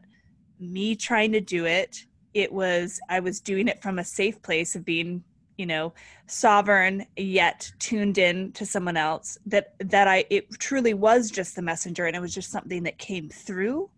me 0.59 0.95
trying 0.95 1.33
to 1.33 1.41
do 1.41 1.65
it 1.65 2.05
it 2.33 2.51
was 2.51 2.99
i 3.09 3.19
was 3.19 3.41
doing 3.41 3.67
it 3.67 3.81
from 3.81 3.99
a 3.99 4.03
safe 4.03 4.41
place 4.41 4.75
of 4.75 4.85
being 4.85 5.21
you 5.57 5.65
know 5.65 5.93
sovereign 6.27 7.05
yet 7.15 7.71
tuned 7.79 8.17
in 8.17 8.51
to 8.53 8.65
someone 8.65 8.97
else 8.97 9.37
that 9.45 9.73
that 9.79 10.07
i 10.07 10.25
it 10.29 10.49
truly 10.59 10.93
was 10.93 11.31
just 11.31 11.55
the 11.55 11.61
messenger 11.61 12.05
and 12.05 12.15
it 12.15 12.19
was 12.19 12.33
just 12.33 12.51
something 12.51 12.83
that 12.83 12.97
came 12.97 13.29
through 13.29 13.89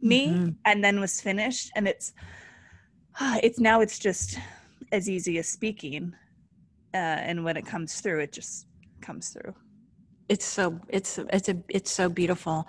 me 0.00 0.28
mm-hmm. 0.28 0.48
and 0.64 0.82
then 0.82 1.00
was 1.00 1.20
finished 1.20 1.70
and 1.76 1.86
it's 1.86 2.12
it's 3.42 3.58
now 3.58 3.80
it's 3.80 3.98
just 3.98 4.38
as 4.92 5.08
easy 5.08 5.38
as 5.38 5.48
speaking 5.48 6.14
uh, 6.94 6.96
and 6.96 7.44
when 7.44 7.56
it 7.56 7.66
comes 7.66 8.00
through 8.00 8.20
it 8.20 8.32
just 8.32 8.66
comes 9.00 9.28
through 9.30 9.54
it's 10.28 10.44
so 10.44 10.78
it's 10.88 11.18
it's 11.32 11.48
a 11.48 11.56
it's 11.68 11.90
so 11.90 12.08
beautiful 12.08 12.66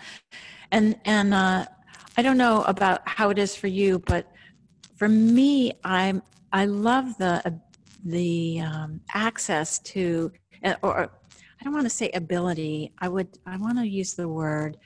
and 0.72 1.00
and 1.06 1.34
uh 1.34 1.66
i 2.18 2.22
don't 2.22 2.38
know 2.38 2.64
about 2.64 3.02
how 3.08 3.30
it 3.30 3.38
is 3.38 3.56
for 3.56 3.68
you 3.68 4.00
but 4.00 4.32
for 4.96 5.08
me 5.08 5.72
i'm 5.84 6.22
i 6.52 6.66
love 6.66 7.18
the 7.18 7.62
the 8.06 8.62
um, 8.62 9.02
access 9.14 9.80
to, 9.80 10.32
uh, 10.64 10.76
or 10.82 11.12
I 11.60 11.64
don't 11.64 11.74
want 11.74 11.86
to 11.86 11.90
say 11.90 12.10
ability. 12.14 12.94
I 13.00 13.08
would 13.08 13.28
I 13.46 13.58
want 13.58 13.78
to 13.78 13.88
use 13.88 14.14
the 14.14 14.28
word 14.28 14.78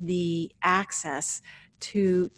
the 0.00 0.50
access 0.62 1.40
to 1.80 2.30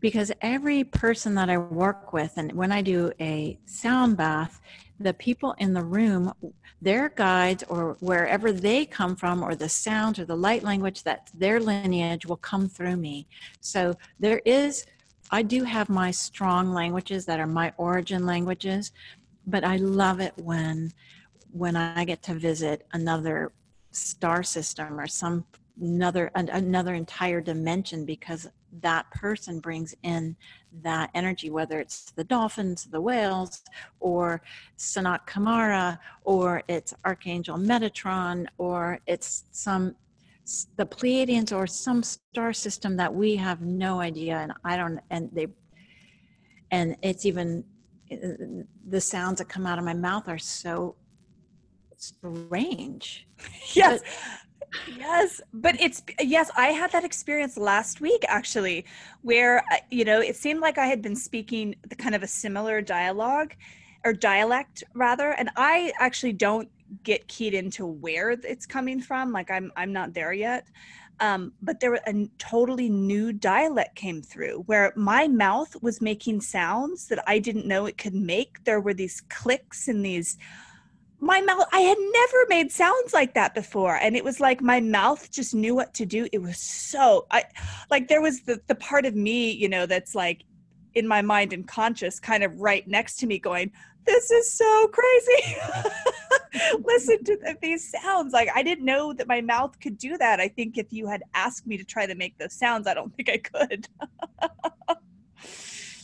because 0.00 0.32
every 0.40 0.84
person 0.84 1.34
that 1.34 1.50
I 1.50 1.58
work 1.58 2.12
with, 2.12 2.32
and 2.36 2.52
when 2.52 2.72
I 2.72 2.80
do 2.80 3.12
a 3.20 3.58
sound 3.66 4.16
bath, 4.16 4.60
the 4.98 5.14
people 5.14 5.54
in 5.58 5.74
the 5.74 5.84
room, 5.84 6.32
their 6.80 7.10
guides 7.10 7.64
or 7.68 7.96
wherever 8.00 8.50
they 8.52 8.86
come 8.86 9.14
from, 9.14 9.42
or 9.42 9.54
the 9.54 9.68
sound 9.68 10.18
or 10.18 10.24
the 10.24 10.36
light 10.36 10.62
language 10.62 11.02
that 11.02 11.30
their 11.34 11.60
lineage 11.60 12.24
will 12.26 12.38
come 12.38 12.68
through 12.68 12.96
me. 12.96 13.26
So 13.60 13.94
there 14.18 14.40
is 14.44 14.86
I 15.30 15.42
do 15.42 15.64
have 15.64 15.88
my 15.88 16.10
strong 16.10 16.72
languages 16.72 17.24
that 17.26 17.40
are 17.40 17.46
my 17.46 17.72
origin 17.76 18.26
languages, 18.26 18.92
but 19.46 19.64
I 19.64 19.76
love 19.76 20.20
it 20.20 20.34
when 20.36 20.92
when 21.52 21.74
I 21.76 22.04
get 22.04 22.22
to 22.24 22.34
visit 22.34 22.86
another 22.92 23.52
star 23.90 24.42
system 24.42 25.00
or 25.00 25.06
some 25.06 25.44
another 25.80 26.30
another 26.34 26.94
entire 26.94 27.40
dimension 27.40 28.04
because 28.04 28.48
that 28.80 29.10
person 29.10 29.58
brings 29.58 29.94
in 30.02 30.36
that 30.82 31.10
energy 31.14 31.50
whether 31.50 31.80
it's 31.80 32.12
the 32.12 32.22
dolphins 32.22 32.84
the 32.84 33.00
whales 33.00 33.62
or 33.98 34.40
sanat 34.78 35.26
kumara 35.26 35.98
or 36.24 36.62
it's 36.68 36.94
archangel 37.04 37.56
metatron 37.56 38.46
or 38.58 39.00
it's 39.06 39.44
some 39.50 39.96
the 40.76 40.86
Pleiadians 40.86 41.56
or 41.56 41.66
some 41.66 42.02
star 42.02 42.52
system 42.52 42.96
that 42.96 43.12
we 43.12 43.36
have 43.36 43.60
no 43.62 44.00
idea, 44.00 44.38
and 44.38 44.52
I 44.64 44.76
don't, 44.76 45.00
and 45.10 45.30
they, 45.32 45.46
and 46.70 46.96
it's 47.02 47.24
even 47.24 47.64
the 48.88 49.00
sounds 49.00 49.38
that 49.38 49.48
come 49.48 49.66
out 49.66 49.78
of 49.78 49.84
my 49.84 49.94
mouth 49.94 50.28
are 50.28 50.38
so 50.38 50.96
strange. 51.96 53.26
Yes. 53.74 54.00
But, 54.00 54.08
yes 54.96 55.40
but 55.52 55.80
it's 55.80 56.00
yes 56.20 56.48
i 56.56 56.68
had 56.68 56.92
that 56.92 57.02
experience 57.04 57.56
last 57.56 58.00
week 58.00 58.24
actually 58.28 58.84
where 59.22 59.64
uh, 59.72 59.76
you 59.90 60.04
know 60.04 60.20
it 60.20 60.36
seemed 60.36 60.60
like 60.60 60.78
i 60.78 60.86
had 60.86 61.02
been 61.02 61.16
speaking 61.16 61.74
the 61.88 61.96
kind 61.96 62.14
of 62.14 62.22
a 62.22 62.26
similar 62.26 62.80
dialogue 62.80 63.52
or 64.04 64.12
dialect 64.12 64.84
rather 64.94 65.32
and 65.32 65.50
i 65.56 65.92
actually 65.98 66.32
don't 66.32 66.68
get 67.02 67.28
keyed 67.28 67.54
into 67.54 67.86
where 67.86 68.30
it's 68.30 68.66
coming 68.66 69.00
from 69.00 69.32
like 69.32 69.50
i'm 69.50 69.72
i'm 69.76 69.92
not 69.92 70.14
there 70.14 70.32
yet. 70.32 70.66
Um, 71.22 71.52
but 71.60 71.80
there 71.80 72.00
a 72.06 72.28
totally 72.38 72.88
new 72.88 73.30
dialect 73.30 73.94
came 73.94 74.22
through 74.22 74.62
where 74.64 74.94
my 74.96 75.28
mouth 75.28 75.76
was 75.82 76.00
making 76.00 76.40
sounds 76.40 77.08
that 77.08 77.22
i 77.28 77.38
didn't 77.38 77.66
know 77.66 77.86
it 77.86 77.98
could 77.98 78.14
make. 78.14 78.64
There 78.64 78.80
were 78.80 78.94
these 78.94 79.20
clicks 79.28 79.88
and 79.88 80.04
these 80.04 80.38
my 81.22 81.42
mouth 81.42 81.66
i 81.72 81.80
had 81.80 81.98
never 81.98 82.46
made 82.48 82.72
sounds 82.72 83.12
like 83.12 83.34
that 83.34 83.54
before. 83.54 83.96
And 83.96 84.16
it 84.16 84.24
was 84.24 84.40
like 84.40 84.62
my 84.62 84.80
mouth 84.80 85.30
just 85.30 85.54
knew 85.54 85.74
what 85.74 85.92
to 85.94 86.06
do. 86.06 86.26
It 86.32 86.40
was 86.40 86.58
so 86.58 87.26
i 87.30 87.44
like 87.90 88.08
there 88.08 88.22
was 88.22 88.40
the 88.42 88.60
the 88.66 88.74
part 88.74 89.04
of 89.04 89.14
me 89.14 89.50
you 89.50 89.68
know 89.68 89.84
that's 89.84 90.14
like 90.14 90.44
in 90.94 91.06
my 91.06 91.22
mind 91.22 91.52
and 91.52 91.66
conscious 91.68 92.18
kind 92.18 92.42
of 92.42 92.60
right 92.60 92.86
next 92.88 93.16
to 93.16 93.26
me 93.26 93.38
going 93.38 93.70
this 94.06 94.30
is 94.30 94.52
so 94.52 94.88
crazy 94.88 95.56
listen 96.84 97.22
to 97.24 97.56
these 97.62 97.90
sounds. 97.90 98.32
Like 98.32 98.48
I 98.54 98.62
didn't 98.62 98.84
know 98.84 99.12
that 99.12 99.26
my 99.26 99.40
mouth 99.40 99.78
could 99.80 99.98
do 99.98 100.18
that. 100.18 100.40
I 100.40 100.48
think 100.48 100.78
if 100.78 100.92
you 100.92 101.06
had 101.06 101.22
asked 101.34 101.66
me 101.66 101.76
to 101.76 101.84
try 101.84 102.06
to 102.06 102.14
make 102.14 102.36
those 102.38 102.54
sounds, 102.54 102.86
I 102.86 102.94
don't 102.94 103.14
think 103.14 103.30
I 103.30 103.38
could. 103.38 103.88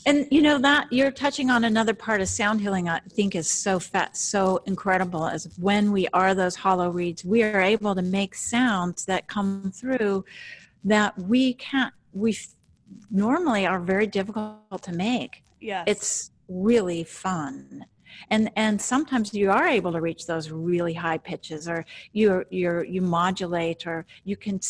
and 0.07 0.27
you 0.31 0.41
know 0.41 0.59
that 0.59 0.87
you're 0.93 1.11
touching 1.11 1.51
on 1.51 1.65
another 1.65 1.93
part 1.93 2.21
of 2.21 2.29
sound 2.29 2.61
healing 2.61 2.89
i 2.89 3.01
think 3.11 3.35
is 3.35 3.51
so 3.51 3.79
fat 3.79 4.17
so 4.17 4.63
incredible 4.67 5.27
as 5.27 5.49
when 5.59 5.91
we 5.91 6.07
are 6.13 6.33
those 6.33 6.55
hollow 6.55 6.91
reeds 6.91 7.25
we 7.25 7.43
are 7.43 7.61
able 7.61 7.93
to 7.93 8.03
make 8.03 8.33
sounds 8.33 9.05
that 9.05 9.27
come 9.27 9.73
through 9.75 10.25
that 10.85 11.19
we 11.19 11.55
can't 11.55 11.93
we 12.13 12.39
normally 13.11 13.67
are 13.67 13.81
very 13.81 14.07
difficult 14.07 14.81
to 14.81 14.93
make 14.93 15.43
yeah 15.61 15.83
it's 15.89 16.31
really 16.49 17.05
fun 17.05 17.85
and 18.31 18.51
and 18.57 18.81
sometimes 18.81 19.35
you 19.35 19.51
are 19.51 19.67
able 19.67 19.93
to 19.93 20.01
reach 20.01 20.27
those 20.27 20.51
really 20.51 20.95
high 20.95 21.19
pitches 21.19 21.69
or 21.69 21.85
you're 22.13 22.47
you're 22.51 22.85
you 22.85 23.03
modulate 23.03 23.87
or 23.87 24.07
you 24.25 24.37
can 24.37 24.61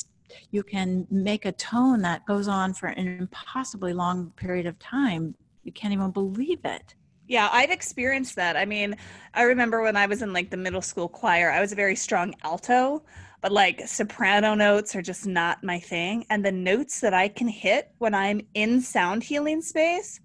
you 0.50 0.62
can 0.62 1.06
make 1.10 1.44
a 1.44 1.52
tone 1.52 2.02
that 2.02 2.26
goes 2.26 2.48
on 2.48 2.74
for 2.74 2.88
an 2.88 3.06
impossibly 3.06 3.92
long 3.92 4.32
period 4.36 4.66
of 4.66 4.78
time. 4.78 5.34
You 5.62 5.72
can't 5.72 5.92
even 5.92 6.10
believe 6.10 6.60
it. 6.64 6.94
Yeah, 7.28 7.48
I've 7.52 7.70
experienced 7.70 8.36
that. 8.36 8.56
I 8.56 8.64
mean, 8.64 8.96
I 9.34 9.42
remember 9.42 9.82
when 9.82 9.96
I 9.96 10.06
was 10.06 10.22
in 10.22 10.32
like 10.32 10.50
the 10.50 10.56
middle 10.56 10.82
school 10.82 11.08
choir, 11.08 11.50
I 11.50 11.60
was 11.60 11.72
a 11.72 11.76
very 11.76 11.96
strong 11.96 12.34
alto, 12.42 13.02
but 13.40 13.50
like 13.50 13.86
soprano 13.86 14.54
notes 14.54 14.94
are 14.94 15.02
just 15.02 15.26
not 15.26 15.62
my 15.64 15.78
thing. 15.80 16.24
And 16.30 16.44
the 16.44 16.52
notes 16.52 17.00
that 17.00 17.14
I 17.14 17.28
can 17.28 17.48
hit 17.48 17.90
when 17.98 18.14
I'm 18.14 18.40
in 18.54 18.80
sound 18.80 19.24
healing 19.24 19.60
space 19.60 20.20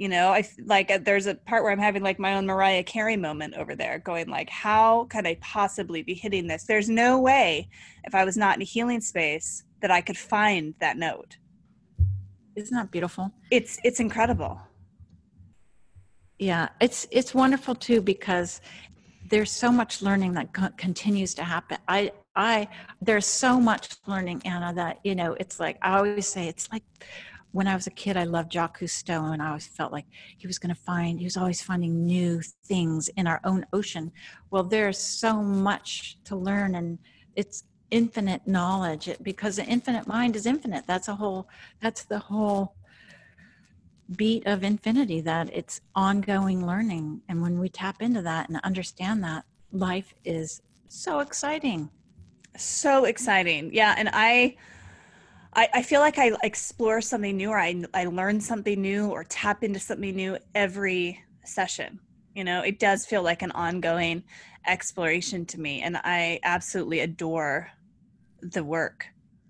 you 0.00 0.08
know 0.08 0.30
i 0.30 0.42
like 0.64 0.90
uh, 0.90 0.98
there's 1.02 1.26
a 1.26 1.34
part 1.34 1.62
where 1.62 1.70
i'm 1.70 1.78
having 1.78 2.02
like 2.02 2.18
my 2.18 2.34
own 2.34 2.46
mariah 2.46 2.82
carey 2.82 3.18
moment 3.18 3.52
over 3.54 3.76
there 3.76 3.98
going 3.98 4.26
like 4.28 4.48
how 4.48 5.04
could 5.10 5.26
i 5.26 5.36
possibly 5.42 6.02
be 6.02 6.14
hitting 6.14 6.46
this? 6.46 6.64
There's 6.64 6.88
no 6.88 7.20
way 7.20 7.68
if 8.04 8.14
i 8.14 8.24
was 8.24 8.36
not 8.36 8.56
in 8.56 8.62
a 8.62 8.64
healing 8.64 9.02
space 9.02 9.62
that 9.82 9.90
i 9.90 10.00
could 10.00 10.16
find 10.16 10.74
that 10.80 10.96
note. 10.96 11.36
Isn't 12.56 12.74
that 12.74 12.90
beautiful? 12.90 13.30
It's 13.50 13.78
it's 13.84 14.00
incredible. 14.00 14.58
Yeah 16.38 16.70
it's 16.80 17.06
it's 17.10 17.34
wonderful 17.34 17.74
too 17.74 18.00
because 18.00 18.62
there's 19.28 19.52
so 19.52 19.70
much 19.70 20.00
learning 20.00 20.32
that 20.32 20.52
co- 20.54 20.74
continues 20.78 21.34
to 21.34 21.44
happen. 21.44 21.76
I 21.86 22.12
i 22.36 22.66
there's 23.02 23.26
so 23.26 23.60
much 23.60 23.96
learning 24.06 24.40
anna 24.44 24.72
that 24.72 25.00
you 25.02 25.14
know 25.16 25.36
it's 25.40 25.58
like 25.58 25.76
i 25.82 25.96
always 25.96 26.28
say 26.28 26.46
it's 26.46 26.70
like 26.70 26.84
when 27.52 27.66
I 27.66 27.74
was 27.74 27.86
a 27.86 27.90
kid, 27.90 28.16
I 28.16 28.24
loved 28.24 28.52
Jacques 28.52 28.80
Cousteau, 28.80 29.32
and 29.32 29.42
I 29.42 29.48
always 29.48 29.66
felt 29.66 29.92
like 29.92 30.06
he 30.38 30.46
was 30.46 30.58
going 30.58 30.74
to 30.74 30.80
find, 30.80 31.18
he 31.18 31.24
was 31.24 31.36
always 31.36 31.62
finding 31.62 32.04
new 32.04 32.40
things 32.64 33.08
in 33.16 33.26
our 33.26 33.40
own 33.44 33.66
ocean. 33.72 34.12
Well, 34.50 34.62
there's 34.62 34.98
so 34.98 35.42
much 35.42 36.18
to 36.24 36.36
learn, 36.36 36.74
and 36.76 36.98
it's 37.34 37.64
infinite 37.90 38.46
knowledge 38.46 39.10
because 39.22 39.56
the 39.56 39.64
infinite 39.64 40.06
mind 40.06 40.36
is 40.36 40.46
infinite. 40.46 40.84
That's 40.86 41.08
a 41.08 41.14
whole, 41.14 41.48
that's 41.80 42.04
the 42.04 42.18
whole 42.20 42.76
beat 44.16 44.46
of 44.46 44.64
infinity 44.64 45.20
that 45.22 45.50
it's 45.52 45.80
ongoing 45.94 46.66
learning. 46.66 47.22
And 47.28 47.42
when 47.42 47.58
we 47.58 47.68
tap 47.68 48.00
into 48.00 48.22
that 48.22 48.48
and 48.48 48.60
understand 48.62 49.22
that, 49.24 49.44
life 49.72 50.14
is 50.24 50.62
so 50.88 51.20
exciting. 51.20 51.90
So 52.56 53.04
exciting. 53.04 53.70
Yeah. 53.72 53.94
And 53.96 54.10
I, 54.12 54.56
I, 55.52 55.68
I 55.74 55.82
feel 55.82 56.00
like 56.00 56.18
I 56.18 56.32
explore 56.42 57.00
something 57.00 57.36
new 57.36 57.50
or 57.50 57.58
I, 57.58 57.82
I 57.92 58.04
learn 58.04 58.40
something 58.40 58.80
new 58.80 59.08
or 59.08 59.24
tap 59.24 59.64
into 59.64 59.80
something 59.80 60.14
new 60.14 60.38
every 60.54 61.20
session. 61.44 62.00
You 62.34 62.44
know, 62.44 62.62
it 62.62 62.78
does 62.78 63.06
feel 63.06 63.22
like 63.22 63.42
an 63.42 63.50
ongoing 63.52 64.22
exploration 64.66 65.44
to 65.46 65.60
me. 65.60 65.82
And 65.82 65.96
I 65.96 66.38
absolutely 66.44 67.00
adore 67.00 67.70
the 68.40 68.62
work. 68.62 69.06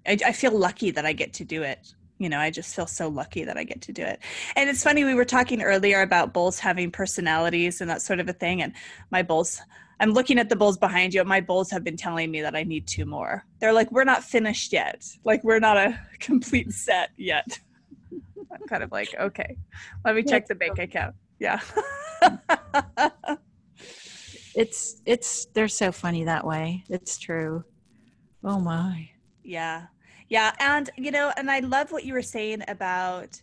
I, 0.07 0.19
I 0.25 0.33
feel 0.33 0.53
lucky 0.57 0.91
that 0.93 1.05
I 1.05 1.13
get 1.13 1.35
to 1.35 1.45
do 1.45 1.63
it 1.63 1.95
you 2.21 2.29
know 2.29 2.39
i 2.39 2.51
just 2.51 2.77
feel 2.77 2.87
so 2.87 3.09
lucky 3.09 3.45
that 3.45 3.57
i 3.57 3.65
get 3.65 3.81
to 3.81 3.93
do 3.93 4.03
it 4.03 4.21
and 4.55 4.71
it's 4.71 4.85
funny 4.85 5.05
we 5.05 5.15
were 5.15 5.25
talking 5.25 5.63
earlier 5.63 6.03
about 6.03 6.33
bulls 6.33 6.59
having 6.59 6.91
personalities 6.91 7.81
and 7.81 7.91
that 7.91 8.03
sort 8.03 8.21
of 8.21 8.29
a 8.29 8.33
thing 8.33 8.63
and 8.63 8.75
my 9.11 9.23
bulls 9.23 9.63
I'm 10.01 10.13
looking 10.13 10.39
at 10.39 10.49
the 10.49 10.57
bulls 10.57 10.79
behind 10.79 11.13
you. 11.13 11.23
My 11.25 11.43
bulls 11.43 11.71
have 11.71 11.85
been 11.85 11.97
telling 11.97 12.31
me 12.31 12.41
that 12.41 12.57
I 12.57 12.63
need 12.63 12.87
two 12.87 13.05
more. 13.05 13.45
They're 13.61 13.75
like, 13.75 13.93
we're 13.93 14.05
not 14.05 14.25
finished 14.25 14.73
yet. 14.73 15.07
Like, 15.25 15.45
we're 15.45 15.61
not 15.61 15.77
a 15.77 16.01
complete 16.21 16.73
set 16.73 17.11
yet. 17.19 17.59
I'm 18.51 18.67
kind 18.67 18.83
of 18.83 18.91
like, 18.91 19.15
okay, 19.21 19.57
let 20.05 20.17
me 20.17 20.23
check 20.23 20.47
the 20.47 20.55
bank 20.55 20.79
account. 20.79 21.15
Yeah. 21.39 21.61
it's, 24.55 25.03
it's, 25.05 25.45
they're 25.53 25.69
so 25.69 25.93
funny 25.93 26.25
that 26.25 26.47
way. 26.47 26.83
It's 26.89 27.19
true. 27.19 27.63
Oh 28.43 28.59
my. 28.59 29.11
Yeah. 29.45 29.87
Yeah. 30.31 30.53
And, 30.61 30.89
you 30.97 31.11
know, 31.11 31.31
and 31.37 31.51
I 31.51 31.61
love 31.61 31.93
what 31.93 32.05
you 32.05 32.15
were 32.15 32.23
saying 32.23 32.63
about 32.69 33.41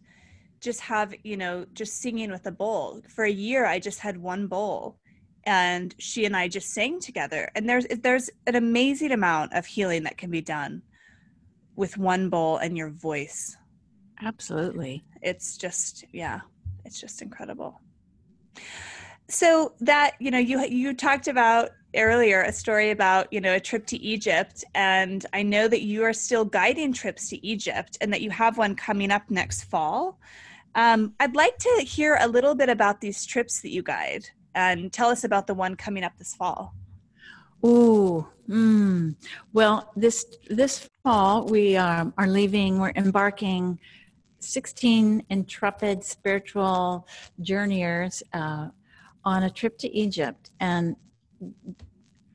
just 0.59 0.79
have, 0.81 1.13
you 1.23 1.37
know, 1.37 1.67
just 1.73 2.01
singing 2.01 2.31
with 2.31 2.47
a 2.47 2.51
bowl. 2.51 3.01
For 3.09 3.25
a 3.25 3.31
year, 3.31 3.67
I 3.67 3.77
just 3.77 3.99
had 3.99 4.17
one 4.17 4.47
bull 4.47 4.97
and 5.47 5.95
she 5.97 6.25
and 6.25 6.35
I 6.35 6.49
just 6.49 6.73
sang 6.73 6.99
together. 6.99 7.49
And 7.55 7.67
there's 7.67 7.87
there's 8.03 8.29
an 8.45 8.55
amazing 8.55 9.13
amount 9.13 9.53
of 9.53 9.65
healing 9.65 10.03
that 10.03 10.17
can 10.17 10.29
be 10.29 10.41
done 10.41 10.83
with 11.77 11.97
one 11.97 12.29
bowl 12.29 12.57
and 12.57 12.77
your 12.77 12.89
voice. 12.89 13.55
Absolutely. 14.21 15.05
It's 15.21 15.57
just 15.57 16.03
yeah, 16.11 16.41
it's 16.83 16.99
just 16.99 17.21
incredible. 17.21 17.79
So 19.29 19.73
that, 19.79 20.15
you 20.19 20.31
know, 20.31 20.37
you 20.37 20.65
you 20.65 20.93
talked 20.93 21.29
about 21.29 21.69
earlier 21.95 22.41
a 22.41 22.51
story 22.51 22.91
about, 22.91 23.31
you 23.31 23.39
know, 23.39 23.55
a 23.55 23.59
trip 23.59 23.85
to 23.87 23.97
Egypt 23.97 24.65
and 24.75 25.25
I 25.31 25.43
know 25.43 25.69
that 25.69 25.81
you 25.81 26.03
are 26.03 26.13
still 26.13 26.43
guiding 26.43 26.91
trips 26.91 27.29
to 27.29 27.45
Egypt 27.45 27.97
and 28.01 28.11
that 28.11 28.21
you 28.21 28.31
have 28.31 28.57
one 28.57 28.75
coming 28.75 29.11
up 29.11 29.23
next 29.29 29.63
fall. 29.63 30.19
Um, 30.75 31.13
I'd 31.21 31.35
like 31.35 31.57
to 31.59 31.85
hear 31.87 32.17
a 32.19 32.27
little 32.27 32.53
bit 32.53 32.67
about 32.67 32.99
these 32.99 33.25
trips 33.25 33.61
that 33.61 33.71
you 33.71 33.81
guide 33.81 34.29
and 34.57 34.91
tell 34.91 35.09
us 35.09 35.23
about 35.23 35.45
the 35.47 35.53
one 35.53 35.75
coming 35.75 36.03
up 36.03 36.17
this 36.17 36.33
fall. 36.35 36.73
Ooh, 37.65 38.27
mm. 38.49 39.15
well, 39.53 39.91
this 39.95 40.25
this 40.49 40.89
fall 41.03 41.45
we 41.45 41.77
um, 41.77 42.13
are 42.17 42.27
leaving. 42.27 42.79
We're 42.79 42.93
embarking 42.95 43.79
sixteen 44.39 45.23
intrepid 45.29 46.03
spiritual 46.03 47.07
journeyers 47.41 48.23
uh, 48.33 48.69
on 49.23 49.43
a 49.43 49.49
trip 49.49 49.77
to 49.79 49.87
Egypt, 50.03 50.51
and 50.59 50.95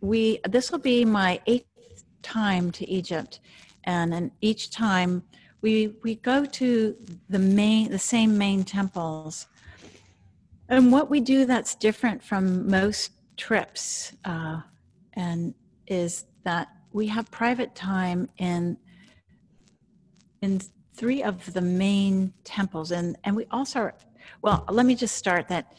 we 0.01 0.41
this 0.49 0.73
will 0.73 0.81
be 0.81 1.05
my 1.05 1.41
eighth 1.47 2.05
time 2.23 2.71
to 2.73 2.89
Egypt, 2.89 3.41
and 3.85 4.13
and 4.15 4.31
each 4.41 4.71
time 4.71 5.23
we 5.61 5.95
we 6.03 6.17
go 6.17 6.45
to 6.45 6.97
the 7.29 7.39
main 7.39 7.91
the 7.91 7.99
same 7.99 8.37
main 8.37 8.65
temples 8.65 9.47
and 10.73 10.91
what 10.91 11.11
we 11.11 11.21
do 11.21 11.45
that's 11.45 11.75
different 11.75 12.23
from 12.23 12.67
most 12.67 13.13
trips 13.37 14.15
uh, 14.25 14.63
and 15.13 15.55
is 15.87 16.25
that 16.45 16.69
we 16.93 17.07
have 17.09 17.31
private 17.31 17.75
time 17.75 18.29
in 18.39 18.79
in 20.41 20.61
three 20.97 21.23
of 21.23 21.53
the 21.53 21.61
main 21.61 22.33
temples. 22.45 22.91
And 22.91 23.17
and 23.25 23.37
we 23.37 23.45
also 23.51 23.91
well 24.41 24.65
let 24.71 24.87
me 24.87 24.95
just 24.95 25.17
start 25.17 25.47
that 25.49 25.75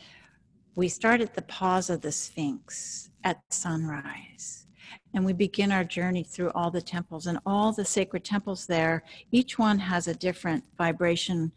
we 0.75 0.87
start 0.87 1.21
at 1.21 1.33
the 1.33 1.41
paws 1.41 1.89
of 1.89 2.01
the 2.01 2.11
sphinx 2.11 3.09
at 3.23 3.41
sunrise. 3.49 4.67
And 5.15 5.25
we 5.25 5.33
begin 5.33 5.71
our 5.71 5.83
journey 5.83 6.23
through 6.23 6.51
all 6.51 6.69
the 6.69 6.81
temples. 6.81 7.25
And 7.25 7.39
all 7.47 7.71
the 7.71 7.85
sacred 7.85 8.23
temples 8.23 8.67
there 8.67 9.03
each 9.31 9.57
one 9.57 9.79
has 9.79 10.07
a 10.07 10.13
different 10.13 10.63
vibration 10.77 11.51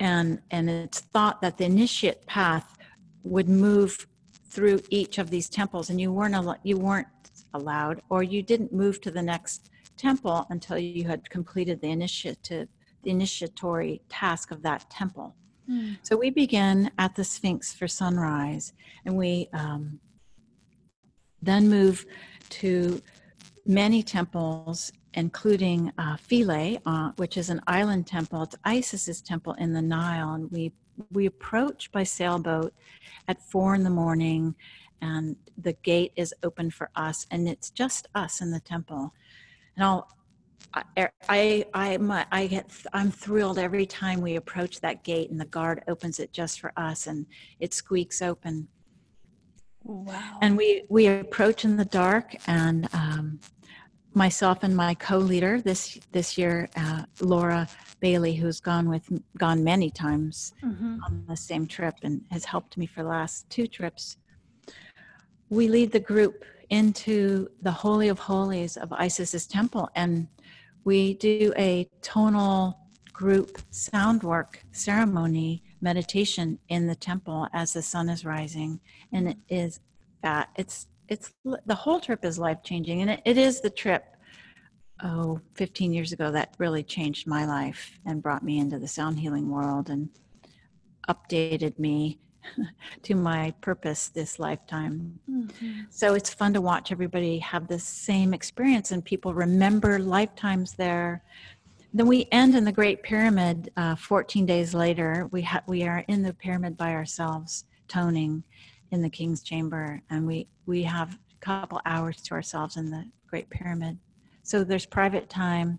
and 0.00 0.40
and 0.50 0.68
it's 0.68 1.00
thought 1.00 1.40
that 1.42 1.58
the 1.58 1.64
initiate 1.64 2.26
path 2.26 2.76
would 3.22 3.48
move 3.48 4.06
through 4.48 4.80
each 4.88 5.18
of 5.18 5.30
these 5.30 5.48
temples 5.48 5.90
and 5.90 6.00
you 6.00 6.10
weren't 6.10 6.34
al- 6.34 6.58
you 6.64 6.76
weren't 6.76 7.06
allowed 7.54 8.00
or 8.08 8.22
you 8.22 8.42
didn't 8.42 8.72
move 8.72 9.00
to 9.00 9.10
the 9.10 9.22
next 9.22 9.70
temple 9.96 10.46
until 10.50 10.78
you 10.78 11.06
had 11.06 11.28
completed 11.30 11.80
the 11.80 11.90
initiative 11.90 12.66
the 13.02 13.10
initiatory 13.10 14.00
task 14.08 14.50
of 14.50 14.62
that 14.62 14.88
temple 14.90 15.36
mm. 15.70 15.96
so 16.02 16.16
we 16.16 16.30
begin 16.30 16.90
at 16.98 17.14
the 17.14 17.24
sphinx 17.24 17.72
for 17.72 17.86
sunrise 17.86 18.72
and 19.04 19.16
we 19.16 19.48
um, 19.52 20.00
then 21.42 21.68
move 21.68 22.06
to 22.48 23.00
many 23.66 24.02
temples 24.02 24.90
including 25.14 25.92
uh, 25.98 26.16
Philae, 26.16 26.80
uh, 26.86 27.12
which 27.16 27.36
is 27.36 27.50
an 27.50 27.60
island 27.66 28.06
temple. 28.06 28.42
It's 28.42 28.56
Isis's 28.64 29.20
temple 29.20 29.54
in 29.54 29.72
the 29.72 29.82
Nile, 29.82 30.34
and 30.34 30.50
we 30.50 30.72
we 31.12 31.26
approach 31.26 31.90
by 31.92 32.02
sailboat 32.02 32.74
at 33.26 33.42
four 33.42 33.74
in 33.74 33.84
the 33.84 33.90
morning, 33.90 34.54
and 35.00 35.36
the 35.56 35.72
gate 35.72 36.12
is 36.16 36.34
open 36.42 36.70
for 36.70 36.90
us, 36.94 37.26
and 37.30 37.48
it's 37.48 37.70
just 37.70 38.08
us 38.14 38.40
in 38.40 38.50
the 38.50 38.60
temple. 38.60 39.12
And 39.76 39.84
I'll. 39.84 40.08
I, 40.74 41.08
I, 41.28 41.64
I, 41.74 41.96
my, 41.96 42.26
I 42.30 42.46
get, 42.46 42.70
I'm 42.92 43.10
thrilled 43.10 43.58
every 43.58 43.86
time 43.86 44.20
we 44.20 44.36
approach 44.36 44.80
that 44.82 45.02
gate 45.02 45.30
and 45.30 45.40
the 45.40 45.46
guard 45.46 45.82
opens 45.88 46.20
it 46.20 46.32
just 46.32 46.60
for 46.60 46.70
us 46.76 47.08
and 47.08 47.26
it 47.58 47.74
squeaks 47.74 48.22
open. 48.22 48.68
Wow. 49.82 50.38
And 50.42 50.56
we 50.56 50.84
we 50.88 51.06
approach 51.06 51.64
in 51.64 51.76
the 51.76 51.84
dark, 51.84 52.34
and 52.46 52.88
um, 52.92 53.40
myself 54.14 54.58
and 54.62 54.76
my 54.76 54.94
co-leader 54.94 55.60
this 55.60 55.98
this 56.12 56.36
year, 56.36 56.68
uh, 56.76 57.04
Laura 57.20 57.68
Bailey, 58.00 58.34
who's 58.34 58.60
gone 58.60 58.88
with 58.88 59.08
gone 59.38 59.62
many 59.62 59.90
times 59.90 60.52
Mhm. 60.62 60.98
on 61.04 61.24
the 61.28 61.36
same 61.36 61.66
trip 61.66 61.94
and 62.02 62.22
has 62.30 62.44
helped 62.44 62.76
me 62.76 62.86
for 62.86 63.02
the 63.02 63.08
last 63.08 63.48
two 63.50 63.66
trips. 63.66 64.16
We 65.48 65.68
lead 65.68 65.92
the 65.92 66.00
group 66.00 66.44
into 66.70 67.48
the 67.62 67.72
holy 67.72 68.08
of 68.08 68.18
holies 68.18 68.76
of 68.76 68.90
Isis's 68.92 69.46
temple, 69.46 69.88
and 69.94 70.28
we 70.84 71.14
do 71.14 71.52
a 71.56 71.88
tonal 72.02 72.78
group 73.12 73.58
sound 73.70 74.22
work 74.22 74.64
ceremony 74.72 75.62
meditation 75.82 76.58
in 76.68 76.86
the 76.86 76.94
temple 76.94 77.48
as 77.52 77.72
the 77.74 77.82
sun 77.82 78.08
is 78.08 78.24
rising 78.24 78.80
and 79.12 79.28
it 79.28 79.36
is 79.48 79.80
that 80.22 80.48
it's 80.56 80.86
it's 81.10 81.32
the 81.66 81.74
whole 81.74 82.00
trip 82.00 82.24
is 82.24 82.38
life 82.38 82.62
changing 82.62 83.02
and 83.02 83.10
it, 83.10 83.20
it 83.24 83.36
is 83.36 83.60
the 83.60 83.68
trip 83.68 84.04
oh 85.02 85.40
15 85.54 85.92
years 85.92 86.12
ago 86.12 86.30
that 86.30 86.54
really 86.58 86.82
changed 86.82 87.26
my 87.26 87.44
life 87.44 87.98
and 88.06 88.22
brought 88.22 88.42
me 88.42 88.58
into 88.58 88.78
the 88.78 88.88
sound 88.88 89.18
healing 89.18 89.50
world 89.50 89.90
and 89.90 90.08
updated 91.08 91.78
me 91.78 92.18
to 93.02 93.14
my 93.14 93.52
purpose 93.60 94.08
this 94.08 94.38
lifetime 94.38 95.18
Mhm. 95.28 95.86
so 95.90 96.14
it's 96.14 96.32
fun 96.32 96.54
to 96.54 96.60
watch 96.60 96.90
everybody 96.92 97.38
have 97.38 97.66
the 97.68 97.78
same 97.78 98.32
experience 98.32 98.92
and 98.92 99.04
people 99.04 99.34
remember 99.34 99.98
lifetimes 99.98 100.72
there. 100.74 101.22
Then 101.92 102.06
we 102.06 102.28
end 102.30 102.54
in 102.54 102.64
the 102.64 102.72
Great 102.72 103.02
Pyramid. 103.02 103.70
Uh, 103.76 103.96
14 103.96 104.46
days 104.46 104.74
later, 104.74 105.28
we 105.32 105.42
ha- 105.42 105.64
we 105.66 105.82
are 105.82 106.04
in 106.06 106.22
the 106.22 106.32
pyramid 106.32 106.76
by 106.76 106.92
ourselves, 106.94 107.64
toning 107.88 108.44
in 108.90 109.02
the 109.02 109.10
King's 109.10 109.42
Chamber, 109.42 110.00
and 110.10 110.26
we 110.26 110.48
we 110.66 110.82
have 110.82 111.14
a 111.14 111.44
couple 111.44 111.80
hours 111.86 112.20
to 112.22 112.34
ourselves 112.34 112.76
in 112.76 112.90
the 112.90 113.04
Great 113.26 113.48
Pyramid. 113.50 113.98
So 114.42 114.64
there's 114.64 114.86
private 114.86 115.28
time, 115.28 115.78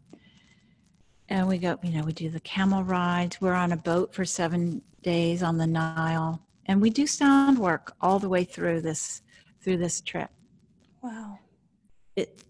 and 1.30 1.48
we 1.48 1.58
go. 1.58 1.78
You 1.84 1.92
know, 1.92 2.04
we 2.04 2.14
do 2.14 2.30
the 2.30 2.40
camel 2.40 2.84
rides. 2.84 3.40
We're 3.42 3.54
on 3.54 3.72
a 3.72 3.78
boat 3.78 4.14
for 4.14 4.26
seven 4.26 4.82
days 5.02 5.44
on 5.44 5.58
the 5.58 5.68
Nile, 5.68 6.42
and 6.66 6.82
we 6.82 6.90
do 6.90 7.08
sound 7.08 7.60
work 7.60 7.94
all 8.02 8.20
the 8.20 8.30
way 8.30 8.44
through 8.44 8.82
this 8.82 9.22
through 9.62 9.78
this 9.78 10.02
trip. 10.02 10.30
Wow. 11.02 11.40
It, 12.16 12.44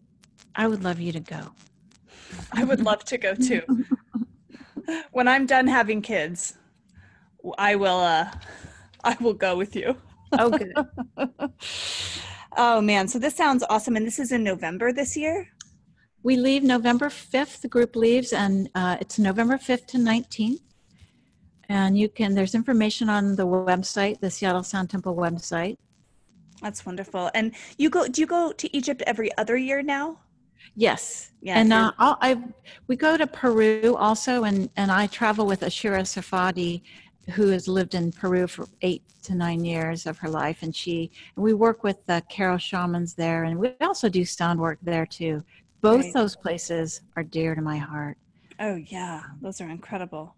I 0.55 0.67
would 0.67 0.83
love 0.83 0.99
you 0.99 1.11
to 1.11 1.19
go. 1.19 1.51
I 2.53 2.63
would 2.63 2.81
love 2.81 3.03
to 3.05 3.17
go 3.17 3.33
too. 3.35 3.61
when 5.11 5.27
I'm 5.27 5.45
done 5.45 5.67
having 5.67 6.01
kids, 6.01 6.57
I 7.57 7.75
will 7.75 7.99
uh 7.99 8.31
I 9.03 9.17
will 9.19 9.33
go 9.33 9.57
with 9.57 9.75
you. 9.75 9.95
Oh, 10.33 10.49
good. 10.49 10.73
oh 12.57 12.81
man, 12.81 13.07
so 13.07 13.19
this 13.19 13.35
sounds 13.35 13.63
awesome 13.69 13.95
and 13.95 14.05
this 14.05 14.19
is 14.19 14.31
in 14.31 14.43
November 14.43 14.91
this 14.93 15.15
year? 15.17 15.47
we 16.23 16.35
leave 16.35 16.63
November 16.63 17.09
5th. 17.09 17.61
The 17.61 17.67
group 17.67 17.95
leaves, 17.95 18.31
and 18.31 18.69
uh, 18.75 18.97
it's 19.01 19.17
November 19.17 19.57
5th 19.57 19.87
to 19.87 19.97
19th. 19.97 20.59
And 21.69 21.97
you 21.97 22.09
can, 22.09 22.35
there's 22.35 22.53
information 22.53 23.09
on 23.09 23.35
the 23.35 23.47
website, 23.47 24.19
the 24.19 24.29
Seattle 24.29 24.63
Sound 24.63 24.89
Temple 24.89 25.15
website. 25.15 25.77
That's 26.61 26.85
wonderful. 26.85 27.31
And 27.33 27.55
you 27.77 27.89
go 27.89 28.07
do 28.07 28.21
you 28.21 28.27
go 28.27 28.51
to 28.51 28.77
Egypt 28.77 29.01
every 29.07 29.35
other 29.37 29.57
year 29.57 29.81
now? 29.81 30.19
Yes. 30.75 31.31
Yeah, 31.41 31.57
and 31.57 31.69
you're- 31.69 31.81
uh, 31.85 31.91
I'll, 31.97 32.17
I 32.21 32.43
we 32.87 32.95
go 32.95 33.17
to 33.17 33.25
Peru 33.25 33.95
also, 33.97 34.43
and 34.43 34.69
and 34.75 34.91
I 34.91 35.07
travel 35.07 35.47
with 35.47 35.61
Ashira 35.61 36.01
Safadi, 36.01 36.83
who 37.31 37.47
has 37.49 37.67
lived 37.67 37.95
in 37.95 38.11
Peru 38.11 38.47
for 38.47 38.67
eight 38.81 39.03
to 39.23 39.35
nine 39.35 39.63
years 39.63 40.05
of 40.05 40.17
her 40.19 40.29
life, 40.29 40.59
and 40.61 40.75
she 40.75 41.11
and 41.35 41.43
we 41.43 41.53
work 41.53 41.83
with 41.83 42.05
the 42.05 42.23
Q'ero 42.31 42.59
shamans 42.59 43.13
there, 43.13 43.43
and 43.43 43.57
we 43.57 43.73
also 43.81 44.09
do 44.09 44.25
sound 44.25 44.59
work 44.59 44.79
there 44.81 45.05
too. 45.05 45.43
Both 45.81 46.05
Right. 46.05 46.13
those 46.13 46.35
places 46.35 47.01
are 47.15 47.23
dear 47.23 47.55
to 47.55 47.61
my 47.61 47.77
heart. 47.77 48.17
Oh, 48.59 48.75
yeah, 48.75 49.23
those 49.41 49.59
are 49.61 49.69
incredible. 49.69 50.35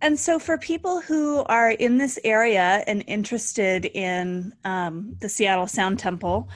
And 0.00 0.18
so, 0.18 0.38
for 0.38 0.58
people 0.58 1.00
who 1.00 1.44
are 1.44 1.70
in 1.70 1.98
this 1.98 2.18
area 2.24 2.82
and 2.86 3.04
interested 3.06 3.84
in 3.86 4.52
um, 4.64 5.16
the 5.20 5.28
Seattle 5.28 5.66
Sound 5.68 5.98
Temple, 5.98 6.48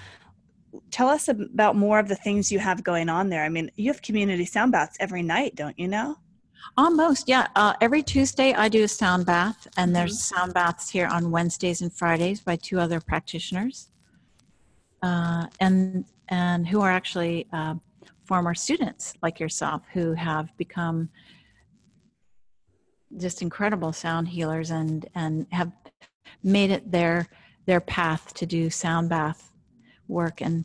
tell 0.90 1.08
us 1.08 1.28
about 1.28 1.76
more 1.76 1.98
of 1.98 2.08
the 2.08 2.16
things 2.16 2.50
you 2.50 2.58
have 2.58 2.82
going 2.82 3.08
on 3.08 3.28
there. 3.28 3.44
I 3.44 3.48
mean, 3.48 3.70
you 3.76 3.90
have 3.92 4.02
community 4.02 4.44
sound 4.44 4.72
baths 4.72 4.96
every 4.98 5.22
night, 5.22 5.54
don't 5.54 5.78
you 5.78 5.88
know? 5.88 6.16
Almost, 6.76 7.28
yeah. 7.28 7.46
Uh, 7.56 7.74
every 7.80 8.02
Tuesday, 8.02 8.52
I 8.52 8.68
do 8.68 8.84
a 8.84 8.88
sound 8.88 9.26
bath, 9.26 9.66
and 9.76 9.94
there's 9.94 10.22
sound 10.22 10.54
baths 10.54 10.90
here 10.90 11.06
on 11.06 11.30
Wednesdays 11.30 11.80
and 11.80 11.92
Fridays 11.92 12.40
by 12.40 12.56
two 12.56 12.78
other 12.78 13.00
practitioners, 13.00 13.90
uh, 15.02 15.46
and 15.60 16.04
and 16.28 16.66
who 16.66 16.80
are 16.80 16.90
actually 16.90 17.46
uh, 17.52 17.74
former 18.24 18.54
students 18.54 19.14
like 19.22 19.38
yourself 19.38 19.82
who 19.92 20.12
have 20.12 20.56
become 20.58 21.08
just 23.16 23.40
incredible 23.40 23.92
sound 23.92 24.28
healers 24.28 24.70
and 24.70 25.08
and 25.14 25.46
have 25.52 25.72
made 26.42 26.70
it 26.70 26.90
their 26.90 27.26
their 27.66 27.80
path 27.80 28.34
to 28.34 28.44
do 28.44 28.68
sound 28.68 29.08
bath 29.08 29.52
work 30.08 30.40
and 30.40 30.64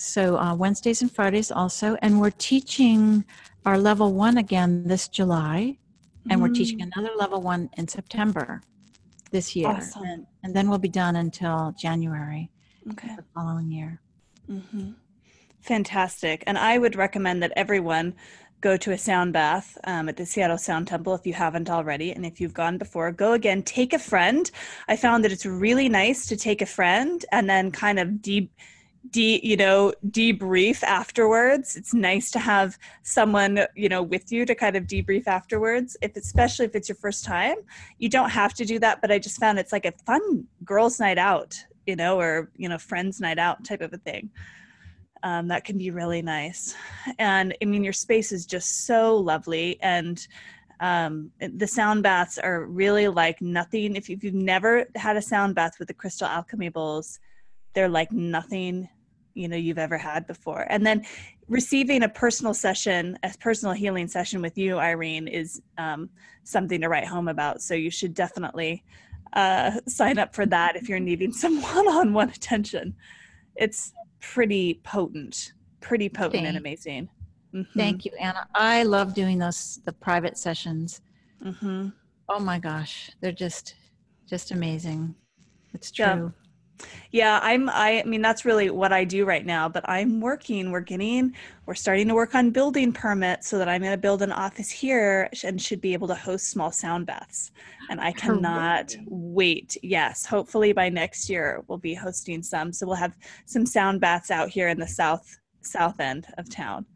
so 0.00 0.38
uh, 0.38 0.54
Wednesdays 0.54 1.02
and 1.02 1.12
Fridays 1.12 1.52
also, 1.52 1.94
and 2.00 2.18
we're 2.18 2.30
teaching 2.30 3.22
our 3.66 3.78
level 3.78 4.12
one 4.14 4.38
again 4.38 4.84
this 4.84 5.08
July, 5.08 5.78
and 6.28 6.40
we're 6.40 6.48
teaching 6.48 6.80
another 6.82 7.10
level 7.16 7.40
one 7.40 7.70
in 7.76 7.88
September 7.88 8.62
this 9.30 9.54
year, 9.54 9.68
Awesome. 9.68 10.02
and, 10.04 10.26
and 10.42 10.54
then 10.54 10.68
we'll 10.68 10.78
be 10.78 10.88
done 10.88 11.16
until 11.16 11.74
January 11.78 12.50
Okay. 12.90 13.14
the 13.16 13.24
following 13.34 13.70
year. 13.70 14.00
Mm-hmm. 14.50 14.90
Fantastic. 15.60 16.42
And 16.46 16.58
I 16.58 16.78
would 16.78 16.96
recommend 16.96 17.42
that 17.42 17.52
everyone 17.56 18.14
go 18.60 18.76
to 18.76 18.92
a 18.92 18.98
sound 18.98 19.32
bath 19.32 19.78
um, 19.84 20.08
at 20.08 20.16
the 20.16 20.26
Seattle 20.26 20.58
Sound 20.58 20.86
Temple 20.88 21.14
if 21.14 21.26
you 21.26 21.32
haven't 21.32 21.70
already. 21.70 22.12
And 22.12 22.26
if 22.26 22.40
you've 22.40 22.54
gone 22.54 22.76
before, 22.78 23.10
go 23.12 23.32
again, 23.32 23.62
take 23.62 23.92
a 23.92 23.98
friend. 23.98 24.50
I 24.88 24.96
found 24.96 25.24
that 25.24 25.32
it's 25.32 25.46
really 25.46 25.88
nice 25.88 26.26
to 26.26 26.36
take 26.36 26.60
a 26.60 26.66
friend 26.66 27.24
and 27.32 27.48
then 27.48 27.70
kind 27.70 27.98
of 27.98 28.20
deep. 28.20 28.52
De, 29.08 29.40
you 29.42 29.56
know 29.56 29.94
debrief 30.10 30.82
afterwards. 30.82 31.74
It's 31.74 31.94
nice 31.94 32.30
to 32.32 32.38
have 32.38 32.78
someone 33.02 33.60
you 33.74 33.88
know 33.88 34.02
with 34.02 34.30
you 34.30 34.44
to 34.44 34.54
kind 34.54 34.76
of 34.76 34.84
debrief 34.84 35.26
afterwards 35.26 35.96
if 36.02 36.16
especially 36.16 36.66
if 36.66 36.74
it's 36.74 36.88
your 36.90 36.96
first 36.96 37.24
time. 37.24 37.56
You 37.98 38.10
don't 38.10 38.28
have 38.28 38.52
to 38.54 38.64
do 38.66 38.78
that 38.80 39.00
but 39.00 39.10
i 39.10 39.18
just 39.18 39.40
found 39.40 39.58
it's 39.58 39.72
like 39.72 39.86
a 39.86 39.92
fun 40.04 40.44
girls 40.64 41.00
night 41.00 41.16
out 41.16 41.56
you 41.86 41.96
know 41.96 42.20
or 42.20 42.50
you 42.58 42.68
know 42.68 42.76
friends 42.76 43.20
night 43.20 43.38
out 43.38 43.64
type 43.64 43.80
of 43.80 43.94
a 43.94 43.96
thing. 43.98 44.28
Um, 45.22 45.48
that 45.48 45.64
can 45.64 45.78
be 45.78 45.90
really 45.90 46.20
nice. 46.20 46.74
And 47.18 47.56
i 47.62 47.64
mean 47.64 47.82
your 47.82 47.94
space 47.94 48.32
is 48.32 48.44
just 48.44 48.84
so 48.86 49.16
lovely 49.16 49.78
and 49.80 50.26
um, 50.80 51.30
the 51.40 51.66
sound 51.66 52.02
baths 52.02 52.38
are 52.38 52.64
really 52.64 53.06
like 53.08 53.40
nothing. 53.42 53.96
If, 53.96 54.08
you- 54.08 54.16
if 54.16 54.24
you've 54.24 54.32
never 54.34 54.86
had 54.94 55.16
a 55.16 55.22
sound 55.22 55.54
bath 55.54 55.78
with 55.78 55.88
the 55.88 55.94
crystal 55.94 56.26
alchemy 56.26 56.68
bowls 56.70 57.18
they're 57.74 57.88
like 57.88 58.12
nothing 58.12 58.88
you 59.34 59.48
know 59.48 59.56
you've 59.56 59.78
ever 59.78 59.96
had 59.96 60.26
before 60.26 60.66
and 60.70 60.84
then 60.84 61.04
receiving 61.48 62.02
a 62.02 62.08
personal 62.08 62.52
session 62.52 63.18
a 63.22 63.32
personal 63.40 63.74
healing 63.74 64.08
session 64.08 64.42
with 64.42 64.58
you 64.58 64.78
irene 64.78 65.28
is 65.28 65.60
um, 65.78 66.10
something 66.44 66.80
to 66.80 66.88
write 66.88 67.06
home 67.06 67.28
about 67.28 67.62
so 67.62 67.74
you 67.74 67.90
should 67.90 68.14
definitely 68.14 68.82
uh, 69.34 69.70
sign 69.86 70.18
up 70.18 70.34
for 70.34 70.46
that 70.46 70.74
if 70.76 70.88
you're 70.88 70.98
needing 70.98 71.32
some 71.44 71.62
one-on-one 71.62 72.28
attention 72.30 72.94
it's 73.56 73.92
pretty 74.20 74.80
potent 74.84 75.52
pretty 75.80 76.08
potent 76.08 76.44
and 76.46 76.56
amazing 76.56 77.08
Mhm, 77.52 77.66
Thank 77.76 78.04
you, 78.04 78.12
Anna. 78.20 78.46
I 78.54 78.84
love 78.84 79.12
doing 79.12 79.38
those 79.38 79.80
the 79.84 79.92
private 79.92 80.38
sessions. 80.38 81.00
mhm. 81.44 81.92
Oh 82.28 82.38
my 82.38 82.60
gosh, 82.60 83.10
they're 83.20 83.32
just 83.32 83.74
just 84.28 84.52
amazing. 84.52 85.16
It's 85.74 85.90
true. 85.90 86.32
Yeah, 86.32 86.39
I'm 87.42 87.68
I, 87.68 88.00
I 88.00 88.04
mean 88.04 88.22
that's 88.22 88.44
really 88.44 88.70
what 88.70 88.92
I 88.92 89.04
do 89.04 89.24
right 89.24 89.44
now, 89.44 89.68
but 89.68 89.88
I'm 89.88 90.20
working, 90.20 90.70
we're 90.70 90.80
getting 90.80 91.34
we're 91.66 91.74
starting 91.74 92.08
to 92.08 92.14
work 92.14 92.34
on 92.34 92.50
building 92.50 92.92
permits 92.92 93.48
so 93.48 93.58
that 93.58 93.68
I'm 93.68 93.80
going 93.80 93.92
to 93.92 93.98
build 93.98 94.22
an 94.22 94.32
office 94.32 94.70
here 94.70 95.28
and 95.44 95.60
should 95.60 95.80
be 95.80 95.92
able 95.92 96.08
to 96.08 96.14
host 96.14 96.50
small 96.50 96.70
sound 96.70 97.06
baths. 97.06 97.52
And 97.90 98.00
I 98.00 98.12
cannot 98.24 98.92
Hooray. 98.92 99.04
wait. 99.06 99.76
Yes, 99.82 100.24
hopefully 100.24 100.72
by 100.72 100.88
next 100.88 101.28
year 101.28 101.62
we'll 101.66 101.78
be 101.78 101.94
hosting 101.94 102.42
some. 102.42 102.72
So 102.72 102.86
we'll 102.86 102.96
have 102.96 103.16
some 103.46 103.66
sound 103.66 104.00
baths 104.00 104.30
out 104.30 104.48
here 104.48 104.68
in 104.68 104.78
the 104.78 104.88
south 104.88 105.38
south 105.62 106.00
end 106.00 106.26
of 106.38 106.48
town. 106.48 106.86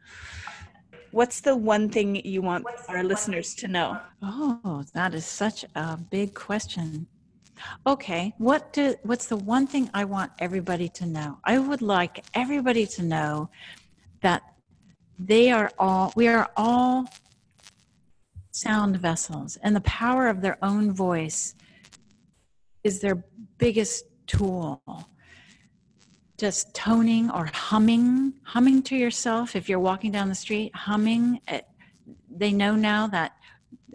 What's 1.14 1.40
the 1.40 1.54
one 1.54 1.88
thing 1.90 2.16
you 2.26 2.42
want 2.42 2.66
our 2.88 3.04
listeners 3.04 3.54
to 3.56 3.68
know? 3.68 4.00
Oh, 4.20 4.82
that 4.94 5.14
is 5.14 5.24
such 5.24 5.64
a 5.76 5.96
big 5.96 6.34
question. 6.34 7.06
Okay, 7.86 8.34
what 8.38 8.72
do 8.72 8.94
what's 9.02 9.26
the 9.26 9.36
one 9.36 9.66
thing 9.66 9.90
I 9.94 10.04
want 10.04 10.32
everybody 10.38 10.88
to 10.90 11.06
know? 11.06 11.38
I 11.44 11.58
would 11.58 11.82
like 11.82 12.24
everybody 12.34 12.86
to 12.86 13.02
know 13.02 13.50
that 14.22 14.42
they 15.18 15.50
are 15.50 15.70
all 15.78 16.12
we 16.16 16.28
are 16.28 16.50
all 16.56 17.06
sound 18.50 18.96
vessels 18.96 19.58
and 19.62 19.74
the 19.74 19.80
power 19.82 20.28
of 20.28 20.40
their 20.40 20.58
own 20.62 20.92
voice 20.92 21.54
is 22.82 23.00
their 23.00 23.24
biggest 23.58 24.04
tool 24.26 24.80
just 26.36 26.74
toning 26.74 27.30
or 27.30 27.46
humming, 27.46 28.34
humming 28.42 28.82
to 28.82 28.96
yourself. 28.96 29.54
If 29.54 29.68
you're 29.68 29.78
walking 29.78 30.10
down 30.10 30.28
the 30.28 30.34
street, 30.34 30.74
humming. 30.74 31.40
Eh, 31.48 31.60
they 32.28 32.52
know 32.52 32.74
now 32.74 33.06
that 33.06 33.36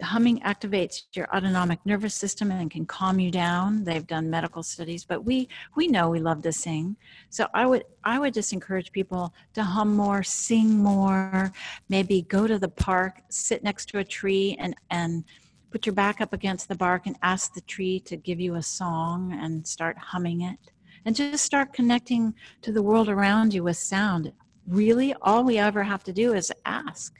humming 0.02 0.40
activates 0.40 1.02
your 1.14 1.26
autonomic 1.34 1.78
nervous 1.84 2.14
system 2.14 2.50
and 2.50 2.70
can 2.70 2.86
calm 2.86 3.20
you 3.20 3.30
down. 3.30 3.84
They've 3.84 4.06
done 4.06 4.30
medical 4.30 4.62
studies 4.62 5.04
but 5.04 5.24
we 5.24 5.48
we 5.76 5.86
know 5.88 6.10
we 6.10 6.20
love 6.20 6.42
to 6.42 6.52
sing. 6.52 6.96
So 7.28 7.46
i 7.54 7.66
would 7.66 7.84
i 8.04 8.18
would 8.18 8.34
just 8.34 8.52
encourage 8.52 8.92
people 8.92 9.34
to 9.54 9.62
hum 9.62 9.96
more 9.96 10.22
sing 10.22 10.78
more 10.78 11.52
maybe 11.88 12.22
go 12.22 12.46
to 12.46 12.58
the 12.58 12.68
park 12.68 13.20
sit 13.28 13.62
next 13.62 13.86
to 13.90 13.98
a 13.98 14.04
tree 14.04 14.56
and 14.58 14.74
and 14.90 15.24
put 15.70 15.86
your 15.86 15.94
back 15.94 16.20
up 16.20 16.32
against 16.32 16.68
the 16.68 16.74
bark 16.74 17.06
and 17.06 17.16
ask 17.22 17.54
the 17.54 17.60
tree 17.62 18.00
to 18.00 18.16
give 18.16 18.40
you 18.40 18.56
a 18.56 18.62
song 18.62 19.38
and 19.40 19.66
start 19.66 19.96
humming 19.96 20.42
it. 20.42 20.58
And 21.04 21.16
just 21.16 21.44
start 21.44 21.72
connecting 21.72 22.34
to 22.62 22.72
the 22.72 22.82
world 22.82 23.08
around 23.08 23.54
you 23.54 23.62
with 23.64 23.78
sound. 23.78 24.32
Really 24.66 25.14
all 25.22 25.44
we 25.44 25.56
ever 25.56 25.82
have 25.82 26.04
to 26.04 26.12
do 26.12 26.34
is 26.34 26.52
ask 26.66 27.14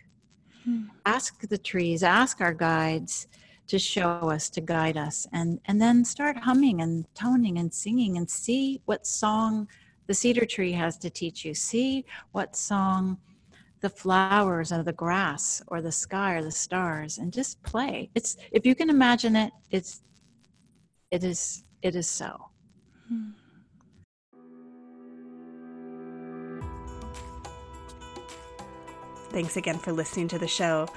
Ask 1.07 1.41
the 1.49 1.59
trees, 1.59 2.03
ask 2.03 2.41
our 2.41 2.55
guides 2.55 3.27
to 3.69 3.79
show 3.79 4.31
us, 4.31 4.51
to 4.51 4.61
guide 4.61 4.97
us, 4.97 5.27
and, 5.33 5.61
and 5.67 5.81
then 5.81 6.05
start 6.05 6.37
humming 6.37 6.81
and 6.81 7.07
toning 7.15 7.59
and 7.59 7.73
singing 7.73 8.17
and 8.17 8.29
see 8.29 8.81
what 8.85 9.07
song 9.07 9.69
the 10.07 10.15
cedar 10.15 10.45
tree 10.45 10.73
has 10.73 10.99
to 10.99 11.09
teach 11.09 11.45
you. 11.45 11.55
See 11.55 12.05
what 12.33 12.57
song 12.57 13.19
the 13.81 13.89
flowers 13.89 14.73
or 14.73 14.83
the 14.83 14.93
grass 14.93 15.63
or 15.69 15.81
the 15.81 15.93
sky 15.93 16.35
or 16.35 16.43
the 16.43 16.51
stars 16.51 17.19
and 17.19 17.33
just 17.33 17.63
play. 17.63 18.11
It's 18.15 18.37
if 18.53 18.67
you 18.67 18.75
can 18.75 18.91
imagine 18.91 19.37
it, 19.37 19.53
it's 19.71 20.03
it 21.11 21.25
is 21.25 21.65
it 21.83 21.95
is 21.95 22.09
so. 22.09 22.51
Hmm. 23.09 23.31
Thanks 29.31 29.57
again 29.57 29.79
for 29.79 29.93
listening 29.93 30.29
to 30.29 30.39
the 30.39 30.49
show. 30.49 30.89